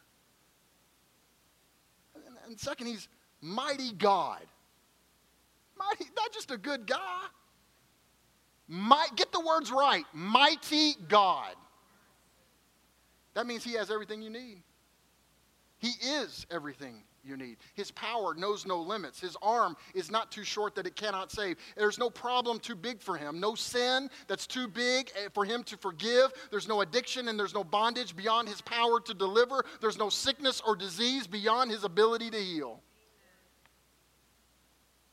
And, 2.50 2.60
second, 2.60 2.88
he's 2.88 3.08
mighty 3.42 3.94
God. 3.94 4.42
Mighty, 5.78 6.12
not 6.16 6.34
just 6.34 6.52
a 6.52 6.58
good 6.58 6.88
guy. 6.88 7.22
Might, 8.68 9.16
get 9.16 9.32
the 9.32 9.40
words 9.40 9.72
right. 9.72 10.04
Mighty 10.14 10.96
God. 11.08 11.54
That 13.36 13.48
means 13.48 13.64
he 13.64 13.74
has 13.74 13.90
everything 13.90 14.22
you 14.22 14.30
need. 14.30 14.62
He 15.78 15.90
is 15.90 16.46
everything 16.52 17.04
you 17.30 17.38
need. 17.38 17.58
His 17.76 17.92
power 17.92 18.34
knows 18.36 18.66
no 18.66 18.82
limits. 18.82 19.20
His 19.20 19.38
arm 19.42 19.78
is 19.94 20.12
not 20.12 20.32
too 20.32 20.44
short 20.44 20.76
that 20.76 20.88
it 20.88 20.96
cannot 20.96 21.32
save. 21.32 21.58
There's 21.78 22.00
no 22.00 22.10
problem 22.10 22.60
too 22.60 22.76
big 22.76 23.02
for 23.02 23.16
him, 23.16 23.40
no 23.40 23.56
sin 23.56 24.10
that's 24.28 24.48
too 24.48 24.68
big 24.68 25.12
eh, 25.16 25.30
for 25.34 25.46
him 25.46 25.64
to 25.66 25.78
forgive. 25.78 26.34
There's 26.50 26.68
no 26.68 26.82
addiction 26.82 27.28
and 27.28 27.40
there's 27.40 27.54
no 27.54 27.64
bondage 27.64 28.16
beyond 28.16 28.50
his 28.50 28.62
power 28.62 29.00
to 29.02 29.14
deliver. 29.14 29.64
There's 29.80 29.98
no 29.98 30.10
sickness 30.10 30.62
or 30.66 30.76
disease 30.76 31.28
beyond 31.28 31.72
his 31.72 31.84
ability 31.84 32.32
to 32.32 32.40
heal. 32.40 32.82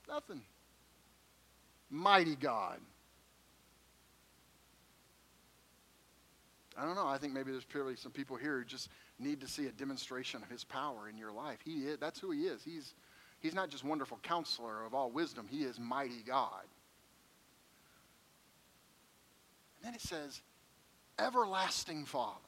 Nothing. 0.09 0.41
Mighty 1.91 2.37
God. 2.37 2.81
I 6.77 6.85
don't 6.85 6.95
know. 6.95 7.07
I 7.07 7.17
think 7.17 7.33
maybe 7.33 7.53
there's 7.53 7.64
probably 7.64 7.97
some 7.97 8.12
people 8.12 8.37
here 8.37 8.59
who 8.59 8.64
just 8.64 8.91
need 9.19 9.41
to 9.41 9.49
see 9.49 9.67
a 9.67 9.73
demonstration 9.73 10.43
of 10.43 10.51
his 10.51 10.64
power 10.64 11.09
in 11.09 11.17
your 11.17 11.33
life. 11.33 11.59
He 11.64 11.87
is, 11.87 11.99
that's 11.99 12.21
who 12.21 12.31
he 12.31 12.43
is. 12.43 12.62
He's, 12.62 12.95
he's 13.41 13.55
not 13.55 13.71
just 13.71 13.85
wonderful 13.85 14.19
counselor 14.23 14.85
of 14.85 14.95
all 14.95 15.11
wisdom, 15.11 15.47
he 15.49 15.62
is 15.62 15.79
mighty 15.79 16.23
God. 16.27 16.64
And 19.77 19.87
then 19.87 19.95
it 19.95 20.01
says, 20.01 20.41
everlasting 21.19 22.05
Father. 22.05 22.41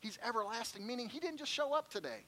He's 0.00 0.18
everlasting, 0.26 0.86
meaning 0.86 1.08
he 1.08 1.20
didn't 1.20 1.38
just 1.38 1.52
show 1.52 1.74
up 1.74 1.90
today. 1.90 2.24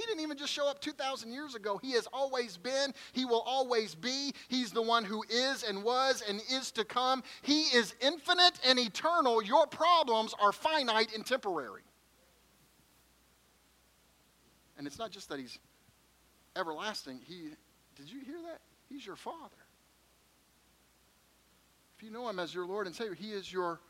He 0.00 0.06
didn't 0.06 0.22
even 0.22 0.38
just 0.38 0.52
show 0.52 0.66
up 0.66 0.80
2,000 0.80 1.30
years 1.30 1.54
ago. 1.54 1.76
He 1.76 1.92
has 1.92 2.08
always 2.10 2.56
been. 2.56 2.94
He 3.12 3.26
will 3.26 3.42
always 3.42 3.94
be. 3.94 4.32
He's 4.48 4.70
the 4.70 4.80
one 4.80 5.04
who 5.04 5.22
is 5.28 5.62
and 5.62 5.84
was 5.84 6.22
and 6.26 6.40
is 6.50 6.70
to 6.72 6.86
come. 6.86 7.22
He 7.42 7.64
is 7.64 7.94
infinite 8.00 8.58
and 8.66 8.78
eternal. 8.78 9.42
Your 9.42 9.66
problems 9.66 10.32
are 10.40 10.52
finite 10.52 11.14
and 11.14 11.26
temporary. 11.26 11.82
And 14.78 14.86
it's 14.86 14.98
not 14.98 15.10
just 15.10 15.28
that 15.28 15.38
he's 15.38 15.58
everlasting. 16.56 17.20
He, 17.26 17.50
did 17.94 18.10
you 18.10 18.20
hear 18.20 18.40
that? 18.46 18.60
He's 18.88 19.04
your 19.04 19.16
Father. 19.16 19.36
If 21.98 22.02
you 22.02 22.10
know 22.10 22.26
him 22.26 22.38
as 22.38 22.54
your 22.54 22.64
Lord 22.64 22.86
and 22.86 22.96
Savior, 22.96 23.14
he 23.14 23.32
is 23.32 23.52
your 23.52 23.80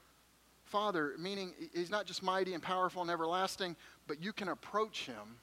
Father, 0.64 1.12
meaning 1.20 1.52
he's 1.72 1.90
not 1.90 2.06
just 2.06 2.20
mighty 2.20 2.54
and 2.54 2.62
powerful 2.62 3.00
and 3.00 3.10
everlasting, 3.12 3.76
but 4.08 4.20
you 4.20 4.32
can 4.32 4.48
approach 4.48 5.06
him 5.06 5.36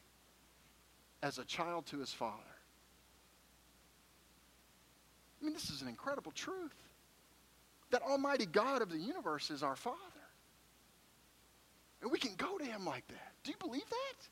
as 1.24 1.38
a 1.38 1.46
child 1.46 1.86
to 1.88 2.00
his 2.00 2.14
father. 2.14 2.44
I 5.42 5.46
mean, 5.46 5.54
this 5.54 5.70
is 5.70 5.82
an 5.82 5.88
incredible 5.88 6.32
truth 6.32 6.76
that 7.92 8.02
Almighty 8.02 8.46
God 8.46 8.82
of 8.82 8.90
the 8.90 8.98
universe 8.98 9.50
is 9.50 9.64
our 9.64 9.76
Father. 9.76 9.98
And 12.02 12.12
we 12.12 12.20
can 12.20 12.36
go 12.36 12.58
to 12.58 12.66
him 12.66 12.86
like 12.86 13.08
that. 13.08 13.34
Do 13.44 13.52
you 13.52 13.58
believe 13.58 13.90
that? 13.90 14.28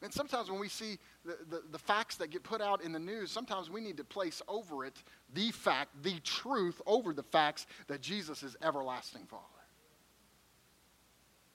And 0.00 0.12
sometimes 0.12 0.48
when 0.48 0.60
we 0.60 0.68
see 0.68 0.98
the, 1.24 1.38
the, 1.50 1.62
the, 1.72 1.78
facts 1.78 2.16
that 2.16 2.30
get 2.30 2.44
put 2.44 2.60
out 2.60 2.82
in 2.82 2.92
the 2.92 3.00
news, 3.00 3.32
sometimes 3.32 3.68
we 3.68 3.80
need 3.80 3.96
to 3.96 4.04
place 4.04 4.40
over 4.46 4.84
it 4.84 5.02
the 5.34 5.50
fact, 5.50 5.90
the 6.04 6.20
truth 6.20 6.80
over 6.86 7.12
the 7.12 7.24
facts 7.24 7.66
that 7.88 8.00
Jesus 8.00 8.44
is 8.44 8.56
everlasting 8.62 9.24
Father. 9.24 9.42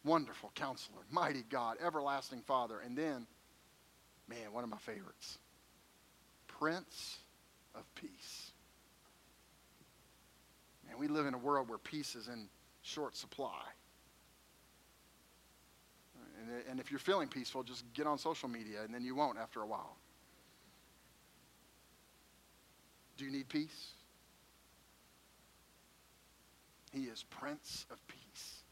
Wonderful 0.06 0.52
counselor, 0.56 1.02
mighty 1.10 1.44
God, 1.50 1.78
everlasting 1.84 2.42
Father. 2.42 2.80
And 2.80 2.98
then, 2.98 3.26
man, 4.28 4.52
one 4.52 4.64
of 4.64 4.70
my 4.70 4.78
favorites 4.78 5.38
Prince 6.48 7.20
of 7.76 7.84
Peace. 7.96 8.52
Man, 10.88 10.98
we 11.00 11.08
live 11.08 11.26
in 11.26 11.34
a 11.34 11.38
world 11.38 11.70
where 11.70 11.78
peace 11.78 12.16
is 12.16 12.28
in 12.28 12.48
short 12.82 13.16
supply. 13.16 13.62
And, 16.40 16.64
and 16.70 16.80
if 16.80 16.92
you're 16.92 17.00
feeling 17.00 17.30
peaceful, 17.30 17.64
just 17.64 17.86
get 17.94 18.06
on 18.06 18.18
social 18.18 18.50
media, 18.50 18.84
and 18.84 18.94
then 18.94 19.04
you 19.04 19.16
won't 19.16 19.38
after 19.38 19.62
a 19.62 19.66
while. 19.66 19.98
Do 23.18 23.26
you 23.26 23.32
need 23.32 23.48
peace? 23.48 23.92
He 26.92 27.04
is 27.04 27.24
Prince 27.24 27.86
of 27.90 28.06
Peace. 28.08 28.63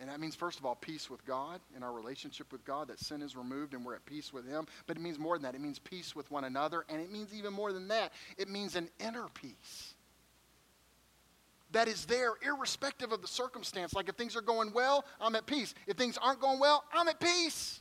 And 0.00 0.08
that 0.08 0.18
means, 0.18 0.34
first 0.34 0.58
of 0.58 0.64
all, 0.64 0.74
peace 0.74 1.10
with 1.10 1.24
God 1.26 1.60
in 1.76 1.82
our 1.82 1.92
relationship 1.92 2.50
with 2.50 2.64
God, 2.64 2.88
that 2.88 2.98
sin 2.98 3.20
is 3.20 3.36
removed 3.36 3.74
and 3.74 3.84
we're 3.84 3.94
at 3.94 4.06
peace 4.06 4.32
with 4.32 4.48
Him. 4.48 4.66
But 4.86 4.96
it 4.96 5.00
means 5.00 5.18
more 5.18 5.36
than 5.36 5.42
that. 5.42 5.54
It 5.54 5.60
means 5.60 5.78
peace 5.78 6.16
with 6.16 6.30
one 6.30 6.44
another. 6.44 6.86
And 6.88 7.02
it 7.02 7.12
means 7.12 7.34
even 7.34 7.52
more 7.52 7.72
than 7.72 7.88
that. 7.88 8.12
It 8.38 8.48
means 8.48 8.76
an 8.76 8.88
inner 8.98 9.26
peace 9.34 9.94
that 11.72 11.88
is 11.88 12.04
there 12.06 12.32
irrespective 12.42 13.12
of 13.12 13.22
the 13.22 13.28
circumstance. 13.28 13.94
Like 13.94 14.08
if 14.08 14.16
things 14.16 14.36
are 14.36 14.40
going 14.40 14.72
well, 14.72 15.04
I'm 15.20 15.34
at 15.36 15.46
peace. 15.46 15.74
If 15.86 15.96
things 15.96 16.18
aren't 16.20 16.40
going 16.40 16.58
well, 16.58 16.84
I'm 16.92 17.08
at 17.08 17.20
peace. 17.20 17.80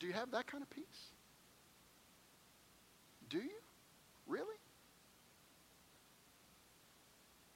Do 0.00 0.06
you 0.06 0.12
have 0.12 0.30
that 0.32 0.46
kind 0.46 0.62
of 0.62 0.70
peace? 0.70 0.84
Do 3.30 3.38
you? 3.38 3.50
Really? 4.26 4.56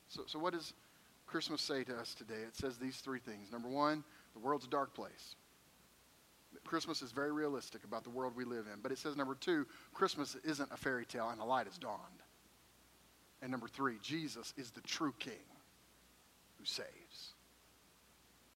So, 0.08 0.22
so 0.26 0.38
what 0.38 0.54
is 0.54 0.72
Christmas 1.28 1.60
say 1.60 1.84
to 1.84 1.96
us 1.96 2.14
today? 2.14 2.42
It 2.46 2.56
says 2.56 2.78
these 2.78 2.96
three 2.96 3.20
things. 3.20 3.52
Number 3.52 3.68
one, 3.68 4.02
the 4.32 4.40
world's 4.40 4.66
a 4.66 4.70
dark 4.70 4.94
place. 4.94 5.36
Christmas 6.64 7.02
is 7.02 7.12
very 7.12 7.32
realistic 7.32 7.84
about 7.84 8.04
the 8.04 8.10
world 8.10 8.34
we 8.34 8.44
live 8.44 8.66
in. 8.72 8.80
But 8.82 8.92
it 8.92 8.98
says, 8.98 9.16
number 9.16 9.34
two, 9.34 9.66
Christmas 9.92 10.36
isn't 10.44 10.72
a 10.72 10.76
fairy 10.76 11.04
tale 11.04 11.28
and 11.28 11.40
a 11.40 11.44
light 11.44 11.66
has 11.66 11.78
dawned. 11.78 12.00
And 13.42 13.50
number 13.50 13.68
three, 13.68 13.98
Jesus 14.02 14.54
is 14.56 14.70
the 14.70 14.80
true 14.80 15.14
king 15.18 15.32
who 16.58 16.64
saves. 16.64 17.34